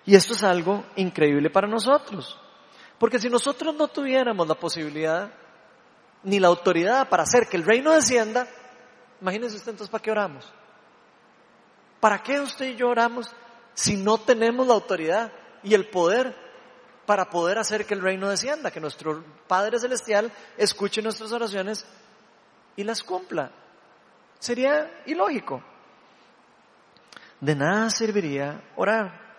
Y 0.05 0.17
esto 0.17 0.33
es 0.33 0.43
algo 0.43 0.85
increíble 0.97 1.51
para 1.51 1.69
nosotros. 1.69 2.37
Porque 3.01 3.19
si 3.19 3.31
nosotros 3.31 3.75
no 3.75 3.89
tuviéramos 3.89 4.47
la 4.47 4.57
posibilidad 4.57 5.33
ni 6.23 6.39
la 6.39 6.49
autoridad 6.49 7.09
para 7.09 7.23
hacer 7.23 7.49
que 7.49 7.57
el 7.57 7.65
reino 7.65 7.93
descienda, 7.93 8.47
imagínense 9.23 9.57
usted 9.57 9.71
entonces 9.71 9.91
para 9.91 10.03
qué 10.03 10.11
oramos. 10.11 10.53
¿Para 11.99 12.23
qué 12.23 12.39
usted 12.41 12.67
y 12.67 12.77
yo 12.77 12.89
oramos 12.89 13.35
si 13.73 13.97
no 13.97 14.19
tenemos 14.19 14.67
la 14.67 14.75
autoridad 14.75 15.33
y 15.63 15.73
el 15.73 15.89
poder 15.89 16.37
para 17.07 17.31
poder 17.31 17.59
hacer 17.59 17.87
que 17.87 17.95
el 17.95 18.03
reino 18.03 18.29
descienda, 18.29 18.71
que 18.71 18.81
nuestro 18.81 19.25
Padre 19.49 19.79
Celestial 19.79 20.31
escuche 20.59 21.01
nuestras 21.01 21.33
oraciones 21.33 21.87
y 22.77 22.85
las 22.85 23.03
cumpla? 23.03 23.51
Sería 24.39 25.05
ilógico. 25.07 25.65
De 27.41 27.55
nada 27.55 27.89
serviría 27.89 28.63
orar. 28.77 29.39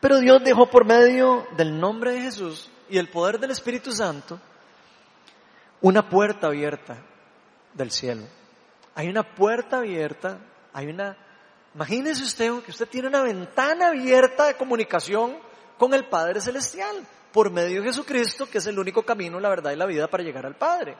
Pero 0.00 0.18
Dios 0.18 0.44
dejó 0.44 0.68
por 0.68 0.84
medio 0.84 1.46
del 1.56 1.80
nombre 1.80 2.12
de 2.12 2.20
Jesús 2.20 2.70
y 2.90 2.98
el 2.98 3.08
poder 3.08 3.38
del 3.38 3.52
Espíritu 3.52 3.92
Santo 3.92 4.38
una 5.80 6.08
puerta 6.08 6.48
abierta 6.48 6.98
del 7.72 7.90
cielo. 7.90 8.24
Hay 8.94 9.08
una 9.08 9.22
puerta 9.22 9.78
abierta, 9.78 10.38
hay 10.72 10.88
una... 10.88 11.16
Imagínese 11.74 12.24
usted 12.24 12.62
que 12.62 12.72
usted 12.72 12.88
tiene 12.88 13.08
una 13.08 13.22
ventana 13.22 13.88
abierta 13.88 14.46
de 14.46 14.56
comunicación 14.56 15.38
con 15.78 15.94
el 15.94 16.06
Padre 16.08 16.40
Celestial 16.40 16.96
por 17.32 17.50
medio 17.50 17.80
de 17.80 17.88
Jesucristo, 17.88 18.46
que 18.50 18.58
es 18.58 18.66
el 18.66 18.78
único 18.78 19.04
camino, 19.04 19.38
la 19.38 19.48
verdad 19.48 19.70
y 19.70 19.76
la 19.76 19.86
vida 19.86 20.08
para 20.08 20.24
llegar 20.24 20.44
al 20.44 20.56
Padre. 20.56 20.96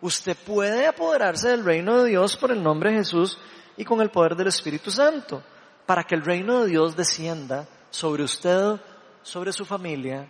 Usted 0.00 0.36
puede 0.36 0.86
apoderarse 0.86 1.48
del 1.48 1.64
reino 1.64 2.02
de 2.02 2.10
Dios 2.10 2.36
por 2.36 2.52
el 2.52 2.62
nombre 2.62 2.92
de 2.92 2.98
Jesús 2.98 3.36
y 3.76 3.84
con 3.84 4.00
el 4.00 4.10
poder 4.10 4.36
del 4.36 4.46
Espíritu 4.46 4.90
Santo, 4.92 5.42
para 5.84 6.04
que 6.04 6.14
el 6.14 6.24
reino 6.24 6.62
de 6.62 6.70
Dios 6.70 6.96
descienda 6.96 7.66
sobre 7.90 8.22
usted, 8.22 8.80
sobre 9.22 9.52
su 9.52 9.64
familia 9.64 10.28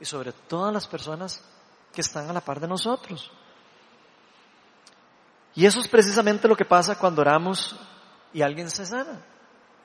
y 0.00 0.04
sobre 0.04 0.32
todas 0.32 0.72
las 0.72 0.86
personas 0.86 1.44
que 1.92 2.00
están 2.00 2.28
a 2.28 2.32
la 2.32 2.40
par 2.40 2.58
de 2.58 2.68
nosotros. 2.68 3.30
Y 5.54 5.66
eso 5.66 5.80
es 5.80 5.88
precisamente 5.88 6.48
lo 6.48 6.56
que 6.56 6.64
pasa 6.64 6.98
cuando 6.98 7.20
oramos 7.20 7.78
y 8.32 8.42
alguien 8.42 8.70
se 8.70 8.86
sana. 8.86 9.24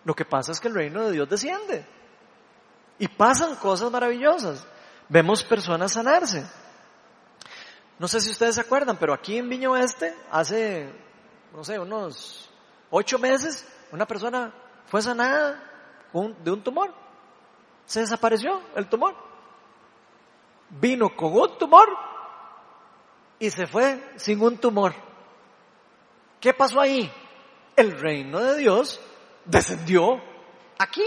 Lo 0.04 0.14
que 0.14 0.26
pasa 0.26 0.52
es 0.52 0.60
que 0.60 0.68
el 0.68 0.76
reino 0.76 1.04
de 1.04 1.12
Dios 1.12 1.28
desciende. 1.28 1.86
Y 3.00 3.08
pasan 3.08 3.56
cosas 3.56 3.92
maravillosas. 3.92 4.66
Vemos 5.10 5.44
personas 5.44 5.92
sanarse. 5.92 6.46
No 7.98 8.08
sé 8.08 8.22
si 8.22 8.30
ustedes 8.30 8.56
se 8.56 8.62
acuerdan, 8.62 8.98
pero 8.98 9.14
aquí 9.14 9.38
en 9.38 9.50
Viño 9.50 9.72
Oeste, 9.72 10.16
hace, 10.32 10.94
no 11.54 11.64
sé, 11.64 11.80
unos 11.80 12.50
ocho 12.90 13.18
meses, 13.18 13.68
una 13.92 14.06
persona 14.06 14.54
fue 14.86 15.02
sanada 15.02 15.62
de 16.14 16.52
un 16.52 16.64
tumor. 16.64 16.94
Se 17.86 18.02
desapareció 18.02 18.62
el 18.76 18.88
tumor. 18.88 19.25
Vino 20.70 21.16
con 21.16 21.34
un 21.34 21.58
tumor 21.58 21.90
y 23.40 23.50
se 23.50 23.68
fue 23.68 24.14
sin 24.16 24.42
un 24.42 24.58
tumor. 24.58 24.94
¿Qué 26.40 26.54
pasó 26.54 26.80
ahí? 26.80 27.12
El 27.76 28.00
reino 28.00 28.40
de 28.40 28.58
Dios 28.58 29.02
descendió 29.46 30.22
aquí, 30.78 31.06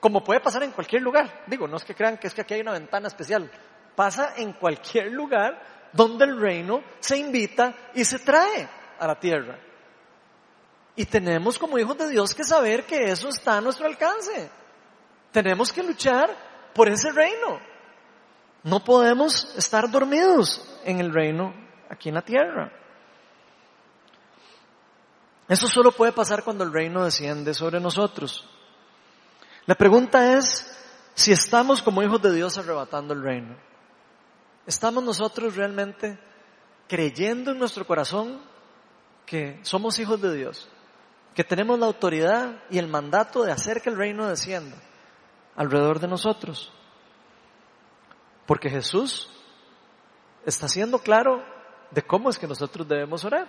como 0.00 0.24
puede 0.24 0.40
pasar 0.40 0.62
en 0.62 0.72
cualquier 0.72 1.02
lugar. 1.02 1.44
Digo, 1.46 1.66
no 1.66 1.76
es 1.76 1.84
que 1.84 1.94
crean 1.94 2.18
que 2.18 2.26
es 2.26 2.34
que 2.34 2.42
aquí 2.42 2.54
hay 2.54 2.60
una 2.60 2.72
ventana 2.72 3.08
especial. 3.08 3.50
Pasa 3.94 4.34
en 4.36 4.52
cualquier 4.54 5.12
lugar 5.12 5.90
donde 5.92 6.24
el 6.24 6.40
reino 6.40 6.82
se 7.00 7.18
invita 7.18 7.74
y 7.94 8.04
se 8.04 8.20
trae 8.20 8.68
a 8.98 9.06
la 9.06 9.18
tierra. 9.18 9.58
Y 10.96 11.06
tenemos 11.06 11.58
como 11.58 11.78
hijos 11.78 11.96
de 11.98 12.08
Dios 12.08 12.34
que 12.34 12.44
saber 12.44 12.84
que 12.84 13.10
eso 13.10 13.28
está 13.28 13.56
a 13.56 13.60
nuestro 13.60 13.86
alcance. 13.86 14.50
Tenemos 15.32 15.72
que 15.72 15.82
luchar 15.82 16.30
por 16.74 16.88
ese 16.88 17.12
reino. 17.12 17.69
No 18.62 18.84
podemos 18.84 19.54
estar 19.56 19.90
dormidos 19.90 20.62
en 20.84 21.00
el 21.00 21.12
reino 21.12 21.54
aquí 21.88 22.08
en 22.08 22.14
la 22.14 22.22
tierra. 22.22 22.72
Eso 25.48 25.66
solo 25.66 25.90
puede 25.92 26.12
pasar 26.12 26.44
cuando 26.44 26.62
el 26.62 26.72
reino 26.72 27.04
desciende 27.04 27.54
sobre 27.54 27.80
nosotros. 27.80 28.48
La 29.66 29.74
pregunta 29.74 30.38
es 30.38 30.70
si 31.14 31.32
estamos 31.32 31.82
como 31.82 32.02
hijos 32.02 32.22
de 32.22 32.32
Dios 32.32 32.56
arrebatando 32.56 33.14
el 33.14 33.22
reino. 33.22 33.56
¿Estamos 34.66 35.02
nosotros 35.02 35.56
realmente 35.56 36.18
creyendo 36.86 37.50
en 37.50 37.58
nuestro 37.58 37.86
corazón 37.86 38.40
que 39.26 39.58
somos 39.62 39.98
hijos 39.98 40.20
de 40.20 40.36
Dios? 40.36 40.68
Que 41.34 41.44
tenemos 41.44 41.78
la 41.78 41.86
autoridad 41.86 42.62
y 42.70 42.78
el 42.78 42.86
mandato 42.86 43.42
de 43.42 43.52
hacer 43.52 43.80
que 43.80 43.90
el 43.90 43.96
reino 43.96 44.28
descienda 44.28 44.76
alrededor 45.56 45.98
de 45.98 46.08
nosotros. 46.08 46.72
Porque 48.50 48.68
Jesús 48.68 49.28
está 50.44 50.66
siendo 50.66 50.98
claro 50.98 51.40
de 51.92 52.02
cómo 52.02 52.30
es 52.30 52.36
que 52.36 52.48
nosotros 52.48 52.88
debemos 52.88 53.24
orar. 53.24 53.46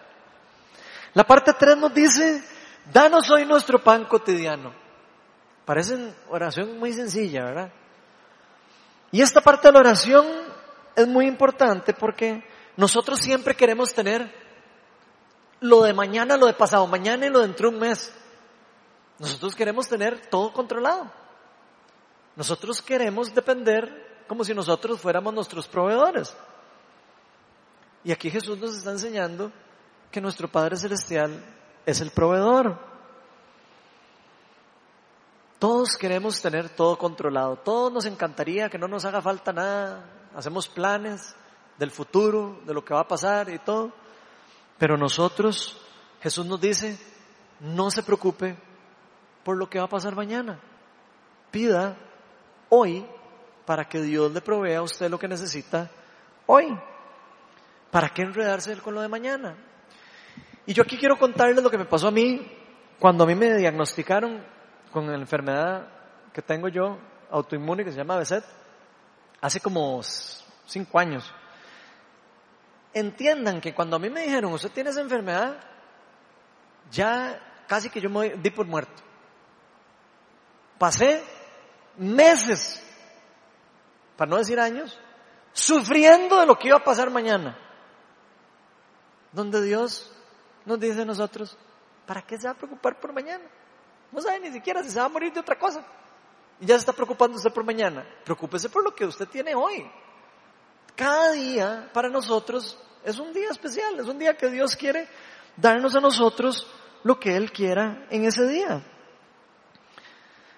La 1.15 1.23
parte 1.23 1.53
3 1.57 1.75
nos 1.75 1.91
dice, 1.91 2.43
danos 2.93 3.27
hoy 3.31 3.43
nuestro 3.43 3.83
pan 3.83 4.05
cotidiano. 4.05 4.71
Parece 5.65 6.13
oración 6.29 6.77
muy 6.77 6.93
sencilla, 6.93 7.45
¿verdad? 7.45 7.73
Y 9.11 9.23
esta 9.23 9.41
parte 9.41 9.69
de 9.69 9.71
la 9.71 9.79
oración 9.79 10.27
es 10.95 11.07
muy 11.07 11.25
importante 11.25 11.95
porque 11.95 12.45
nosotros 12.77 13.17
siempre 13.17 13.55
queremos 13.55 13.95
tener 13.95 14.31
lo 15.61 15.81
de 15.81 15.95
mañana, 15.95 16.37
lo 16.37 16.45
de 16.45 16.53
pasado 16.53 16.85
mañana 16.85 17.25
y 17.25 17.29
lo 17.31 17.39
de 17.39 17.47
dentro 17.47 17.71
de 17.71 17.75
un 17.75 17.81
mes. 17.81 18.13
Nosotros 19.17 19.55
queremos 19.55 19.87
tener 19.87 20.27
todo 20.27 20.53
controlado. 20.53 21.11
Nosotros 22.35 22.83
queremos 22.83 23.33
depender 23.33 24.10
como 24.31 24.45
si 24.45 24.53
nosotros 24.53 25.01
fuéramos 25.01 25.33
nuestros 25.33 25.67
proveedores. 25.67 26.33
Y 28.05 28.13
aquí 28.13 28.31
Jesús 28.31 28.57
nos 28.57 28.77
está 28.77 28.91
enseñando 28.91 29.51
que 30.09 30.21
nuestro 30.21 30.47
Padre 30.47 30.77
Celestial 30.77 31.43
es 31.85 31.99
el 31.99 32.11
proveedor. 32.11 32.79
Todos 35.59 35.97
queremos 35.97 36.41
tener 36.41 36.69
todo 36.69 36.97
controlado. 36.97 37.57
Todos 37.57 37.91
nos 37.91 38.05
encantaría 38.05 38.69
que 38.69 38.77
no 38.77 38.87
nos 38.87 39.03
haga 39.03 39.21
falta 39.21 39.51
nada, 39.51 40.05
hacemos 40.33 40.69
planes 40.69 41.35
del 41.77 41.91
futuro, 41.91 42.61
de 42.65 42.73
lo 42.73 42.85
que 42.85 42.93
va 42.93 43.01
a 43.01 43.07
pasar 43.09 43.49
y 43.49 43.59
todo. 43.59 43.91
Pero 44.77 44.95
nosotros, 44.95 45.77
Jesús 46.21 46.45
nos 46.45 46.61
dice, 46.61 46.97
no 47.59 47.91
se 47.91 48.01
preocupe 48.01 48.57
por 49.43 49.57
lo 49.57 49.69
que 49.69 49.79
va 49.79 49.87
a 49.87 49.89
pasar 49.89 50.15
mañana. 50.15 50.57
Pida 51.51 51.97
hoy 52.69 53.05
para 53.65 53.87
que 53.87 54.01
Dios 54.01 54.31
le 54.31 54.41
provea 54.41 54.79
a 54.79 54.83
usted 54.83 55.09
lo 55.09 55.19
que 55.19 55.27
necesita 55.27 55.89
hoy. 56.45 56.77
¿Para 57.89 58.09
qué 58.09 58.21
enredarse 58.21 58.75
con 58.77 58.95
lo 58.95 59.01
de 59.01 59.07
mañana? 59.07 59.55
Y 60.65 60.73
yo 60.73 60.83
aquí 60.83 60.97
quiero 60.97 61.17
contarles 61.17 61.61
lo 61.61 61.69
que 61.69 61.77
me 61.77 61.85
pasó 61.85 62.07
a 62.07 62.11
mí 62.11 62.49
cuando 62.99 63.23
a 63.23 63.27
mí 63.27 63.35
me 63.35 63.57
diagnosticaron 63.57 64.43
con 64.91 65.07
la 65.07 65.15
enfermedad 65.15 65.87
que 66.31 66.41
tengo 66.41 66.67
yo, 66.67 66.97
autoinmune, 67.29 67.83
que 67.83 67.91
se 67.91 67.97
llama 67.97 68.17
BESET, 68.17 68.43
hace 69.41 69.59
como 69.59 70.01
cinco 70.65 70.99
años. 70.99 71.33
Entiendan 72.93 73.59
que 73.59 73.73
cuando 73.73 73.95
a 73.95 73.99
mí 73.99 74.09
me 74.09 74.21
dijeron, 74.21 74.53
usted 74.53 74.71
tiene 74.71 74.91
esa 74.91 75.01
enfermedad, 75.01 75.57
ya 76.91 77.39
casi 77.67 77.89
que 77.89 78.01
yo 78.01 78.09
me 78.09 78.35
di 78.35 78.49
por 78.51 78.67
muerto. 78.67 79.01
Pasé 80.77 81.23
meses, 81.97 82.83
para 84.21 84.29
no 84.29 84.37
decir 84.37 84.59
años, 84.59 84.99
sufriendo 85.51 86.39
de 86.39 86.45
lo 86.45 86.55
que 86.55 86.67
iba 86.67 86.77
a 86.77 86.83
pasar 86.83 87.09
mañana. 87.09 87.57
Donde 89.31 89.63
Dios 89.63 90.11
nos 90.63 90.79
dice 90.79 91.01
a 91.01 91.05
nosotros, 91.05 91.57
¿para 92.05 92.21
qué 92.21 92.37
se 92.37 92.45
va 92.45 92.51
a 92.51 92.55
preocupar 92.55 92.99
por 92.99 93.13
mañana? 93.13 93.43
No 94.11 94.21
sabe 94.21 94.41
ni 94.41 94.51
siquiera 94.51 94.83
si 94.83 94.91
se 94.91 94.99
va 94.99 95.05
a 95.05 95.09
morir 95.09 95.33
de 95.33 95.39
otra 95.39 95.57
cosa. 95.57 95.83
Y 96.59 96.67
ya 96.67 96.75
se 96.75 96.81
está 96.81 96.93
preocupando 96.93 97.35
usted 97.35 97.51
por 97.51 97.63
mañana. 97.63 98.05
Preocúpese 98.23 98.69
por 98.69 98.83
lo 98.83 98.93
que 98.93 99.05
usted 99.05 99.27
tiene 99.27 99.55
hoy. 99.55 99.89
Cada 100.95 101.31
día 101.31 101.89
para 101.91 102.07
nosotros 102.07 102.77
es 103.03 103.17
un 103.17 103.33
día 103.33 103.49
especial, 103.49 103.99
es 103.99 104.05
un 104.05 104.19
día 104.19 104.37
que 104.37 104.51
Dios 104.51 104.75
quiere 104.75 105.09
darnos 105.57 105.95
a 105.95 105.99
nosotros 105.99 106.67
lo 107.01 107.19
que 107.19 107.35
Él 107.35 107.51
quiera 107.51 108.05
en 108.11 108.25
ese 108.25 108.45
día. 108.45 108.83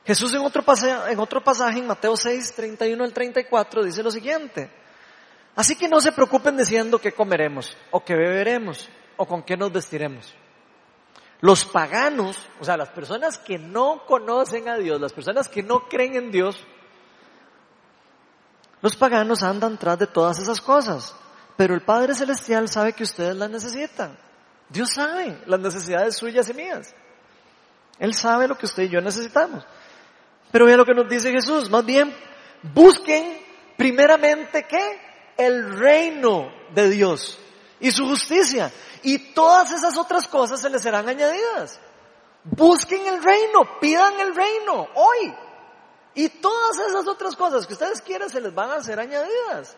Jesús 0.05 0.33
en 0.33 0.41
otro, 0.41 0.63
pasaje, 0.63 1.13
en 1.13 1.19
otro 1.19 1.43
pasaje, 1.43 1.79
en 1.79 1.87
Mateo 1.87 2.17
6, 2.17 2.53
31 2.55 3.03
al 3.03 3.13
34, 3.13 3.83
dice 3.83 4.03
lo 4.03 4.11
siguiente. 4.11 4.69
Así 5.55 5.75
que 5.75 5.87
no 5.87 6.01
se 6.01 6.11
preocupen 6.11 6.57
diciendo 6.57 6.99
qué 6.99 7.13
comeremos, 7.13 7.77
o 7.91 8.03
qué 8.03 8.15
beberemos, 8.15 8.89
o 9.17 9.25
con 9.25 9.43
qué 9.43 9.55
nos 9.55 9.71
vestiremos. 9.71 10.33
Los 11.39 11.65
paganos, 11.65 12.47
o 12.59 12.65
sea, 12.65 12.77
las 12.77 12.89
personas 12.89 13.37
que 13.37 13.57
no 13.57 14.05
conocen 14.05 14.67
a 14.69 14.77
Dios, 14.77 14.99
las 14.99 15.13
personas 15.13 15.47
que 15.47 15.61
no 15.61 15.87
creen 15.87 16.15
en 16.15 16.31
Dios, 16.31 16.65
los 18.81 18.95
paganos 18.95 19.43
andan 19.43 19.77
tras 19.77 19.99
de 19.99 20.07
todas 20.07 20.39
esas 20.39 20.59
cosas, 20.59 21.15
pero 21.55 21.75
el 21.75 21.81
Padre 21.81 22.15
Celestial 22.15 22.67
sabe 22.67 22.93
que 22.93 23.03
ustedes 23.03 23.35
las 23.35 23.49
necesitan. 23.49 24.17
Dios 24.69 24.91
sabe 24.93 25.37
las 25.45 25.59
necesidades 25.59 26.17
suyas 26.17 26.49
y 26.49 26.53
mías. 26.53 26.93
Él 27.99 28.13
sabe 28.13 28.47
lo 28.47 28.57
que 28.57 28.65
usted 28.65 28.83
y 28.83 28.89
yo 28.89 29.01
necesitamos. 29.01 29.65
Pero 30.53 30.67
vea 30.67 30.77
lo 30.77 30.85
que 30.85 30.93
nos 30.93 31.09
dice 31.09 31.31
Jesús, 31.31 31.67
más 31.71 31.83
bien 31.83 32.15
busquen 32.75 33.43
primeramente 33.75 34.67
qué? 34.67 35.01
El 35.35 35.79
reino 35.79 36.53
de 36.75 36.91
Dios 36.91 37.39
y 37.79 37.89
su 37.89 38.05
justicia. 38.05 38.71
Y 39.01 39.33
todas 39.33 39.71
esas 39.71 39.97
otras 39.97 40.27
cosas 40.27 40.61
se 40.61 40.69
les 40.69 40.83
serán 40.83 41.09
añadidas. 41.09 41.79
Busquen 42.43 43.07
el 43.07 43.23
reino, 43.23 43.79
pidan 43.81 44.19
el 44.19 44.35
reino 44.35 44.89
hoy. 44.93 45.33
Y 46.13 46.29
todas 46.29 46.77
esas 46.87 47.07
otras 47.07 47.35
cosas 47.35 47.65
que 47.65 47.73
ustedes 47.73 47.99
quieren 48.01 48.29
se 48.29 48.39
les 48.39 48.53
van 48.53 48.69
a 48.69 48.83
ser 48.83 48.99
añadidas. 48.99 49.75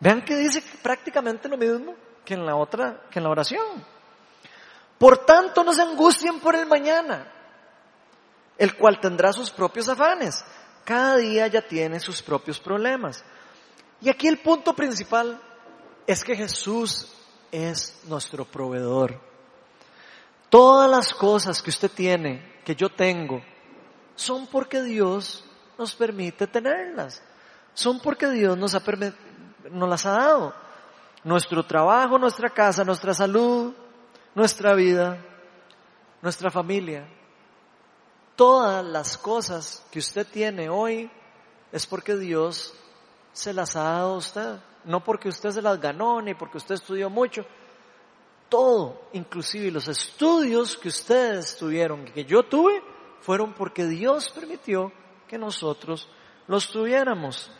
Vean 0.00 0.22
que 0.22 0.36
dice 0.36 0.62
prácticamente 0.82 1.48
lo 1.48 1.56
mismo 1.56 1.94
que 2.26 2.34
en 2.34 2.44
la 2.44 2.56
otra, 2.56 3.04
que 3.10 3.20
en 3.20 3.22
la 3.22 3.30
oración. 3.30 3.82
Por 4.98 5.24
tanto, 5.24 5.64
no 5.64 5.72
se 5.72 5.80
angustien 5.80 6.40
por 6.40 6.54
el 6.54 6.66
mañana, 6.66 7.37
el 8.58 8.76
cual 8.76 9.00
tendrá 9.00 9.32
sus 9.32 9.50
propios 9.50 9.88
afanes. 9.88 10.44
Cada 10.84 11.16
día 11.16 11.46
ya 11.46 11.62
tiene 11.62 12.00
sus 12.00 12.20
propios 12.20 12.58
problemas. 12.58 13.24
Y 14.00 14.08
aquí 14.08 14.26
el 14.26 14.38
punto 14.38 14.74
principal 14.74 15.40
es 16.06 16.24
que 16.24 16.36
Jesús 16.36 17.12
es 17.50 18.00
nuestro 18.04 18.44
proveedor. 18.44 19.20
Todas 20.50 20.90
las 20.90 21.12
cosas 21.14 21.62
que 21.62 21.70
usted 21.70 21.90
tiene, 21.90 22.60
que 22.64 22.74
yo 22.74 22.88
tengo, 22.88 23.42
son 24.14 24.46
porque 24.46 24.82
Dios 24.82 25.44
nos 25.76 25.94
permite 25.94 26.46
tenerlas. 26.46 27.22
Son 27.74 28.00
porque 28.00 28.28
Dios 28.28 28.58
nos, 28.58 28.74
ha 28.74 28.82
nos 29.70 29.88
las 29.88 30.06
ha 30.06 30.12
dado 30.12 30.54
nuestro 31.22 31.64
trabajo, 31.64 32.18
nuestra 32.18 32.50
casa, 32.50 32.84
nuestra 32.84 33.14
salud, 33.14 33.74
nuestra 34.34 34.74
vida, 34.74 35.18
nuestra 36.22 36.50
familia. 36.50 37.06
Todas 38.38 38.84
las 38.84 39.18
cosas 39.18 39.84
que 39.90 39.98
usted 39.98 40.24
tiene 40.24 40.68
hoy 40.68 41.10
es 41.72 41.84
porque 41.88 42.14
Dios 42.16 42.72
se 43.32 43.52
las 43.52 43.74
ha 43.74 43.82
dado 43.82 44.14
a 44.14 44.18
usted, 44.18 44.60
no 44.84 45.02
porque 45.02 45.28
usted 45.28 45.50
se 45.50 45.60
las 45.60 45.80
ganó 45.80 46.22
ni 46.22 46.34
porque 46.34 46.58
usted 46.58 46.76
estudió 46.76 47.10
mucho. 47.10 47.44
Todo, 48.48 49.08
inclusive 49.12 49.72
los 49.72 49.88
estudios 49.88 50.76
que 50.76 50.86
ustedes 50.86 51.56
tuvieron, 51.56 52.04
que 52.04 52.24
yo 52.24 52.44
tuve, 52.44 52.80
fueron 53.22 53.54
porque 53.54 53.86
Dios 53.86 54.30
permitió 54.30 54.92
que 55.26 55.36
nosotros 55.36 56.08
los 56.46 56.70
tuviéramos. 56.70 57.50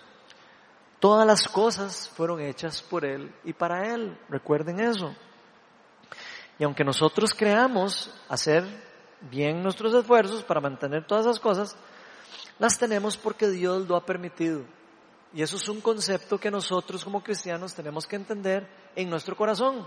Todas 1.00 1.26
las 1.26 1.48
cosas 1.48 2.08
fueron 2.08 2.40
hechas 2.40 2.82
por 2.82 3.04
Él 3.04 3.34
y 3.42 3.52
para 3.52 3.92
Él. 3.92 4.16
Recuerden 4.28 4.78
eso. 4.78 5.12
Y 6.56 6.62
aunque 6.62 6.84
nosotros 6.84 7.34
creamos 7.34 8.14
hacer 8.28 8.86
bien 9.30 9.62
nuestros 9.62 9.94
esfuerzos 9.94 10.42
para 10.42 10.60
mantener 10.60 11.06
todas 11.06 11.26
esas 11.26 11.40
cosas, 11.40 11.76
las 12.58 12.78
tenemos 12.78 13.16
porque 13.16 13.48
Dios 13.48 13.88
lo 13.88 13.96
ha 13.96 14.04
permitido. 14.04 14.62
Y 15.32 15.42
eso 15.42 15.56
es 15.56 15.68
un 15.68 15.80
concepto 15.80 16.38
que 16.38 16.50
nosotros 16.50 17.04
como 17.04 17.22
cristianos 17.22 17.74
tenemos 17.74 18.06
que 18.06 18.16
entender 18.16 18.66
en 18.96 19.10
nuestro 19.10 19.36
corazón. 19.36 19.86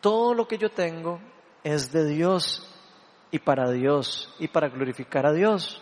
Todo 0.00 0.34
lo 0.34 0.48
que 0.48 0.58
yo 0.58 0.70
tengo 0.70 1.20
es 1.62 1.92
de 1.92 2.06
Dios 2.06 2.66
y 3.30 3.38
para 3.38 3.70
Dios 3.70 4.34
y 4.38 4.48
para 4.48 4.68
glorificar 4.68 5.26
a 5.26 5.32
Dios. 5.32 5.80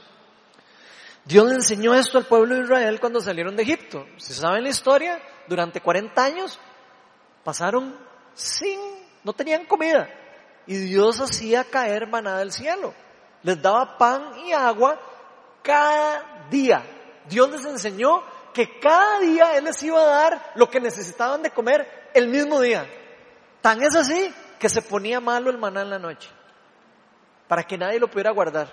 Dios 1.25 1.47
le 1.49 1.55
enseñó 1.55 1.95
esto 1.95 2.19
al 2.19 2.27
pueblo 2.27 2.55
de 2.55 2.63
Israel 2.63 3.01
cuando 3.01 3.21
salieron 3.21 3.57
de 3.57 3.63
Egipto. 3.63 4.05
Si 4.17 4.35
saben 4.35 4.65
la 4.65 4.71
historia, 4.71 5.23
durante 5.49 5.81
40 5.81 6.23
años 6.25 6.59
pasaron 7.45 7.97
sin, 8.35 8.79
no 9.23 9.33
tenían 9.33 9.65
comida. 9.67 10.09
Y 10.67 10.77
Dios 10.77 11.21
hacía 11.21 11.65
caer 11.65 12.09
maná 12.09 12.39
del 12.39 12.53
cielo. 12.53 12.95
Les 13.43 13.61
daba 13.61 13.99
pan 13.99 14.39
y 14.47 14.53
agua 14.53 14.99
cada 15.63 16.47
día. 16.51 16.83
Dios 17.29 17.51
les 17.51 17.65
enseñó 17.65 18.23
que 18.53 18.79
cada 18.79 19.21
día 19.21 19.57
Él 19.57 19.65
les 19.65 19.83
iba 19.83 20.01
a 20.01 20.07
dar 20.07 20.53
lo 20.55 20.71
que 20.71 20.81
necesitaban 20.81 21.43
de 21.43 21.51
comer 21.51 22.11
el 22.15 22.29
mismo 22.29 22.61
día. 22.61 22.87
Tan 23.61 23.83
es 23.83 23.95
así 23.97 24.33
que 24.59 24.69
se 24.69 24.83
ponía 24.83 25.21
malo 25.21 25.51
el 25.51 25.59
maná 25.59 25.83
en 25.83 25.91
la 25.91 25.99
noche. 25.99 26.31
Para 27.49 27.65
que 27.65 27.77
nadie 27.77 27.99
lo 27.99 28.09
pudiera 28.09 28.31
guardar. 28.31 28.69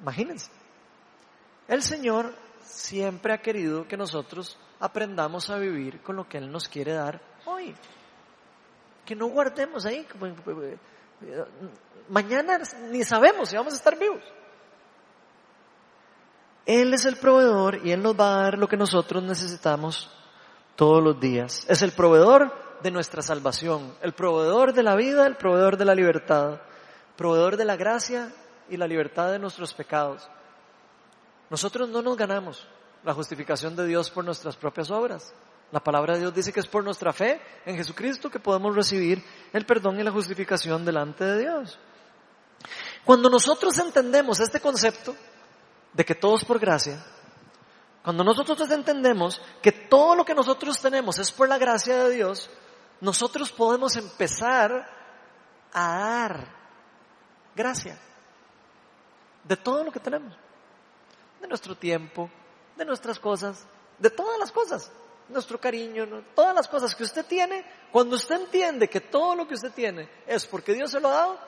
Imagínense. 0.00 0.50
El 1.68 1.82
Señor 1.82 2.34
siempre 2.60 3.34
ha 3.34 3.42
querido 3.42 3.86
que 3.86 3.96
nosotros 3.96 4.58
aprendamos 4.80 5.50
a 5.50 5.58
vivir 5.58 6.02
con 6.02 6.16
lo 6.16 6.28
que 6.28 6.38
Él 6.38 6.50
nos 6.50 6.68
quiere 6.68 6.92
dar 6.92 7.20
hoy. 7.44 7.74
No 9.14 9.26
guardemos 9.26 9.86
ahí. 9.86 10.06
Mañana 12.08 12.60
ni 12.90 13.04
sabemos 13.04 13.48
si 13.48 13.56
vamos 13.56 13.74
a 13.74 13.76
estar 13.76 13.98
vivos. 13.98 14.22
Él 16.66 16.94
es 16.94 17.04
el 17.06 17.16
proveedor 17.16 17.80
y 17.84 17.90
Él 17.90 18.02
nos 18.02 18.18
va 18.18 18.34
a 18.34 18.42
dar 18.42 18.58
lo 18.58 18.68
que 18.68 18.76
nosotros 18.76 19.22
necesitamos 19.22 20.10
todos 20.76 21.02
los 21.02 21.18
días. 21.18 21.66
Es 21.68 21.82
el 21.82 21.92
proveedor 21.92 22.52
de 22.82 22.90
nuestra 22.90 23.22
salvación, 23.22 23.94
el 24.02 24.12
proveedor 24.12 24.72
de 24.72 24.82
la 24.82 24.94
vida, 24.94 25.26
el 25.26 25.36
proveedor 25.36 25.76
de 25.76 25.84
la 25.84 25.94
libertad, 25.94 26.60
proveedor 27.16 27.56
de 27.56 27.64
la 27.64 27.76
gracia 27.76 28.32
y 28.68 28.76
la 28.76 28.86
libertad 28.86 29.30
de 29.32 29.38
nuestros 29.38 29.74
pecados. 29.74 30.28
Nosotros 31.50 31.88
no 31.88 32.02
nos 32.02 32.16
ganamos 32.16 32.66
la 33.04 33.14
justificación 33.14 33.76
de 33.76 33.86
Dios 33.86 34.10
por 34.10 34.24
nuestras 34.24 34.56
propias 34.56 34.90
obras. 34.90 35.34
La 35.72 35.80
palabra 35.80 36.14
de 36.14 36.20
Dios 36.20 36.34
dice 36.34 36.52
que 36.52 36.60
es 36.60 36.66
por 36.66 36.84
nuestra 36.84 37.14
fe 37.14 37.40
en 37.64 37.76
Jesucristo 37.76 38.30
que 38.30 38.38
podemos 38.38 38.76
recibir 38.76 39.24
el 39.54 39.64
perdón 39.64 39.98
y 39.98 40.02
la 40.02 40.12
justificación 40.12 40.84
delante 40.84 41.24
de 41.24 41.40
Dios. 41.40 41.78
Cuando 43.04 43.30
nosotros 43.30 43.76
entendemos 43.78 44.38
este 44.38 44.60
concepto 44.60 45.16
de 45.94 46.04
que 46.04 46.14
todo 46.14 46.36
es 46.36 46.44
por 46.44 46.58
gracia, 46.58 47.02
cuando 48.04 48.22
nosotros 48.22 48.70
entendemos 48.70 49.40
que 49.62 49.72
todo 49.72 50.14
lo 50.14 50.26
que 50.26 50.34
nosotros 50.34 50.78
tenemos 50.78 51.18
es 51.18 51.32
por 51.32 51.48
la 51.48 51.56
gracia 51.56 52.04
de 52.04 52.16
Dios, 52.16 52.50
nosotros 53.00 53.50
podemos 53.50 53.96
empezar 53.96 54.86
a 55.72 55.98
dar 55.98 56.48
gracia 57.56 57.98
de 59.42 59.56
todo 59.56 59.84
lo 59.84 59.90
que 59.90 60.00
tenemos, 60.00 60.36
de 61.40 61.48
nuestro 61.48 61.74
tiempo, 61.74 62.30
de 62.76 62.84
nuestras 62.84 63.18
cosas, 63.18 63.64
de 63.98 64.10
todas 64.10 64.38
las 64.38 64.52
cosas, 64.52 64.92
nuestro 65.28 65.58
cariño, 65.58 66.06
todas 66.34 66.54
las 66.54 66.68
cosas 66.68 66.94
que 66.94 67.04
usted 67.04 67.24
tiene, 67.26 67.64
cuando 67.90 68.16
usted 68.16 68.40
entiende 68.40 68.88
que 68.88 69.00
todo 69.00 69.34
lo 69.34 69.46
que 69.46 69.54
usted 69.54 69.72
tiene 69.72 70.08
es 70.26 70.46
porque 70.46 70.74
Dios 70.74 70.90
se 70.90 71.00
lo 71.00 71.08
ha 71.08 71.14
dado, 71.14 71.38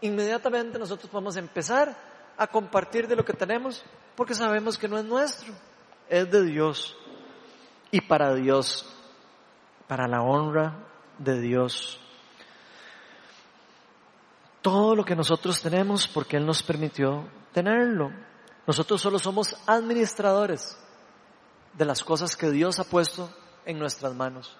inmediatamente 0.00 0.78
nosotros 0.78 1.10
podemos 1.10 1.36
empezar 1.36 1.96
a 2.36 2.46
compartir 2.46 3.06
de 3.06 3.16
lo 3.16 3.24
que 3.24 3.32
tenemos 3.32 3.84
porque 4.16 4.34
sabemos 4.34 4.78
que 4.78 4.88
no 4.88 4.98
es 4.98 5.04
nuestro, 5.04 5.52
es 6.08 6.30
de 6.30 6.44
Dios 6.44 6.96
y 7.90 8.00
para 8.00 8.34
Dios, 8.34 8.86
para 9.86 10.06
la 10.06 10.22
honra 10.22 10.84
de 11.18 11.40
Dios. 11.40 12.00
Todo 14.62 14.94
lo 14.94 15.04
que 15.04 15.14
nosotros 15.14 15.60
tenemos 15.60 16.08
porque 16.08 16.36
Él 16.36 16.46
nos 16.46 16.62
permitió 16.62 17.28
tenerlo. 17.52 18.10
Nosotros 18.66 19.00
solo 19.00 19.18
somos 19.18 19.54
administradores 19.66 20.78
de 21.76 21.84
las 21.84 22.02
cosas 22.02 22.36
que 22.36 22.50
Dios 22.50 22.78
ha 22.78 22.84
puesto 22.84 23.28
en 23.64 23.78
nuestras 23.78 24.14
manos. 24.14 24.56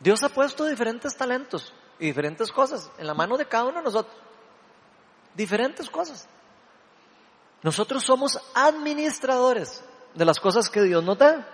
Dios 0.00 0.22
ha 0.22 0.28
puesto 0.28 0.66
diferentes 0.66 1.16
talentos 1.16 1.72
y 1.98 2.06
diferentes 2.06 2.52
cosas 2.52 2.90
en 2.98 3.06
la 3.06 3.14
mano 3.14 3.36
de 3.36 3.46
cada 3.46 3.64
uno 3.64 3.78
de 3.78 3.84
nosotros. 3.84 4.16
Diferentes 5.34 5.88
cosas. 5.88 6.28
Nosotros 7.62 8.04
somos 8.04 8.38
administradores 8.54 9.82
de 10.14 10.24
las 10.24 10.38
cosas 10.38 10.68
que 10.68 10.82
Dios 10.82 11.02
nos 11.02 11.18
da. 11.18 11.48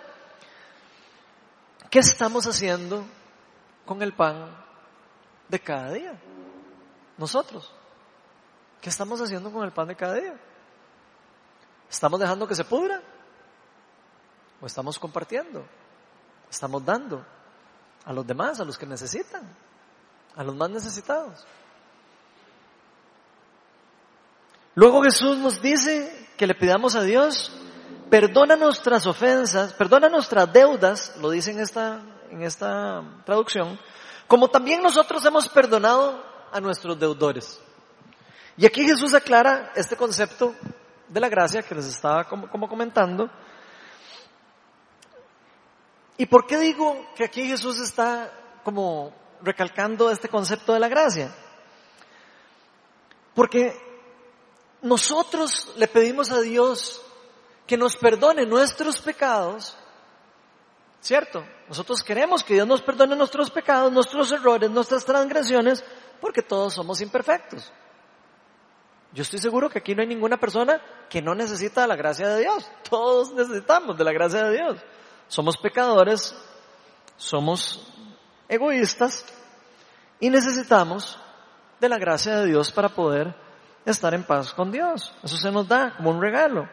¿Qué 1.91 2.01
estamos 2.01 2.47
haciendo 2.47 3.05
con 3.87 4.03
el 4.03 4.13
pan 4.13 4.57
de 5.49 5.61
cada 5.61 5.93
día? 5.93 6.21
Nosotros. 7.17 7.73
¿Qué 8.81 8.89
estamos 8.89 9.21
haciendo 9.21 9.53
con 9.53 9.65
el 9.65 9.73
pan 9.73 9.89
de 9.89 9.97
cada 9.97 10.15
día? 10.15 10.35
¿Estamos 11.89 12.19
dejando 12.19 12.47
que 12.47 12.55
se 12.55 12.65
pudra? 12.65 13.03
¿O 14.61 14.67
estamos 14.67 14.99
compartiendo? 14.99 15.65
¿Estamos 16.51 16.85
dando 16.85 17.25
a 18.05 18.13
los 18.13 18.27
demás, 18.27 18.61
a 18.61 18.65
los 18.65 18.77
que 18.77 18.87
necesitan, 18.87 19.43
a 20.37 20.45
los 20.45 20.55
más 20.55 20.71
necesitados? 20.71 21.47
Luego 24.75 25.03
Jesús 25.03 25.39
nos 25.39 25.61
dice 25.61 26.29
que 26.37 26.47
le 26.47 26.55
pidamos 26.55 26.95
a 26.95 27.03
Dios, 27.03 27.53
perdona 28.09 28.57
nuestras 28.57 29.07
ofensas, 29.07 29.73
perdona 29.73 30.09
nuestras 30.09 30.53
deudas, 30.53 31.17
lo 31.21 31.31
dice 31.31 31.51
en 31.51 31.61
esta, 31.61 32.01
en 32.31 32.43
esta 32.43 33.03
traducción, 33.25 33.79
como 34.27 34.49
también 34.49 34.83
nosotros 34.83 35.25
hemos 35.25 35.49
perdonado 35.49 36.23
a 36.53 36.61
nuestros 36.61 36.99
deudores. 36.99 37.61
Y 38.57 38.67
aquí 38.67 38.85
Jesús 38.85 39.15
aclara 39.15 39.73
este 39.75 39.97
concepto 39.97 40.55
de 41.09 41.21
la 41.21 41.29
gracia 41.29 41.63
que 41.63 41.75
les 41.75 41.87
estaba 41.87 42.25
como, 42.25 42.49
como 42.49 42.69
comentando. 42.69 43.31
¿Y 46.21 46.27
por 46.27 46.47
qué 46.47 46.59
digo 46.59 47.07
que 47.17 47.25
aquí 47.25 47.49
Jesús 47.49 47.81
está 47.81 48.31
como 48.63 49.11
recalcando 49.41 50.11
este 50.11 50.29
concepto 50.29 50.75
de 50.75 50.79
la 50.79 50.87
gracia? 50.87 51.35
Porque 53.35 53.75
nosotros 54.83 55.73
le 55.79 55.89
pedimos 55.89 56.31
a 56.31 56.43
Dios 56.43 57.01
que 57.67 57.79
nos 57.79 57.97
perdone 57.97 58.45
nuestros 58.45 59.01
pecados, 59.01 59.79
¿cierto? 61.01 61.43
Nosotros 61.69 62.03
queremos 62.03 62.45
que 62.45 62.53
Dios 62.53 62.67
nos 62.67 62.83
perdone 62.83 63.17
nuestros 63.17 63.51
pecados, 63.51 63.91
nuestros 63.91 64.31
errores, 64.31 64.71
nuestras 64.71 65.07
transgresiones, 65.07 65.83
porque 66.21 66.43
todos 66.43 66.75
somos 66.75 67.01
imperfectos. 67.01 67.73
Yo 69.15 69.23
estoy 69.23 69.39
seguro 69.39 69.71
que 69.71 69.79
aquí 69.79 69.95
no 69.95 70.03
hay 70.03 70.09
ninguna 70.09 70.37
persona 70.37 70.83
que 71.09 71.23
no 71.23 71.35
necesita 71.35 71.87
la 71.87 71.97
gracia 71.97 72.29
de 72.29 72.41
Dios. 72.41 72.71
Todos 72.91 73.33
necesitamos 73.33 73.97
de 73.97 74.05
la 74.05 74.13
gracia 74.13 74.45
de 74.45 74.53
Dios. 74.59 74.85
Somos 75.31 75.57
pecadores, 75.57 76.35
somos 77.17 77.87
egoístas 78.49 79.25
y 80.19 80.29
necesitamos 80.29 81.17
de 81.79 81.89
la 81.89 81.99
gracia 81.99 82.41
de 82.41 82.47
Dios 82.47 82.73
para 82.73 82.89
poder 82.89 83.33
estar 83.87 84.13
en 84.13 84.25
paz 84.25 84.53
con 84.53 84.73
Dios. 84.73 85.15
Eso 85.23 85.37
se 85.37 85.53
nos 85.53 85.69
da 85.69 85.95
como 85.97 86.11
un 86.11 86.21
regalo. 86.21 86.69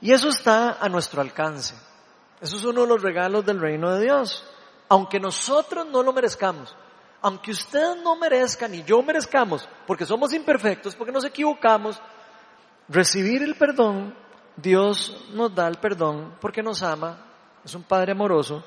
Y 0.00 0.12
eso 0.12 0.28
está 0.28 0.78
a 0.80 0.88
nuestro 0.88 1.20
alcance. 1.20 1.74
Eso 2.40 2.58
es 2.58 2.64
uno 2.64 2.82
de 2.82 2.86
los 2.86 3.02
regalos 3.02 3.44
del 3.44 3.60
reino 3.60 3.90
de 3.90 4.04
Dios. 4.04 4.48
Aunque 4.88 5.18
nosotros 5.18 5.84
no 5.88 6.00
lo 6.04 6.12
merezcamos, 6.12 6.76
aunque 7.22 7.50
ustedes 7.50 7.96
no 8.04 8.14
merezcan 8.14 8.70
ni 8.70 8.84
yo 8.84 9.02
merezcamos, 9.02 9.68
porque 9.84 10.06
somos 10.06 10.32
imperfectos, 10.32 10.94
porque 10.94 11.10
nos 11.10 11.24
equivocamos, 11.24 12.00
recibir 12.88 13.42
el 13.42 13.56
perdón, 13.56 14.14
Dios 14.56 15.28
nos 15.32 15.54
da 15.54 15.68
el 15.68 15.76
perdón 15.76 16.36
porque 16.40 16.62
nos 16.62 16.82
ama, 16.82 17.18
es 17.64 17.74
un 17.74 17.82
Padre 17.82 18.12
amoroso, 18.12 18.62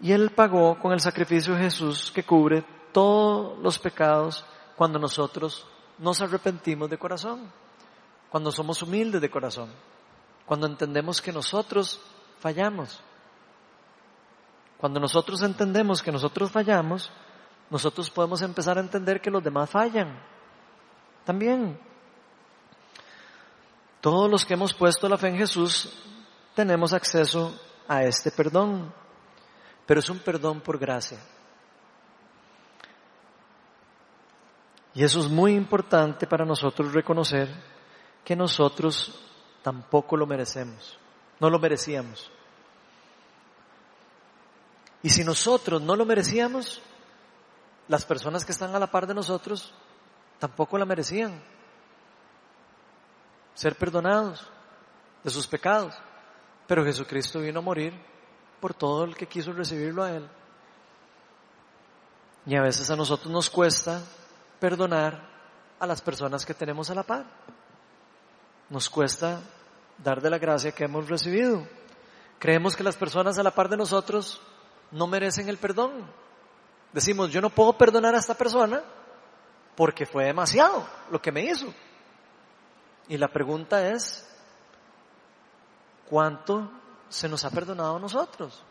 y 0.00 0.12
Él 0.12 0.30
pagó 0.30 0.78
con 0.78 0.92
el 0.92 1.00
sacrificio 1.00 1.54
de 1.54 1.62
Jesús 1.62 2.12
que 2.12 2.22
cubre 2.22 2.64
todos 2.92 3.58
los 3.58 3.78
pecados 3.78 4.44
cuando 4.76 4.98
nosotros 4.98 5.66
nos 5.98 6.20
arrepentimos 6.20 6.88
de 6.88 6.98
corazón, 6.98 7.50
cuando 8.30 8.52
somos 8.52 8.80
humildes 8.82 9.20
de 9.20 9.30
corazón, 9.30 9.70
cuando 10.46 10.66
entendemos 10.66 11.20
que 11.20 11.32
nosotros 11.32 12.00
fallamos. 12.38 13.00
Cuando 14.78 15.00
nosotros 15.00 15.42
entendemos 15.42 16.02
que 16.02 16.12
nosotros 16.12 16.52
fallamos, 16.52 17.10
nosotros 17.68 18.10
podemos 18.10 18.42
empezar 18.42 18.78
a 18.78 18.80
entender 18.80 19.20
que 19.20 19.30
los 19.30 19.42
demás 19.42 19.68
fallan. 19.68 20.20
También. 21.24 21.87
Todos 24.00 24.30
los 24.30 24.44
que 24.44 24.54
hemos 24.54 24.74
puesto 24.74 25.08
la 25.08 25.18
fe 25.18 25.28
en 25.28 25.38
Jesús 25.38 25.92
tenemos 26.54 26.92
acceso 26.92 27.58
a 27.88 28.04
este 28.04 28.30
perdón, 28.30 28.92
pero 29.86 30.00
es 30.00 30.08
un 30.08 30.18
perdón 30.18 30.60
por 30.60 30.78
gracia. 30.78 31.18
Y 34.94 35.04
eso 35.04 35.20
es 35.20 35.28
muy 35.28 35.54
importante 35.54 36.26
para 36.26 36.44
nosotros 36.44 36.92
reconocer 36.92 37.48
que 38.24 38.34
nosotros 38.34 39.14
tampoco 39.62 40.16
lo 40.16 40.26
merecemos, 40.26 40.98
no 41.40 41.50
lo 41.50 41.58
merecíamos. 41.58 42.30
Y 45.02 45.10
si 45.10 45.24
nosotros 45.24 45.80
no 45.80 45.94
lo 45.94 46.04
merecíamos, 46.04 46.82
las 47.86 48.04
personas 48.04 48.44
que 48.44 48.52
están 48.52 48.74
a 48.74 48.78
la 48.78 48.90
par 48.90 49.06
de 49.06 49.14
nosotros 49.14 49.72
tampoco 50.38 50.76
la 50.78 50.84
merecían. 50.84 51.40
Ser 53.58 53.74
perdonados 53.74 54.46
de 55.24 55.30
sus 55.30 55.48
pecados. 55.48 55.92
Pero 56.68 56.84
Jesucristo 56.84 57.40
vino 57.40 57.58
a 57.58 57.62
morir 57.62 57.92
por 58.60 58.72
todo 58.72 59.02
el 59.02 59.16
que 59.16 59.26
quiso 59.26 59.52
recibirlo 59.52 60.04
a 60.04 60.12
Él. 60.12 60.28
Y 62.46 62.54
a 62.54 62.62
veces 62.62 62.88
a 62.88 62.94
nosotros 62.94 63.32
nos 63.32 63.50
cuesta 63.50 64.00
perdonar 64.60 65.28
a 65.80 65.88
las 65.88 66.00
personas 66.00 66.46
que 66.46 66.54
tenemos 66.54 66.88
a 66.90 66.94
la 66.94 67.02
par. 67.02 67.26
Nos 68.70 68.88
cuesta 68.88 69.40
dar 70.04 70.22
de 70.22 70.30
la 70.30 70.38
gracia 70.38 70.70
que 70.70 70.84
hemos 70.84 71.08
recibido. 71.08 71.66
Creemos 72.38 72.76
que 72.76 72.84
las 72.84 72.96
personas 72.96 73.38
a 73.38 73.42
la 73.42 73.50
par 73.50 73.68
de 73.68 73.76
nosotros 73.76 74.40
no 74.92 75.08
merecen 75.08 75.48
el 75.48 75.58
perdón. 75.58 76.08
Decimos, 76.92 77.32
yo 77.32 77.40
no 77.40 77.50
puedo 77.50 77.76
perdonar 77.76 78.14
a 78.14 78.18
esta 78.18 78.34
persona 78.34 78.84
porque 79.74 80.06
fue 80.06 80.26
demasiado 80.26 80.86
lo 81.10 81.20
que 81.20 81.32
me 81.32 81.42
hizo. 81.42 81.74
Y 83.08 83.16
la 83.16 83.28
pregunta 83.28 83.88
es, 83.88 84.28
¿cuánto 86.08 86.70
se 87.08 87.28
nos 87.28 87.44
ha 87.44 87.50
perdonado 87.50 87.96
a 87.96 88.00
nosotros? 88.00 88.62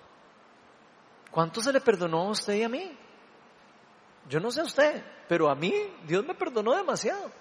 ¿Cuánto 1.31 1.61
se 1.61 1.73
le 1.73 1.81
perdonó 1.81 2.21
a 2.21 2.29
usted 2.29 2.53
y 2.53 2.63
a 2.63 2.69
mí? 2.69 2.97
Yo 4.29 4.39
no 4.39 4.51
sé 4.51 4.61
a 4.61 4.65
usted, 4.65 5.03
pero 5.27 5.49
a 5.49 5.55
mí 5.55 5.73
Dios 6.05 6.23
me 6.25 6.35
perdonó 6.35 6.75
demasiado. 6.75 7.31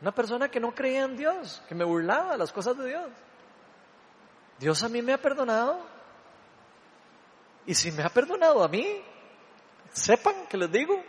Una 0.00 0.12
persona 0.12 0.50
que 0.50 0.58
no 0.58 0.74
creía 0.74 1.04
en 1.04 1.16
Dios, 1.16 1.62
que 1.68 1.74
me 1.74 1.84
burlaba 1.84 2.32
de 2.32 2.38
las 2.38 2.52
cosas 2.52 2.76
de 2.76 2.88
Dios. 2.88 3.08
Dios 4.58 4.82
a 4.82 4.88
mí 4.88 5.00
me 5.00 5.12
ha 5.12 5.18
perdonado. 5.18 5.78
Y 7.66 7.74
si 7.74 7.92
me 7.92 8.02
ha 8.02 8.08
perdonado 8.08 8.64
a 8.64 8.68
mí, 8.68 9.02
sepan 9.92 10.46
que 10.48 10.56
les 10.56 10.72
digo 10.72 11.00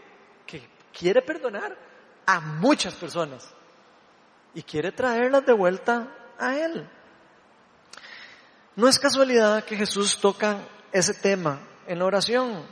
que 0.45 0.61
quiere 0.93 1.21
perdonar 1.21 1.75
a 2.25 2.39
muchas 2.39 2.93
personas 2.95 3.55
y 4.53 4.63
quiere 4.63 4.91
traerlas 4.91 5.45
de 5.45 5.53
vuelta 5.53 6.07
a 6.37 6.57
Él. 6.57 6.87
No 8.75 8.87
es 8.87 8.99
casualidad 8.99 9.63
que 9.63 9.75
Jesús 9.75 10.19
toca 10.19 10.59
ese 10.91 11.13
tema 11.13 11.59
en 11.87 11.99
la 11.99 12.05
oración. 12.05 12.65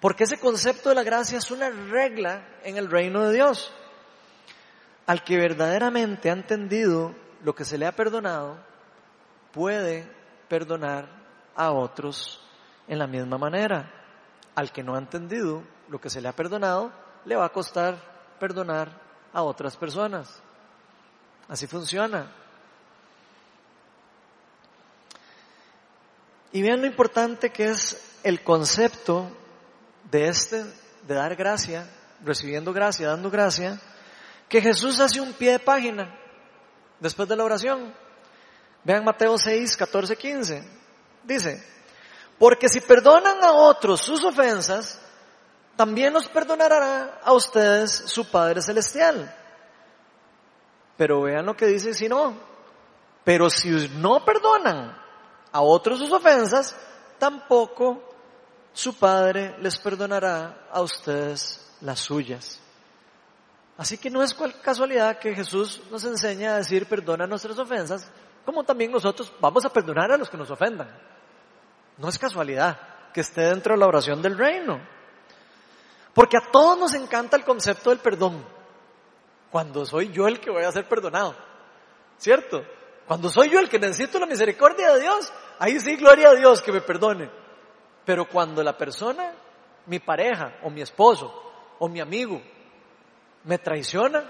Porque 0.00 0.24
ese 0.24 0.38
concepto 0.38 0.88
de 0.88 0.94
la 0.94 1.02
gracia 1.02 1.38
es 1.38 1.50
una 1.50 1.70
regla 1.70 2.46
en 2.62 2.76
el 2.76 2.90
reino 2.90 3.22
de 3.22 3.34
Dios. 3.34 3.72
Al 5.06 5.24
que 5.24 5.36
verdaderamente 5.36 6.30
ha 6.30 6.34
entendido 6.34 7.14
lo 7.42 7.54
que 7.54 7.64
se 7.64 7.78
le 7.78 7.86
ha 7.86 7.92
perdonado, 7.92 8.58
puede 9.52 10.10
perdonar 10.48 11.08
a 11.56 11.72
otros 11.72 12.40
en 12.86 12.98
la 12.98 13.06
misma 13.06 13.38
manera. 13.38 13.92
Al 14.54 14.72
que 14.72 14.82
no 14.82 14.94
ha 14.94 14.98
entendido 14.98 15.62
lo 15.88 16.00
que 16.00 16.10
se 16.10 16.20
le 16.20 16.28
ha 16.28 16.32
perdonado, 16.32 16.92
le 17.24 17.36
va 17.36 17.46
a 17.46 17.52
costar 17.52 17.96
perdonar 18.38 18.90
a 19.32 19.42
otras 19.42 19.76
personas. 19.76 20.42
Así 21.48 21.66
funciona. 21.66 22.30
Y 26.52 26.62
vean 26.62 26.80
lo 26.80 26.86
importante 26.86 27.50
que 27.50 27.70
es 27.70 28.20
el 28.22 28.42
concepto 28.42 29.30
de 30.10 30.28
este, 30.28 30.64
de 31.06 31.14
dar 31.14 31.36
gracia, 31.36 31.88
recibiendo 32.24 32.72
gracia, 32.72 33.08
dando 33.08 33.30
gracia, 33.30 33.80
que 34.48 34.60
Jesús 34.60 35.00
hace 35.00 35.20
un 35.20 35.32
pie 35.34 35.52
de 35.52 35.58
página 35.58 36.14
después 37.00 37.28
de 37.28 37.36
la 37.36 37.44
oración. 37.44 37.94
Vean 38.84 39.04
Mateo 39.04 39.36
6, 39.36 39.76
14, 39.76 40.16
15. 40.16 40.64
Dice, 41.24 41.62
porque 42.38 42.68
si 42.68 42.80
perdonan 42.80 43.42
a 43.42 43.52
otros 43.52 44.00
sus 44.00 44.24
ofensas, 44.24 44.98
también 45.76 46.12
los 46.12 46.28
perdonará 46.28 47.20
a 47.22 47.32
ustedes 47.32 47.90
su 48.06 48.30
Padre 48.30 48.62
Celestial. 48.62 49.34
Pero 50.98 51.22
vean 51.22 51.46
lo 51.46 51.56
que 51.56 51.66
dice 51.66 51.94
si 51.94 52.08
no. 52.08 52.34
Pero 53.24 53.48
si 53.48 53.70
no 53.96 54.22
perdonan 54.24 54.94
a 55.52 55.60
otros 55.62 55.98
sus 55.98 56.12
ofensas, 56.12 56.76
tampoco 57.18 58.02
su 58.72 58.94
Padre 58.98 59.56
les 59.60 59.78
perdonará 59.78 60.66
a 60.70 60.82
ustedes 60.82 61.74
las 61.80 62.00
suyas. 62.00 62.60
Así 63.76 63.96
que 63.96 64.10
no 64.10 64.22
es 64.24 64.34
casualidad 64.60 65.18
que 65.18 65.34
Jesús 65.34 65.80
nos 65.90 66.04
enseña 66.04 66.54
a 66.54 66.56
decir 66.56 66.86
perdona 66.86 67.28
nuestras 67.28 67.58
ofensas, 67.58 68.10
como 68.44 68.64
también 68.64 68.90
nosotros 68.90 69.32
vamos 69.40 69.64
a 69.64 69.72
perdonar 69.72 70.10
a 70.10 70.16
los 70.16 70.28
que 70.28 70.36
nos 70.36 70.50
ofendan. 70.50 70.88
No 71.96 72.08
es 72.08 72.18
casualidad 72.18 72.76
que 73.12 73.20
esté 73.20 73.42
dentro 73.42 73.74
de 73.74 73.78
la 73.78 73.86
oración 73.86 74.20
del 74.20 74.36
reino. 74.36 74.80
Porque 76.12 76.36
a 76.36 76.50
todos 76.50 76.76
nos 76.76 76.94
encanta 76.94 77.36
el 77.36 77.44
concepto 77.44 77.90
del 77.90 78.00
perdón. 78.00 78.44
Cuando 79.50 79.84
soy 79.86 80.10
yo 80.12 80.26
el 80.28 80.40
que 80.40 80.50
voy 80.50 80.64
a 80.64 80.72
ser 80.72 80.88
perdonado. 80.88 81.34
¿Cierto? 82.18 82.64
Cuando 83.06 83.28
soy 83.28 83.50
yo 83.50 83.60
el 83.60 83.68
que 83.68 83.78
necesito 83.78 84.18
la 84.18 84.26
misericordia 84.26 84.92
de 84.94 85.00
Dios, 85.00 85.32
ahí 85.58 85.80
sí, 85.80 85.96
gloria 85.96 86.30
a 86.30 86.34
Dios 86.34 86.60
que 86.60 86.72
me 86.72 86.80
perdone. 86.80 87.30
Pero 88.04 88.28
cuando 88.28 88.62
la 88.62 88.76
persona, 88.76 89.32
mi 89.86 89.98
pareja 89.98 90.58
o 90.62 90.70
mi 90.70 90.82
esposo 90.82 91.52
o 91.78 91.88
mi 91.88 92.00
amigo, 92.00 92.40
me 93.44 93.58
traiciona, 93.58 94.24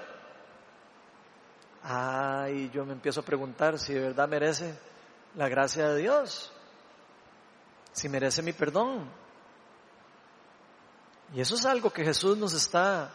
ay, 1.83 2.71
yo 2.73 2.85
me 2.85 2.93
empiezo 2.93 3.21
a 3.21 3.25
preguntar 3.25 3.79
si 3.79 3.95
de 3.95 4.01
verdad 4.01 4.29
merece 4.29 4.79
la 5.35 5.49
gracia 5.49 5.89
de 5.89 6.03
Dios 6.03 6.53
si 7.99 8.09
merece 8.09 8.43
mi 8.43 8.53
perdón. 8.53 9.11
Y 11.35 11.41
eso 11.41 11.57
es 11.57 11.67
algo 11.67 11.91
que 11.91 12.05
Jesús 12.05 12.39
nos 12.39 12.55
está 12.55 13.11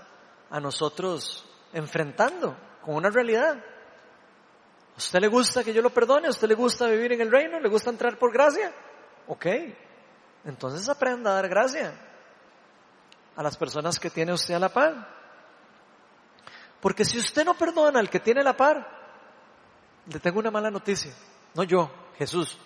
a 0.50 0.60
nosotros 0.60 1.46
enfrentando 1.74 2.56
con 2.82 2.96
una 2.96 3.10
realidad. 3.10 3.58
¿A 4.94 4.98
usted 4.98 5.20
le 5.20 5.28
gusta 5.28 5.64
que 5.64 5.74
yo 5.74 5.82
lo 5.82 5.90
perdone? 5.90 6.28
¿A 6.28 6.32
usted 6.32 6.48
le 6.48 6.56
gusta 6.56 6.88
vivir 6.88 7.14
en 7.14 7.22
el 7.22 7.32
reino? 7.32 7.60
¿Le 7.60 7.70
gusta 7.70 7.90
entrar 7.90 8.18
por 8.18 8.32
gracia? 8.32 8.74
Ok, 9.28 9.46
entonces 10.46 10.88
aprenda 10.88 11.32
a 11.32 11.36
dar 11.36 11.50
gracia 11.50 11.94
a 13.36 13.44
las 13.44 13.58
personas 13.58 14.00
que 14.00 14.10
tiene 14.10 14.34
usted 14.34 14.54
a 14.54 14.60
la 14.60 14.70
par. 14.70 15.08
Porque 16.80 17.06
si 17.06 17.18
usted 17.18 17.46
no 17.46 17.54
perdona 17.54 18.00
al 18.00 18.10
que 18.10 18.20
tiene 18.20 18.44
la 18.44 18.56
par, 18.56 18.86
le 20.06 20.20
tengo 20.20 20.40
una 20.40 20.52
mala 20.52 20.70
noticia. 20.70 21.14
No 21.56 21.64
yo, 21.64 21.90
Jesús 22.18 22.60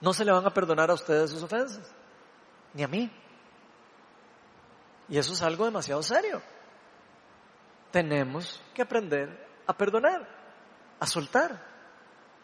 no 0.00 0.12
se 0.12 0.24
le 0.24 0.32
van 0.32 0.46
a 0.46 0.50
perdonar 0.50 0.90
a 0.90 0.94
ustedes 0.94 1.30
sus 1.30 1.42
ofensas, 1.42 1.92
ni 2.74 2.82
a 2.82 2.88
mí. 2.88 3.10
Y 5.08 5.18
eso 5.18 5.32
es 5.32 5.42
algo 5.42 5.64
demasiado 5.64 6.02
serio. 6.02 6.40
Tenemos 7.92 8.60
que 8.74 8.82
aprender 8.82 9.46
a 9.66 9.76
perdonar, 9.76 10.26
a 10.98 11.06
soltar, 11.06 11.64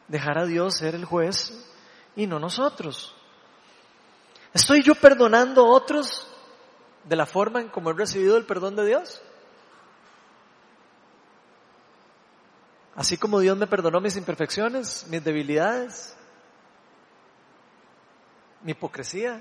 dejar 0.07 0.39
a 0.39 0.47
Dios 0.47 0.77
ser 0.77 0.95
el 0.95 1.05
juez 1.05 1.53
y 2.15 2.27
no 2.27 2.39
nosotros. 2.39 3.15
¿Estoy 4.53 4.83
yo 4.83 4.95
perdonando 4.95 5.67
a 5.67 5.71
otros 5.71 6.29
de 7.05 7.17
la 7.17 7.27
forma 7.27 7.61
en 7.61 7.69
como 7.69 7.91
he 7.91 7.95
recibido 7.95 8.37
el 8.37 8.45
perdón 8.45 8.77
de 8.77 8.87
Dios? 8.87 9.23
Así 12.95 13.17
como 13.17 13.39
Dios 13.39 13.57
me 13.57 13.69
perdonó 13.69 14.01
mis 14.01 14.17
imperfecciones, 14.17 15.07
mis 15.09 15.23
debilidades, 15.23 16.17
mi 18.63 18.73
hipocresía, 18.73 19.41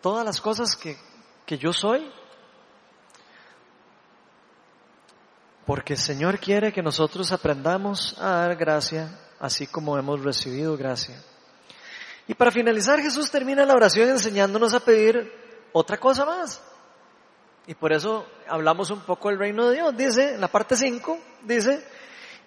todas 0.00 0.24
las 0.24 0.40
cosas 0.40 0.74
que, 0.74 0.98
que 1.46 1.58
yo 1.58 1.72
soy. 1.72 2.10
Porque 5.66 5.92
el 5.92 5.98
Señor 5.98 6.38
quiere 6.38 6.72
que 6.72 6.82
nosotros 6.82 7.30
aprendamos 7.32 8.16
a 8.18 8.30
dar 8.30 8.56
gracia, 8.56 9.18
así 9.38 9.66
como 9.66 9.96
hemos 9.96 10.22
recibido 10.22 10.76
gracia. 10.76 11.22
Y 12.26 12.34
para 12.34 12.50
finalizar, 12.50 13.00
Jesús 13.00 13.30
termina 13.30 13.64
la 13.64 13.74
oración 13.74 14.08
enseñándonos 14.08 14.74
a 14.74 14.80
pedir 14.80 15.32
otra 15.72 15.98
cosa 15.98 16.24
más. 16.24 16.62
Y 17.66 17.74
por 17.74 17.92
eso 17.92 18.26
hablamos 18.48 18.90
un 18.90 19.00
poco 19.00 19.28
del 19.28 19.38
reino 19.38 19.68
de 19.68 19.76
Dios. 19.76 19.96
Dice, 19.96 20.34
en 20.34 20.40
la 20.40 20.48
parte 20.48 20.76
5, 20.76 21.18
dice, 21.42 21.84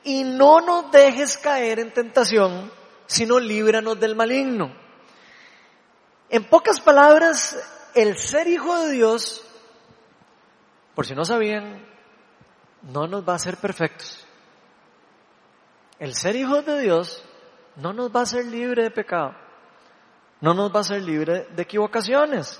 y 0.04 0.24
no 0.24 0.60
nos 0.60 0.92
dejes 0.92 1.38
caer 1.38 1.80
en 1.80 1.94
tentación, 1.94 2.72
sino 3.08 3.40
líbranos 3.40 4.00
del 4.00 4.16
maligno. 4.16 4.76
En 6.30 6.44
pocas 6.46 6.82
palabras, 6.82 7.58
el 7.94 8.18
ser 8.18 8.48
hijo 8.48 8.78
de 8.80 8.92
Dios, 8.92 9.46
por 10.96 11.06
si 11.06 11.16
no 11.16 11.24
sabían, 11.24 11.85
no 12.86 13.08
nos 13.08 13.28
va 13.28 13.34
a 13.34 13.38
hacer 13.38 13.58
perfectos. 13.58 14.26
El 16.00 16.14
ser 16.14 16.36
hijo 16.36 16.62
de 16.62 16.82
Dios 16.82 17.24
no 17.76 17.94
nos 17.94 18.14
va 18.14 18.22
a 18.22 18.24
hacer 18.24 18.46
libre 18.46 18.84
de 18.84 18.92
pecado, 18.92 19.36
no 20.42 20.54
nos 20.54 20.72
va 20.72 20.78
a 20.78 20.82
hacer 20.82 21.02
libre 21.02 21.48
de 21.56 21.64
equivocaciones. 21.64 22.60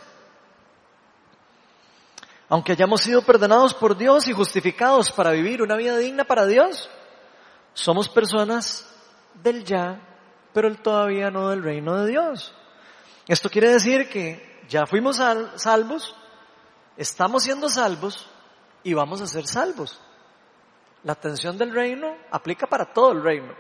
Aunque 2.48 2.74
hayamos 2.74 3.02
sido 3.02 3.22
perdonados 3.24 3.74
por 3.74 3.98
Dios 3.98 4.28
y 4.28 4.34
justificados 4.34 5.12
para 5.12 5.32
vivir 5.32 5.62
una 5.62 5.76
vida 5.76 5.98
digna 5.98 6.24
para 6.24 6.46
Dios, 6.46 6.90
somos 7.74 8.08
personas 8.08 8.88
del 9.42 9.64
ya, 9.64 10.00
pero 10.54 10.68
el 10.68 10.82
todavía 10.82 11.30
no 11.30 11.50
del 11.50 11.64
reino 11.64 11.98
de 11.98 12.12
Dios. 12.12 12.54
Esto 13.28 13.50
quiere 13.50 13.70
decir 13.70 14.10
que 14.10 14.62
ya 14.70 14.86
fuimos 14.86 15.18
salvos, 15.56 16.16
estamos 16.96 17.44
siendo 17.44 17.68
salvos 17.68 18.30
y 18.84 18.94
vamos 18.94 19.22
a 19.22 19.28
ser 19.28 19.48
salvos. 19.48 20.00
La 21.06 21.14
atención 21.14 21.56
del 21.56 21.72
reino 21.72 22.18
aplica 22.32 22.66
para 22.66 22.92
todo 22.92 23.12
el 23.12 23.24
reino. 23.24 23.54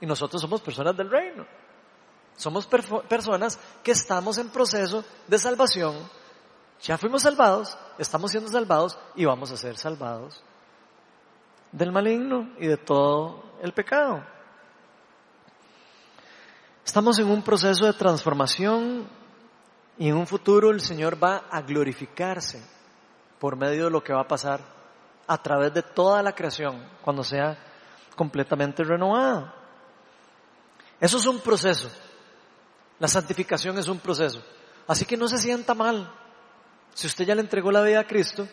Y 0.00 0.06
nosotros 0.06 0.42
somos 0.42 0.60
personas 0.60 0.96
del 0.96 1.08
reino. 1.08 1.46
Somos 2.36 2.66
personas 2.66 3.58
que 3.82 3.92
estamos 3.92 4.38
en 4.38 4.50
proceso 4.50 5.04
de 5.28 5.38
salvación. 5.38 5.94
Ya 6.82 6.98
fuimos 6.98 7.22
salvados, 7.22 7.78
estamos 7.96 8.32
siendo 8.32 8.50
salvados 8.50 8.98
y 9.14 9.24
vamos 9.24 9.50
a 9.52 9.56
ser 9.56 9.76
salvados 9.76 10.42
del 11.70 11.92
maligno 11.92 12.50
y 12.58 12.66
de 12.66 12.76
todo 12.76 13.42
el 13.62 13.72
pecado. 13.72 14.24
Estamos 16.84 17.18
en 17.20 17.28
un 17.28 17.42
proceso 17.42 17.86
de 17.86 17.92
transformación 17.92 19.08
y 19.96 20.08
en 20.08 20.16
un 20.16 20.26
futuro 20.26 20.70
el 20.70 20.80
Señor 20.80 21.22
va 21.22 21.44
a 21.50 21.60
glorificarse 21.62 22.60
por 23.38 23.56
medio 23.56 23.84
de 23.84 23.90
lo 23.90 24.02
que 24.02 24.12
va 24.12 24.22
a 24.22 24.28
pasar 24.28 24.77
a 25.28 25.40
través 25.40 25.72
de 25.74 25.82
toda 25.82 26.22
la 26.22 26.34
creación 26.34 26.82
cuando 27.02 27.22
sea 27.22 27.56
completamente 28.16 28.82
renovada. 28.82 29.54
Eso 30.98 31.18
es 31.18 31.26
un 31.26 31.38
proceso. 31.38 31.90
La 32.98 33.06
santificación 33.06 33.78
es 33.78 33.86
un 33.86 34.00
proceso. 34.00 34.42
Así 34.86 35.04
que 35.04 35.16
no 35.16 35.28
se 35.28 35.38
sienta 35.38 35.74
mal 35.74 36.10
si 36.94 37.06
usted 37.06 37.26
ya 37.26 37.34
le 37.34 37.42
entregó 37.42 37.70
la 37.70 37.82
vida 37.82 38.00
a 38.00 38.06
Cristo 38.06 38.48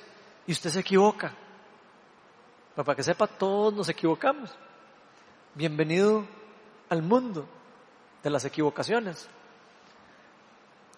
y 0.45 0.51
usted 0.51 0.69
se 0.69 0.81
equivoca. 0.81 1.33
para 2.75 2.93
que 2.93 3.03
sepa, 3.03 3.25
todos 3.25 3.73
nos 3.73 3.89
equivocamos. 3.89 4.51
Bienvenido 5.55 6.27
al 6.89 7.01
mundo 7.01 7.47
de 8.21 8.29
las 8.29 8.43
equivocaciones. 8.43 9.29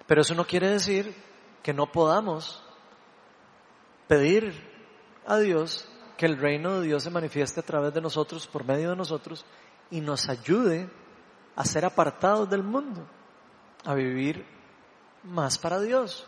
Pero 0.07 0.21
eso 0.21 0.34
no 0.34 0.45
quiere 0.45 0.69
decir 0.69 1.15
que 1.61 1.73
no 1.73 1.91
podamos 1.91 2.63
pedir 4.07 4.76
a 5.28 5.38
Dios 5.38 5.88
que 6.17 6.25
el 6.25 6.38
reino 6.38 6.80
de 6.80 6.88
Dios 6.88 7.03
se 7.03 7.09
manifieste 7.09 7.59
a 7.59 7.63
través 7.63 7.93
de 7.93 8.01
nosotros, 8.01 8.47
por 8.47 8.65
medio 8.65 8.89
de 8.89 8.95
nosotros, 8.95 9.45
y 9.91 10.01
nos 10.01 10.28
ayude 10.30 10.89
a 11.55 11.65
ser 11.65 11.86
apartados 11.86 12.49
del 12.49 12.63
mundo, 12.63 13.07
a 13.86 13.93
vivir 13.93 14.45
más 15.23 15.57
para 15.57 15.80
Dios. 15.80 16.28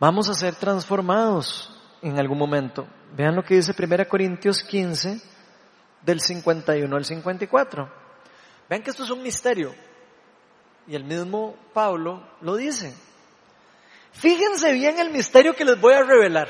Vamos 0.00 0.28
a 0.28 0.34
ser 0.34 0.54
transformados 0.56 1.78
en 2.00 2.18
algún 2.18 2.38
momento. 2.38 2.86
Vean 3.14 3.36
lo 3.36 3.44
que 3.44 3.54
dice 3.54 3.74
1 3.78 4.08
Corintios 4.08 4.62
15, 4.62 5.20
del 6.02 6.20
51 6.20 6.96
al 6.96 7.04
54. 7.04 7.92
Vean 8.68 8.82
que 8.82 8.90
esto 8.90 9.04
es 9.04 9.10
un 9.10 9.22
misterio. 9.22 9.74
Y 10.86 10.96
el 10.96 11.04
mismo 11.04 11.54
Pablo 11.72 12.26
lo 12.40 12.56
dice. 12.56 12.94
Fíjense 14.12 14.72
bien 14.72 14.98
el 14.98 15.10
misterio 15.10 15.54
que 15.54 15.64
les 15.64 15.80
voy 15.80 15.94
a 15.94 16.02
revelar. 16.02 16.48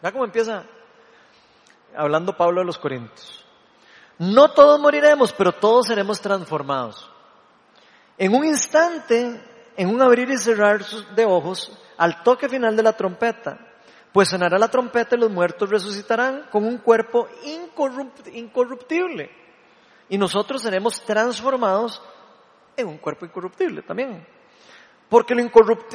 Vean 0.00 0.12
cómo 0.12 0.24
empieza 0.24 0.64
hablando 1.96 2.36
Pablo 2.36 2.60
a 2.60 2.64
los 2.64 2.78
Corintios. 2.78 3.44
No 4.18 4.52
todos 4.52 4.80
moriremos, 4.80 5.32
pero 5.32 5.52
todos 5.52 5.86
seremos 5.86 6.20
transformados. 6.20 7.10
En 8.18 8.34
un 8.34 8.44
instante, 8.44 9.40
en 9.76 9.88
un 9.88 10.00
abrir 10.00 10.30
y 10.30 10.38
cerrar 10.38 10.84
de 10.84 11.24
ojos, 11.24 11.76
al 11.96 12.22
toque 12.22 12.48
final 12.48 12.76
de 12.76 12.82
la 12.82 12.92
trompeta, 12.92 13.58
pues 14.12 14.28
sonará 14.28 14.58
la 14.58 14.68
trompeta 14.68 15.16
y 15.16 15.18
los 15.18 15.30
muertos 15.30 15.70
resucitarán 15.70 16.46
con 16.50 16.64
un 16.64 16.78
cuerpo 16.78 17.28
incorruptible. 18.32 19.30
Y 20.08 20.18
nosotros 20.18 20.62
seremos 20.62 21.02
transformados 21.02 22.02
en 22.76 22.86
un 22.86 22.98
cuerpo 22.98 23.24
incorruptible 23.24 23.82
también. 23.82 24.26
Porque 25.12 25.34
lo, 25.34 25.50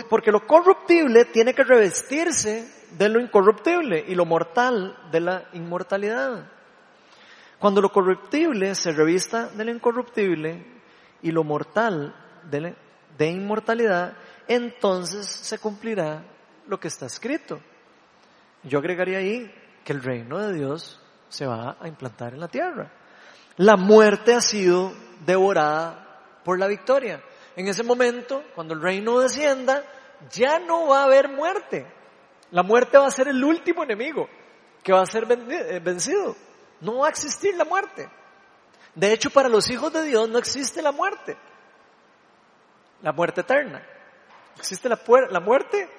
porque 0.07 0.31
lo 0.31 0.45
corruptible 0.45 1.25
tiene 1.25 1.55
que 1.55 1.63
revestirse 1.63 2.71
de 2.91 3.09
lo 3.09 3.19
incorruptible 3.19 4.05
y 4.07 4.13
lo 4.13 4.25
mortal 4.25 4.95
de 5.09 5.19
la 5.19 5.49
inmortalidad. 5.53 6.47
Cuando 7.57 7.81
lo 7.81 7.91
corruptible 7.91 8.75
se 8.75 8.91
revista 8.91 9.47
de 9.47 9.65
lo 9.65 9.71
incorruptible 9.71 10.63
y 11.23 11.31
lo 11.31 11.43
mortal 11.43 12.15
de, 12.43 12.75
de 13.17 13.27
inmortalidad, 13.27 14.13
entonces 14.47 15.25
se 15.25 15.57
cumplirá 15.57 16.23
lo 16.67 16.79
que 16.79 16.87
está 16.87 17.07
escrito. 17.07 17.59
Yo 18.61 18.77
agregaría 18.77 19.17
ahí 19.17 19.51
que 19.83 19.93
el 19.93 20.03
reino 20.03 20.37
de 20.37 20.53
Dios 20.53 21.01
se 21.27 21.47
va 21.47 21.75
a 21.79 21.87
implantar 21.87 22.35
en 22.35 22.39
la 22.39 22.49
tierra. 22.49 22.91
La 23.55 23.77
muerte 23.77 24.35
ha 24.35 24.41
sido 24.41 24.93
devorada 25.25 26.21
por 26.43 26.59
la 26.59 26.67
victoria. 26.67 27.19
En 27.57 27.67
ese 27.67 27.83
momento, 27.83 28.41
cuando 28.55 28.73
el 28.73 28.81
reino 28.81 29.19
descienda, 29.19 29.83
ya 30.31 30.59
no 30.59 30.87
va 30.87 31.01
a 31.01 31.03
haber 31.03 31.27
muerte. 31.27 31.85
La 32.51 32.63
muerte 32.63 32.97
va 32.97 33.07
a 33.07 33.11
ser 33.11 33.27
el 33.27 33.43
último 33.43 33.83
enemigo 33.83 34.29
que 34.81 34.93
va 34.93 35.01
a 35.01 35.05
ser 35.05 35.27
eh, 35.29 35.81
vencido. 35.83 36.37
No 36.79 36.99
va 36.99 37.07
a 37.07 37.09
existir 37.09 37.53
la 37.55 37.65
muerte. 37.65 38.09
De 38.95 39.11
hecho, 39.11 39.29
para 39.29 39.49
los 39.49 39.69
hijos 39.69 39.91
de 39.91 40.03
Dios 40.03 40.29
no 40.29 40.39
existe 40.39 40.81
la 40.81 40.93
muerte. 40.93 41.35
La 43.01 43.11
muerte 43.11 43.41
eterna. 43.41 43.85
Existe 44.55 44.87
la, 44.87 44.97
la 45.29 45.41
muerte 45.41 45.89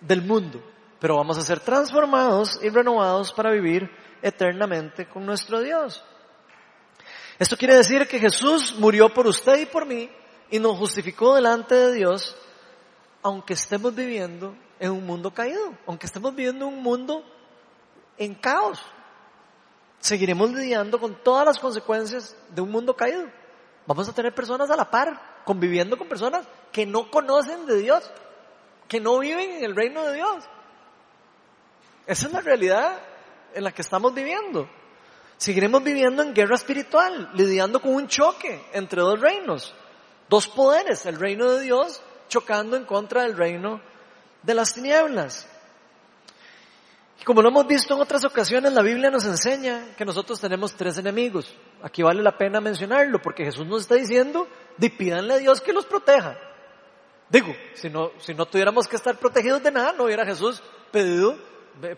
del 0.00 0.22
mundo 0.22 0.72
pero 1.02 1.16
vamos 1.16 1.36
a 1.36 1.42
ser 1.42 1.58
transformados 1.58 2.60
y 2.62 2.68
renovados 2.68 3.32
para 3.32 3.50
vivir 3.50 3.90
eternamente 4.22 5.08
con 5.08 5.26
nuestro 5.26 5.60
Dios. 5.60 6.00
Esto 7.40 7.56
quiere 7.56 7.74
decir 7.74 8.06
que 8.06 8.20
Jesús 8.20 8.76
murió 8.78 9.08
por 9.08 9.26
usted 9.26 9.58
y 9.58 9.66
por 9.66 9.84
mí 9.84 10.08
y 10.52 10.58
nos 10.58 10.76
justificó 10.76 11.34
delante 11.34 11.74
de 11.74 11.92
Dios, 11.94 12.36
aunque 13.22 13.54
estemos 13.54 13.94
viviendo 13.94 14.54
en 14.78 14.90
un 14.90 15.06
mundo 15.06 15.32
caído, 15.32 15.72
aunque 15.86 16.04
estemos 16.04 16.34
viviendo 16.34 16.68
en 16.68 16.74
un 16.74 16.82
mundo 16.82 17.24
en 18.18 18.34
caos. 18.34 18.78
Seguiremos 19.98 20.52
lidiando 20.52 21.00
con 21.00 21.14
todas 21.14 21.46
las 21.46 21.58
consecuencias 21.58 22.36
de 22.50 22.60
un 22.60 22.70
mundo 22.70 22.94
caído. 22.94 23.24
Vamos 23.86 24.06
a 24.10 24.12
tener 24.12 24.34
personas 24.34 24.70
a 24.70 24.76
la 24.76 24.90
par, 24.90 25.40
conviviendo 25.46 25.96
con 25.96 26.06
personas 26.06 26.46
que 26.70 26.84
no 26.84 27.10
conocen 27.10 27.64
de 27.64 27.78
Dios, 27.78 28.10
que 28.88 29.00
no 29.00 29.18
viven 29.20 29.52
en 29.52 29.64
el 29.64 29.74
reino 29.74 30.04
de 30.04 30.16
Dios. 30.16 30.44
Esa 32.06 32.26
es 32.26 32.32
la 32.34 32.42
realidad 32.42 33.00
en 33.54 33.64
la 33.64 33.72
que 33.72 33.80
estamos 33.80 34.12
viviendo. 34.12 34.68
Seguiremos 35.38 35.82
viviendo 35.82 36.22
en 36.22 36.34
guerra 36.34 36.56
espiritual, 36.56 37.30
lidiando 37.32 37.80
con 37.80 37.94
un 37.94 38.06
choque 38.06 38.62
entre 38.74 39.00
dos 39.00 39.18
reinos, 39.18 39.74
dos 40.32 40.48
poderes, 40.48 41.04
el 41.04 41.20
reino 41.20 41.50
de 41.50 41.60
Dios 41.60 42.00
chocando 42.28 42.74
en 42.78 42.86
contra 42.86 43.24
del 43.24 43.36
reino 43.36 43.82
de 44.42 44.54
las 44.54 44.72
tinieblas. 44.72 45.46
Y 47.20 47.24
como 47.24 47.42
lo 47.42 47.50
hemos 47.50 47.66
visto 47.66 47.94
en 47.94 48.00
otras 48.00 48.24
ocasiones, 48.24 48.72
la 48.72 48.80
Biblia 48.80 49.10
nos 49.10 49.26
enseña 49.26 49.94
que 49.94 50.06
nosotros 50.06 50.40
tenemos 50.40 50.74
tres 50.74 50.96
enemigos. 50.96 51.54
Aquí 51.82 52.02
vale 52.02 52.22
la 52.22 52.38
pena 52.38 52.62
mencionarlo, 52.62 53.20
porque 53.20 53.44
Jesús 53.44 53.66
nos 53.66 53.82
está 53.82 53.96
diciendo, 53.96 54.48
de 54.78 54.88
pídanle 54.88 55.34
a 55.34 55.36
Dios 55.36 55.60
que 55.60 55.74
los 55.74 55.84
proteja. 55.84 56.38
Digo, 57.28 57.54
si 57.74 57.90
no, 57.90 58.12
si 58.18 58.32
no 58.32 58.46
tuviéramos 58.46 58.88
que 58.88 58.96
estar 58.96 59.18
protegidos 59.18 59.62
de 59.62 59.70
nada, 59.70 59.92
no 59.92 60.04
hubiera 60.04 60.24
Jesús 60.24 60.62
pedido 60.90 61.36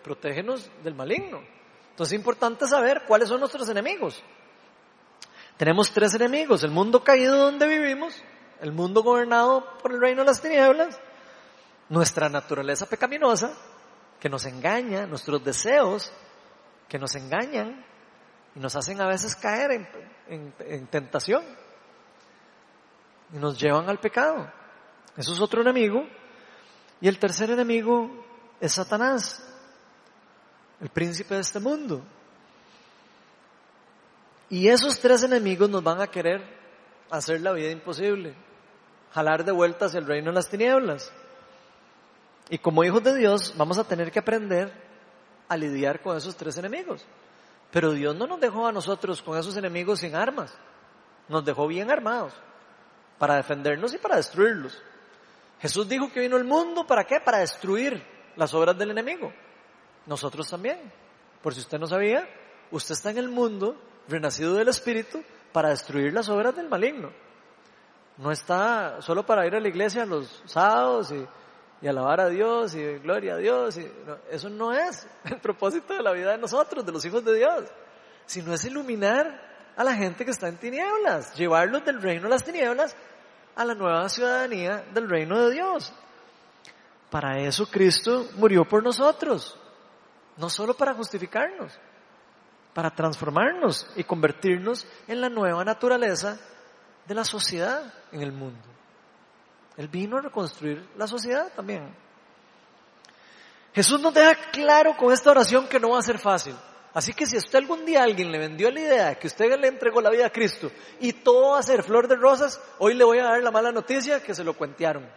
protégenos 0.03 0.69
del 0.83 0.93
maligno. 0.93 1.41
Entonces 1.91 2.11
es 2.11 2.19
importante 2.19 2.67
saber 2.67 3.03
cuáles 3.07 3.29
son 3.29 3.39
nuestros 3.39 3.69
enemigos. 3.69 4.21
Tenemos 5.57 5.91
tres 5.91 6.13
enemigos, 6.15 6.63
el 6.63 6.71
mundo 6.71 7.03
caído 7.03 7.37
donde 7.37 7.67
vivimos, 7.67 8.21
el 8.61 8.71
mundo 8.71 9.03
gobernado 9.03 9.77
por 9.81 9.93
el 9.93 10.01
reino 10.01 10.21
de 10.21 10.27
las 10.27 10.41
tinieblas, 10.41 10.99
nuestra 11.89 12.29
naturaleza 12.29 12.87
pecaminosa, 12.87 13.53
que 14.19 14.29
nos 14.29 14.45
engaña, 14.45 15.05
nuestros 15.05 15.43
deseos, 15.43 16.11
que 16.87 16.99
nos 16.99 17.15
engañan 17.15 17.85
y 18.55 18.59
nos 18.59 18.75
hacen 18.75 18.99
a 19.01 19.07
veces 19.07 19.35
caer 19.35 19.87
en 20.27 20.87
tentación 20.87 21.43
y 23.33 23.37
nos 23.37 23.59
llevan 23.59 23.89
al 23.89 23.99
pecado. 23.99 24.51
Eso 25.17 25.33
es 25.33 25.39
otro 25.39 25.61
enemigo. 25.61 26.03
Y 27.01 27.07
el 27.07 27.19
tercer 27.19 27.51
enemigo 27.51 28.09
es 28.59 28.73
Satanás 28.73 29.41
el 30.81 30.89
príncipe 30.89 31.35
de 31.35 31.41
este 31.41 31.59
mundo. 31.59 32.03
Y 34.49 34.67
esos 34.67 34.99
tres 34.99 35.23
enemigos 35.23 35.69
nos 35.69 35.83
van 35.83 36.01
a 36.01 36.07
querer 36.07 36.41
hacer 37.09 37.41
la 37.41 37.53
vida 37.53 37.71
imposible, 37.71 38.35
jalar 39.13 39.43
de 39.43 39.51
vuelta 39.51 39.85
hacia 39.85 39.99
el 39.99 40.05
reino 40.05 40.31
de 40.31 40.35
las 40.35 40.49
tinieblas. 40.49 41.11
Y 42.49 42.57
como 42.59 42.83
hijos 42.83 43.03
de 43.03 43.15
Dios 43.15 43.53
vamos 43.57 43.77
a 43.77 43.83
tener 43.83 44.11
que 44.11 44.19
aprender 44.19 44.71
a 45.47 45.57
lidiar 45.57 46.01
con 46.01 46.15
esos 46.15 46.35
tres 46.35 46.57
enemigos. 46.57 47.05
Pero 47.71 47.91
Dios 47.91 48.15
no 48.15 48.27
nos 48.27 48.39
dejó 48.39 48.67
a 48.67 48.71
nosotros 48.71 49.21
con 49.21 49.37
esos 49.37 49.57
enemigos 49.57 49.99
sin 49.99 50.15
armas, 50.15 50.53
nos 51.27 51.43
dejó 51.43 51.67
bien 51.67 51.91
armados 51.91 52.33
para 53.17 53.35
defendernos 53.35 53.93
y 53.93 53.97
para 53.97 54.17
destruirlos. 54.17 54.81
Jesús 55.59 55.87
dijo 55.87 56.11
que 56.11 56.19
vino 56.19 56.37
el 56.37 56.43
mundo 56.43 56.85
para 56.85 57.05
qué? 57.05 57.19
Para 57.19 57.39
destruir 57.39 58.03
las 58.35 58.53
obras 58.53 58.77
del 58.77 58.91
enemigo. 58.91 59.33
Nosotros 60.05 60.49
también. 60.49 60.91
Por 61.41 61.53
si 61.53 61.61
usted 61.61 61.79
no 61.79 61.87
sabía, 61.87 62.27
usted 62.71 62.93
está 62.93 63.11
en 63.11 63.17
el 63.17 63.29
mundo, 63.29 63.75
renacido 64.07 64.53
del 64.53 64.67
Espíritu, 64.67 65.23
para 65.51 65.69
destruir 65.69 66.13
las 66.13 66.27
obras 66.29 66.55
del 66.55 66.67
maligno. 66.67 67.11
No 68.17 68.31
está 68.31 69.01
solo 69.01 69.25
para 69.25 69.45
ir 69.45 69.55
a 69.55 69.59
la 69.59 69.67
iglesia 69.67 70.05
los 70.05 70.43
sábados 70.45 71.11
y, 71.11 71.27
alabar 71.87 72.19
a 72.19 72.29
Dios 72.29 72.73
y 72.73 72.97
gloria 72.97 73.35
a 73.35 73.37
Dios. 73.37 73.79
Eso 74.31 74.49
no 74.49 74.73
es 74.73 75.07
el 75.25 75.39
propósito 75.39 75.93
de 75.93 76.01
la 76.01 76.13
vida 76.13 76.31
de 76.31 76.37
nosotros, 76.39 76.85
de 76.85 76.91
los 76.91 77.05
hijos 77.05 77.23
de 77.23 77.35
Dios, 77.35 77.65
sino 78.25 78.53
es 78.53 78.65
iluminar 78.65 79.39
a 79.77 79.83
la 79.83 79.93
gente 79.93 80.25
que 80.25 80.31
está 80.31 80.47
en 80.47 80.57
tinieblas, 80.57 81.35
llevarlos 81.35 81.85
del 81.85 82.01
reino 82.01 82.23
de 82.23 82.29
las 82.29 82.43
tinieblas 82.43 82.95
a 83.55 83.65
la 83.65 83.75
nueva 83.75 84.09
ciudadanía 84.09 84.83
del 84.93 85.09
reino 85.09 85.39
de 85.39 85.51
Dios. 85.53 85.93
Para 87.09 87.39
eso 87.39 87.67
Cristo 87.67 88.27
murió 88.35 88.65
por 88.65 88.83
nosotros. 88.83 89.57
No 90.37 90.49
solo 90.49 90.73
para 90.73 90.93
justificarnos, 90.93 91.79
para 92.75 92.93
transformarnos 92.93 93.87
y 93.95 94.03
convertirnos 94.03 94.85
en 95.07 95.21
la 95.21 95.29
nueva 95.29 95.63
naturaleza 95.63 96.37
de 97.07 97.15
la 97.15 97.23
sociedad 97.23 97.93
en 98.11 98.21
el 98.21 98.33
mundo. 98.33 98.67
Él 99.77 99.87
vino 99.87 100.17
a 100.17 100.21
reconstruir 100.21 100.85
la 100.97 101.07
sociedad 101.07 101.53
también. 101.55 101.95
Jesús 103.73 104.01
nos 104.01 104.13
deja 104.13 104.35
claro 104.51 104.97
con 104.97 105.13
esta 105.13 105.31
oración 105.31 105.69
que 105.69 105.79
no 105.79 105.91
va 105.91 105.99
a 105.99 106.01
ser 106.01 106.19
fácil. 106.19 106.53
Así 106.93 107.13
que 107.13 107.25
si 107.25 107.37
usted 107.37 107.59
algún 107.59 107.85
día 107.85 108.03
alguien 108.03 108.29
le 108.29 108.39
vendió 108.39 108.69
la 108.69 108.81
idea 108.81 109.15
que 109.15 109.27
usted 109.27 109.57
le 109.57 109.69
entregó 109.69 110.01
la 110.01 110.09
vida 110.09 110.25
a 110.25 110.29
Cristo 110.29 110.69
y 110.99 111.13
todo 111.13 111.51
va 111.51 111.59
a 111.59 111.63
ser 111.63 111.81
flor 111.81 112.09
de 112.09 112.17
rosas, 112.17 112.61
hoy 112.79 112.93
le 112.93 113.05
voy 113.05 113.19
a 113.19 113.23
dar 113.23 113.41
la 113.41 113.51
mala 113.51 113.71
noticia 113.71 114.21
que 114.21 114.35
se 114.35 114.43
lo 114.43 114.53
cuentearon. 114.53 115.09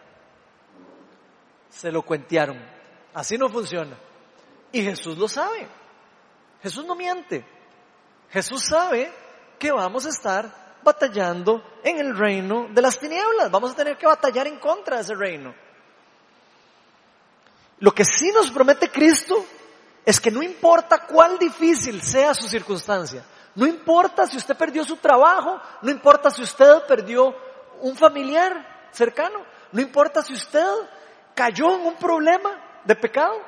Se 1.70 1.90
lo 1.90 2.02
cuentearon. 2.02 2.64
Así 3.14 3.36
no 3.36 3.48
funciona. 3.48 3.98
Y 4.70 4.84
Jesús 4.84 5.18
lo 5.18 5.26
sabe. 5.26 5.68
Jesús 6.62 6.84
no 6.84 6.94
miente. 6.94 7.44
Jesús 8.30 8.64
sabe 8.64 9.12
que 9.58 9.72
vamos 9.72 10.06
a 10.06 10.10
estar 10.10 10.78
batallando 10.82 11.62
en 11.82 11.98
el 11.98 12.16
reino 12.16 12.68
de 12.70 12.82
las 12.82 12.98
tinieblas. 12.98 13.50
Vamos 13.50 13.72
a 13.72 13.76
tener 13.76 13.96
que 13.96 14.06
batallar 14.06 14.46
en 14.46 14.58
contra 14.58 14.96
de 14.96 15.02
ese 15.02 15.14
reino. 15.14 15.54
Lo 17.80 17.92
que 17.92 18.04
sí 18.04 18.30
nos 18.32 18.50
promete 18.50 18.90
Cristo 18.90 19.44
es 20.04 20.20
que 20.20 20.30
no 20.30 20.42
importa 20.42 21.06
cuál 21.06 21.38
difícil 21.38 22.02
sea 22.02 22.34
su 22.34 22.48
circunstancia, 22.48 23.24
no 23.54 23.66
importa 23.66 24.26
si 24.26 24.36
usted 24.36 24.56
perdió 24.56 24.84
su 24.84 24.96
trabajo, 24.96 25.60
no 25.82 25.90
importa 25.90 26.30
si 26.30 26.42
usted 26.42 26.82
perdió 26.86 27.34
un 27.80 27.96
familiar 27.96 28.88
cercano, 28.90 29.44
no 29.72 29.80
importa 29.80 30.22
si 30.22 30.32
usted 30.32 30.66
cayó 31.34 31.74
en 31.74 31.82
un 31.82 31.96
problema 31.96 32.80
de 32.84 32.96
pecado, 32.96 33.38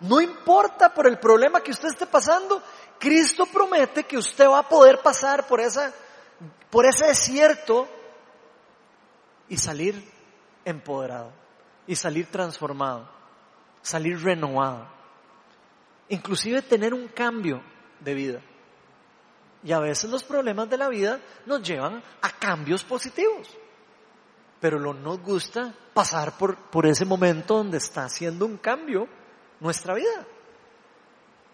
no 0.00 0.20
importa 0.20 0.92
por 0.94 1.06
el 1.06 1.18
problema 1.18 1.60
que 1.60 1.72
usted 1.72 1.88
esté 1.88 2.06
pasando, 2.06 2.62
Cristo 2.98 3.46
promete 3.46 4.04
que 4.04 4.16
usted 4.16 4.48
va 4.48 4.60
a 4.60 4.68
poder 4.68 5.00
pasar 5.00 5.46
por 5.46 5.60
esa, 5.60 5.92
por 6.70 6.86
ese 6.86 7.06
desierto 7.06 7.88
y 9.48 9.56
salir 9.56 10.02
empoderado, 10.64 11.32
y 11.86 11.96
salir 11.96 12.26
transformado, 12.26 13.08
salir 13.82 14.22
renovado, 14.22 14.86
inclusive 16.08 16.62
tener 16.62 16.94
un 16.94 17.08
cambio 17.08 17.62
de 18.00 18.14
vida. 18.14 18.40
Y 19.64 19.72
a 19.72 19.80
veces 19.80 20.08
los 20.08 20.22
problemas 20.22 20.70
de 20.70 20.78
la 20.78 20.88
vida 20.88 21.20
nos 21.46 21.62
llevan 21.62 22.02
a 22.22 22.30
cambios 22.30 22.84
positivos. 22.84 23.56
pero 24.60 24.80
no 24.80 24.92
nos 24.92 25.20
gusta 25.20 25.72
pasar 25.94 26.36
por, 26.36 26.56
por 26.56 26.84
ese 26.84 27.04
momento 27.04 27.58
donde 27.58 27.78
está 27.78 28.04
haciendo 28.04 28.44
un 28.44 28.56
cambio 28.56 29.08
nuestra 29.60 29.94
vida. 29.94 30.26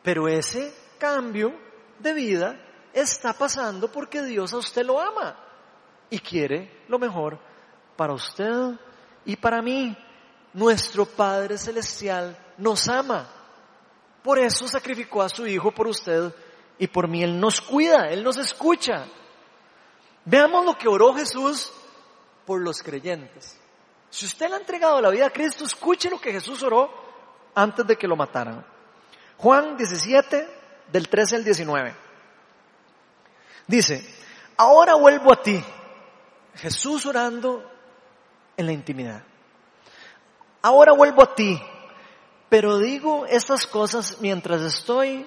Pero 0.03 0.29
ese 0.29 0.75
cambio 0.99 1.55
de 1.99 2.13
vida 2.13 2.61
está 2.93 3.33
pasando 3.33 3.91
porque 3.91 4.23
Dios 4.23 4.53
a 4.53 4.59
usted 4.59 4.85
lo 4.85 5.01
ama 5.01 5.37
y 6.11 6.19
quiere 6.19 6.85
lo 6.89 6.99
mejor 6.99 7.39
para 7.97 8.13
usted 8.13 8.79
y 9.25 9.37
para 9.37 9.63
mí. 9.63 9.97
Nuestro 10.53 11.05
Padre 11.05 11.59
Celestial 11.59 12.39
nos 12.59 12.89
ama. 12.89 13.29
Por 14.23 14.39
eso 14.39 14.69
sacrificó 14.69 15.21
a 15.21 15.29
su 15.29 15.47
Hijo 15.47 15.73
por 15.73 15.89
usted 15.89 16.33
y 16.79 16.87
por 16.87 17.09
mí. 17.09 17.25
Él 17.25 17.41
nos 17.41 17.61
cuida, 17.61 18.09
Él 18.09 18.23
nos 18.23 18.37
escucha. 18.37 19.07
Veamos 20.25 20.65
lo 20.65 20.79
que 20.79 20.89
oró 20.89 21.13
Jesús 21.13 21.73
por 22.47 22.61
los 22.61 22.83
creyentes. 22.83 23.59
Si 24.11 24.27
usted 24.27 24.49
le 24.49 24.55
ha 24.55 24.59
entregado 24.59 25.01
la 25.01 25.11
vida 25.11 25.27
a 25.27 25.31
Cristo, 25.31 25.65
escuche 25.65 26.09
lo 26.09 26.21
que 26.21 26.33
Jesús 26.33 26.63
oró 26.63 27.04
antes 27.55 27.87
de 27.87 27.97
que 27.97 28.09
lo 28.09 28.17
mataran. 28.17 28.65
Juan 29.39 29.77
17, 29.77 30.49
del 30.91 31.09
13 31.09 31.37
al 31.37 31.45
19. 31.45 31.95
Dice, 33.67 34.05
ahora 34.57 34.95
vuelvo 34.95 35.33
a 35.33 35.43
ti. 35.43 35.63
Jesús 36.57 37.05
orando 37.07 37.69
en 38.57 38.67
la 38.67 38.73
intimidad. 38.73 39.23
Ahora 40.63 40.93
vuelvo 40.93 41.23
a 41.23 41.35
ti, 41.35 41.61
pero 42.49 42.79
digo 42.79 43.27
estas 43.27 43.67
cosas 43.67 44.19
mientras 44.21 44.63
estoy, 44.63 45.27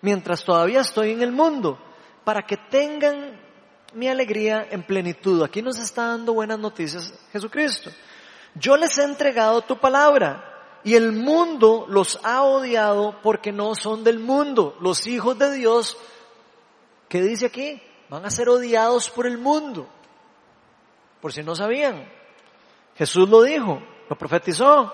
mientras 0.00 0.44
todavía 0.44 0.80
estoy 0.80 1.12
en 1.12 1.22
el 1.22 1.32
mundo, 1.32 1.78
para 2.24 2.42
que 2.42 2.56
tengan 2.56 3.38
mi 3.94 4.08
alegría 4.08 4.66
en 4.70 4.84
plenitud. 4.84 5.42
Aquí 5.42 5.60
nos 5.60 5.78
está 5.78 6.06
dando 6.08 6.32
buenas 6.32 6.58
noticias 6.58 7.12
Jesucristo. 7.32 7.90
Yo 8.54 8.76
les 8.76 8.96
he 8.98 9.04
entregado 9.04 9.60
tu 9.62 9.78
palabra 9.78 10.57
y 10.84 10.94
el 10.94 11.12
mundo 11.12 11.86
los 11.88 12.20
ha 12.24 12.42
odiado 12.42 13.20
porque 13.22 13.52
no 13.52 13.74
son 13.74 14.04
del 14.04 14.18
mundo. 14.18 14.76
Los 14.80 15.06
hijos 15.06 15.38
de 15.38 15.52
Dios, 15.52 15.96
¿qué 17.08 17.20
dice 17.22 17.46
aquí? 17.46 17.82
Van 18.08 18.24
a 18.24 18.30
ser 18.30 18.48
odiados 18.48 19.10
por 19.10 19.26
el 19.26 19.38
mundo. 19.38 19.88
Por 21.20 21.32
si 21.32 21.42
no 21.42 21.54
sabían. 21.54 22.08
Jesús 22.96 23.28
lo 23.28 23.42
dijo, 23.42 23.82
lo 24.08 24.16
profetizó. 24.16 24.92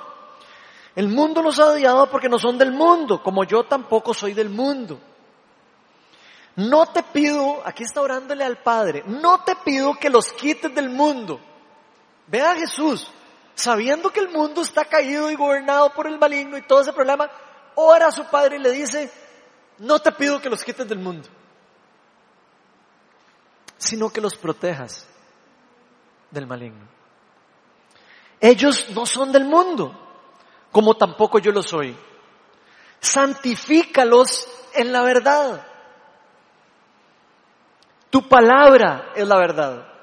El 0.97 1.09
mundo 1.09 1.43
los 1.43 1.59
ha 1.59 1.69
odiado 1.69 2.11
porque 2.11 2.29
no 2.29 2.39
son 2.39 2.57
del 2.57 2.73
mundo, 2.73 3.23
como 3.23 3.45
yo 3.45 3.65
tampoco 3.65 4.15
soy 4.15 4.33
del 4.33 4.49
mundo. 4.49 4.99
No 6.57 6.87
te 6.87 7.03
pido, 7.03 7.63
aquí 7.65 7.83
está 7.83 8.01
orándole 8.01 8.45
al 8.45 8.59
Padre, 8.63 9.03
no 9.07 9.43
te 9.43 9.57
pido 9.65 9.95
que 9.95 10.09
los 10.09 10.33
quites 10.33 10.73
del 10.73 10.89
mundo. 10.89 11.41
Ve 12.29 12.41
a 12.41 12.55
Jesús, 12.55 13.11
sabiendo 13.55 14.11
que 14.11 14.21
el 14.21 14.31
mundo 14.31 14.63
está 14.63 14.85
caído 14.85 15.31
y 15.31 15.37
gobernado 15.37 15.93
por 15.93 16.07
el 16.07 16.19
maligno 16.19 16.59
y 16.59 16.63
todo 16.63 16.81
ese 16.81 16.93
problema, 16.93 17.31
ora 17.77 18.09
a 18.09 18.13
su 18.13 18.25
Padre 18.27 18.57
y 18.57 18.61
le 18.61 18.71
dice, 18.71 19.11
no 19.79 19.99
te 19.99 20.13
pido 20.13 20.41
que 20.41 20.51
los 20.51 20.63
quites 20.63 20.89
del 20.89 20.99
mundo, 20.99 21.29
sino 23.77 24.11
que 24.11 24.21
los 24.21 24.37
protejas 24.37 25.07
del 26.31 26.47
maligno. 26.47 26.87
Ellos 28.41 28.91
no 28.91 29.07
son 29.07 29.33
del 29.33 29.45
mundo, 29.45 29.95
como 30.71 30.97
tampoco 30.97 31.39
yo 31.39 31.53
lo 31.53 31.63
soy. 31.63 31.97
Santifícalos 33.01 34.49
en 34.75 34.93
la 34.93 35.03
verdad. 35.03 35.67
Tu 38.11 38.29
palabra 38.29 39.13
es 39.15 39.27
la 39.27 39.37
verdad. 39.37 39.94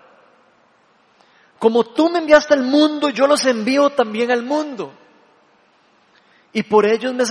Como 1.62 1.84
tú 1.84 2.10
me 2.10 2.18
enviaste 2.18 2.56
al 2.56 2.64
mundo, 2.64 3.10
yo 3.10 3.28
los 3.28 3.46
envío 3.46 3.92
también 3.92 4.32
al 4.32 4.42
mundo. 4.42 4.92
Y 6.52 6.64
por 6.64 6.88
ellos 6.88 7.14
me, 7.14 7.24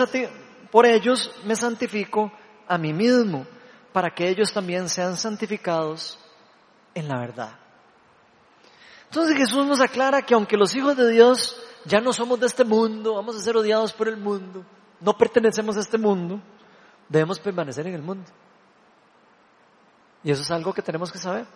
por 0.71 0.87
ellos 0.87 1.33
me 1.45 1.57
santifico 1.57 2.31
a 2.69 2.79
mí 2.79 2.93
mismo, 2.93 3.45
para 3.93 4.15
que 4.15 4.29
ellos 4.29 4.53
también 4.53 4.89
sean 4.89 5.17
santificados 5.17 6.17
en 6.95 7.09
la 7.09 7.19
verdad. 7.19 7.59
Entonces 9.07 9.37
Jesús 9.37 9.67
nos 9.67 9.81
aclara 9.81 10.23
que 10.23 10.35
aunque 10.35 10.57
los 10.57 10.77
hijos 10.77 10.97
de 10.97 11.11
Dios 11.11 11.61
ya 11.85 12.01
no 12.01 12.13
somos 12.13 12.39
de 12.39 12.47
este 12.47 12.63
mundo, 12.63 13.17
vamos 13.17 13.35
a 13.35 13.41
ser 13.41 13.57
odiados 13.57 13.93
por 13.93 14.07
el 14.07 14.17
mundo, 14.17 14.65
no 15.01 15.19
pertenecemos 15.19 15.77
a 15.77 15.81
este 15.81 15.99
mundo, 15.99 16.41
debemos 17.09 17.41
permanecer 17.41 17.85
en 17.89 17.95
el 17.95 18.03
mundo. 18.03 18.31
Y 20.23 20.31
eso 20.31 20.43
es 20.43 20.51
algo 20.53 20.73
que 20.73 20.83
tenemos 20.83 21.11
que 21.11 21.19
saber. 21.19 21.47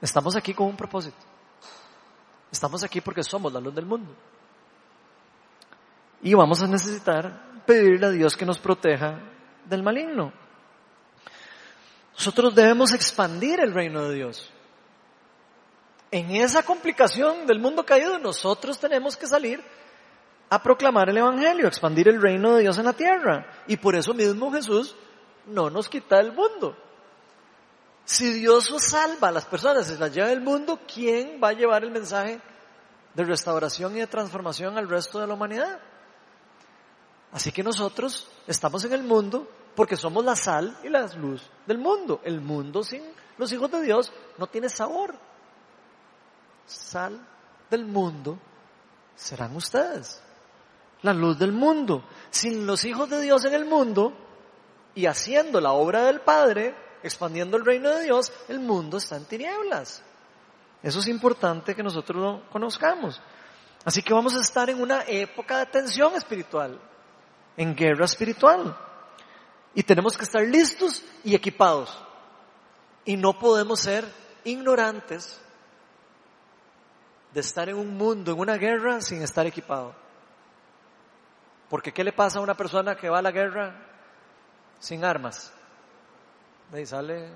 Estamos 0.00 0.36
aquí 0.36 0.54
con 0.54 0.68
un 0.68 0.76
propósito. 0.76 1.33
Estamos 2.54 2.84
aquí 2.84 3.00
porque 3.00 3.24
somos 3.24 3.52
la 3.52 3.58
luz 3.58 3.74
del 3.74 3.84
mundo. 3.84 4.14
Y 6.22 6.34
vamos 6.34 6.62
a 6.62 6.68
necesitar 6.68 7.64
pedirle 7.66 8.06
a 8.06 8.10
Dios 8.10 8.36
que 8.36 8.46
nos 8.46 8.60
proteja 8.60 9.18
del 9.64 9.82
maligno. 9.82 10.32
Nosotros 12.12 12.54
debemos 12.54 12.92
expandir 12.92 13.58
el 13.58 13.74
reino 13.74 14.04
de 14.04 14.14
Dios. 14.14 14.52
En 16.12 16.30
esa 16.30 16.62
complicación 16.62 17.44
del 17.44 17.58
mundo 17.58 17.84
caído, 17.84 18.20
nosotros 18.20 18.78
tenemos 18.78 19.16
que 19.16 19.26
salir 19.26 19.60
a 20.48 20.62
proclamar 20.62 21.08
el 21.08 21.18
Evangelio, 21.18 21.66
expandir 21.66 22.06
el 22.06 22.22
reino 22.22 22.54
de 22.54 22.62
Dios 22.62 22.78
en 22.78 22.84
la 22.84 22.92
tierra. 22.92 23.64
Y 23.66 23.78
por 23.78 23.96
eso 23.96 24.14
mismo 24.14 24.52
Jesús 24.52 24.94
no 25.46 25.70
nos 25.70 25.88
quita 25.88 26.20
el 26.20 26.32
mundo. 26.32 26.78
Si 28.04 28.32
Dios 28.32 28.70
salva 28.78 29.28
a 29.28 29.32
las 29.32 29.46
personas 29.46 29.90
y 29.90 29.96
las 29.96 30.12
lleva 30.12 30.28
del 30.28 30.42
mundo, 30.42 30.80
¿quién 30.92 31.40
va 31.42 31.48
a 31.48 31.52
llevar 31.52 31.84
el 31.84 31.90
mensaje 31.90 32.40
de 33.14 33.24
restauración 33.24 33.96
y 33.96 34.00
de 34.00 34.06
transformación 34.06 34.76
al 34.76 34.88
resto 34.88 35.20
de 35.20 35.26
la 35.26 35.34
humanidad? 35.34 35.80
Así 37.32 37.50
que 37.50 37.62
nosotros 37.62 38.28
estamos 38.46 38.84
en 38.84 38.92
el 38.92 39.02
mundo 39.02 39.48
porque 39.74 39.96
somos 39.96 40.24
la 40.24 40.36
sal 40.36 40.78
y 40.84 40.88
la 40.88 41.06
luz 41.16 41.42
del 41.66 41.78
mundo. 41.78 42.20
El 42.22 42.40
mundo 42.40 42.84
sin 42.84 43.02
los 43.38 43.52
hijos 43.52 43.70
de 43.70 43.82
Dios 43.82 44.12
no 44.38 44.46
tiene 44.46 44.68
sabor. 44.68 45.14
Sal 46.66 47.26
del 47.70 47.86
mundo 47.86 48.38
serán 49.16 49.56
ustedes. 49.56 50.22
La 51.02 51.12
luz 51.12 51.38
del 51.38 51.52
mundo. 51.52 52.04
Sin 52.30 52.66
los 52.66 52.84
hijos 52.84 53.10
de 53.10 53.20
Dios 53.20 53.44
en 53.44 53.54
el 53.54 53.64
mundo 53.64 54.12
y 54.94 55.06
haciendo 55.06 55.60
la 55.60 55.72
obra 55.72 56.04
del 56.04 56.20
Padre, 56.20 56.74
expandiendo 57.04 57.56
el 57.56 57.64
reino 57.64 57.90
de 57.90 58.04
Dios, 58.04 58.32
el 58.48 58.58
mundo 58.58 58.96
está 58.96 59.16
en 59.16 59.26
tinieblas. 59.26 60.02
Eso 60.82 60.98
es 60.98 61.08
importante 61.08 61.74
que 61.74 61.82
nosotros 61.82 62.20
lo 62.20 62.50
conozcamos. 62.50 63.20
Así 63.84 64.02
que 64.02 64.14
vamos 64.14 64.34
a 64.34 64.40
estar 64.40 64.68
en 64.70 64.80
una 64.80 65.02
época 65.06 65.58
de 65.58 65.66
tensión 65.66 66.14
espiritual, 66.14 66.80
en 67.56 67.76
guerra 67.76 68.06
espiritual. 68.06 68.76
Y 69.74 69.82
tenemos 69.82 70.16
que 70.16 70.24
estar 70.24 70.42
listos 70.42 71.02
y 71.22 71.34
equipados. 71.34 72.02
Y 73.04 73.16
no 73.16 73.38
podemos 73.38 73.80
ser 73.80 74.04
ignorantes 74.44 75.40
de 77.32 77.40
estar 77.40 77.68
en 77.68 77.76
un 77.76 77.96
mundo, 77.96 78.32
en 78.32 78.38
una 78.38 78.56
guerra, 78.56 79.00
sin 79.00 79.22
estar 79.22 79.46
equipado. 79.46 79.94
Porque 81.68 81.92
¿qué 81.92 82.04
le 82.04 82.12
pasa 82.12 82.38
a 82.38 82.42
una 82.42 82.56
persona 82.56 82.94
que 82.96 83.08
va 83.08 83.18
a 83.18 83.22
la 83.22 83.32
guerra 83.32 83.74
sin 84.78 85.04
armas? 85.04 85.52
Y 86.72 86.86
sale, 86.86 87.28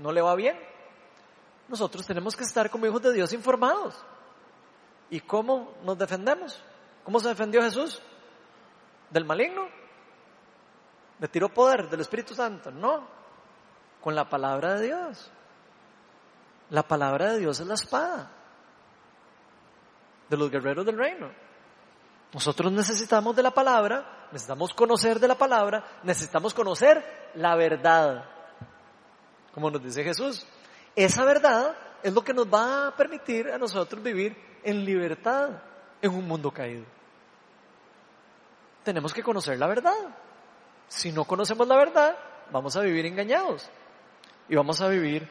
no 0.00 0.12
le 0.12 0.20
va 0.20 0.34
bien. 0.34 0.58
Nosotros 1.68 2.06
tenemos 2.06 2.34
que 2.34 2.44
estar 2.44 2.70
como 2.70 2.86
hijos 2.86 3.02
de 3.02 3.12
Dios 3.12 3.32
informados. 3.32 3.94
¿Y 5.10 5.20
cómo 5.20 5.74
nos 5.84 5.98
defendemos? 5.98 6.62
¿Cómo 7.04 7.20
se 7.20 7.28
defendió 7.28 7.62
Jesús? 7.62 8.00
¿Del 9.10 9.24
maligno? 9.24 9.66
¿Le 11.18 11.28
tiró 11.28 11.48
poder 11.48 11.88
del 11.88 12.00
Espíritu 12.00 12.34
Santo? 12.34 12.70
No, 12.70 13.06
con 14.00 14.14
la 14.14 14.28
palabra 14.28 14.74
de 14.74 14.86
Dios. 14.86 15.30
La 16.70 16.82
palabra 16.82 17.32
de 17.32 17.38
Dios 17.40 17.60
es 17.60 17.66
la 17.66 17.74
espada 17.74 18.30
de 20.28 20.36
los 20.36 20.50
guerreros 20.50 20.84
del 20.84 20.98
reino. 20.98 21.30
Nosotros 22.32 22.70
necesitamos 22.72 23.34
de 23.34 23.42
la 23.42 23.50
palabra, 23.52 24.28
necesitamos 24.32 24.74
conocer 24.74 25.18
de 25.18 25.28
la 25.28 25.36
palabra, 25.36 25.82
necesitamos 26.02 26.52
conocer 26.52 27.30
la 27.34 27.56
verdad 27.56 28.37
como 29.58 29.72
nos 29.72 29.82
dice 29.82 30.04
Jesús. 30.04 30.46
Esa 30.94 31.24
verdad 31.24 31.76
es 32.00 32.14
lo 32.14 32.22
que 32.22 32.32
nos 32.32 32.46
va 32.46 32.86
a 32.86 32.96
permitir 32.96 33.48
a 33.48 33.58
nosotros 33.58 34.00
vivir 34.00 34.36
en 34.62 34.84
libertad 34.84 35.50
en 36.00 36.14
un 36.14 36.28
mundo 36.28 36.52
caído. 36.52 36.84
Tenemos 38.84 39.12
que 39.12 39.20
conocer 39.20 39.58
la 39.58 39.66
verdad. 39.66 40.14
Si 40.86 41.10
no 41.10 41.24
conocemos 41.24 41.66
la 41.66 41.76
verdad, 41.76 42.16
vamos 42.52 42.76
a 42.76 42.82
vivir 42.82 43.04
engañados 43.06 43.68
y 44.48 44.54
vamos 44.54 44.80
a 44.80 44.86
vivir 44.86 45.28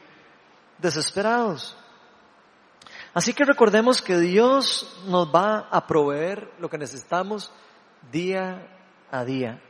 desesperados. 0.77 1.77
Así 3.13 3.31
que 3.33 3.45
recordemos 3.45 4.01
que 4.01 4.17
Dios 4.17 5.01
nos 5.07 5.33
va 5.33 5.69
a 5.71 5.87
proveer 5.87 6.51
lo 6.59 6.69
que 6.69 6.77
necesitamos 6.77 7.49
día 8.11 8.67
a 9.09 9.23
día. 9.23 9.61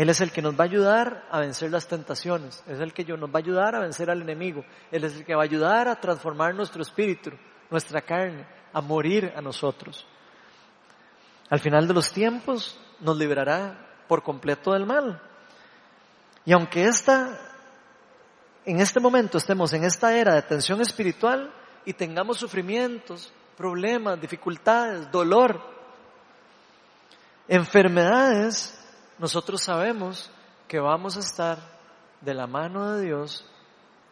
Él 0.00 0.08
es 0.08 0.22
el 0.22 0.32
que 0.32 0.40
nos 0.40 0.54
va 0.54 0.64
a 0.64 0.66
ayudar 0.66 1.26
a 1.30 1.40
vencer 1.40 1.70
las 1.70 1.86
tentaciones, 1.86 2.64
es 2.66 2.80
el 2.80 2.94
que 2.94 3.04
nos 3.04 3.28
va 3.28 3.34
a 3.34 3.38
ayudar 3.40 3.74
a 3.74 3.80
vencer 3.80 4.08
al 4.08 4.22
enemigo, 4.22 4.64
Él 4.90 5.04
es 5.04 5.14
el 5.14 5.26
que 5.26 5.34
va 5.34 5.42
a 5.42 5.44
ayudar 5.44 5.88
a 5.88 6.00
transformar 6.00 6.54
nuestro 6.54 6.80
espíritu, 6.80 7.32
nuestra 7.68 8.00
carne, 8.00 8.46
a 8.72 8.80
morir 8.80 9.30
a 9.36 9.42
nosotros. 9.42 10.06
Al 11.50 11.60
final 11.60 11.86
de 11.86 11.92
los 11.92 12.10
tiempos 12.12 12.80
nos 13.00 13.18
liberará 13.18 13.88
por 14.08 14.22
completo 14.22 14.72
del 14.72 14.86
mal. 14.86 15.20
Y 16.46 16.54
aunque 16.54 16.84
esta, 16.84 17.38
en 18.64 18.80
este 18.80 19.00
momento 19.00 19.36
estemos 19.36 19.70
en 19.74 19.84
esta 19.84 20.16
era 20.16 20.34
de 20.34 20.40
tensión 20.40 20.80
espiritual 20.80 21.52
y 21.84 21.92
tengamos 21.92 22.38
sufrimientos, 22.38 23.34
problemas, 23.54 24.18
dificultades, 24.18 25.10
dolor, 25.10 25.60
enfermedades, 27.48 28.79
nosotros 29.20 29.62
sabemos 29.62 30.30
que 30.66 30.80
vamos 30.80 31.16
a 31.16 31.20
estar 31.20 31.58
de 32.22 32.32
la 32.32 32.46
mano 32.46 32.92
de 32.92 33.04
Dios 33.04 33.46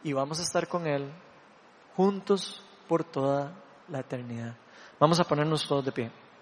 y 0.04 0.12
vamos 0.12 0.38
a 0.38 0.42
estar 0.42 0.68
con 0.68 0.86
Él 0.86 1.10
juntos 1.96 2.62
por 2.86 3.04
toda 3.04 3.52
la 3.88 4.00
eternidad. 4.00 4.54
Vamos 5.00 5.18
a 5.18 5.24
ponernos 5.24 5.66
todos 5.66 5.84
de 5.84 5.92
pie. 5.92 6.12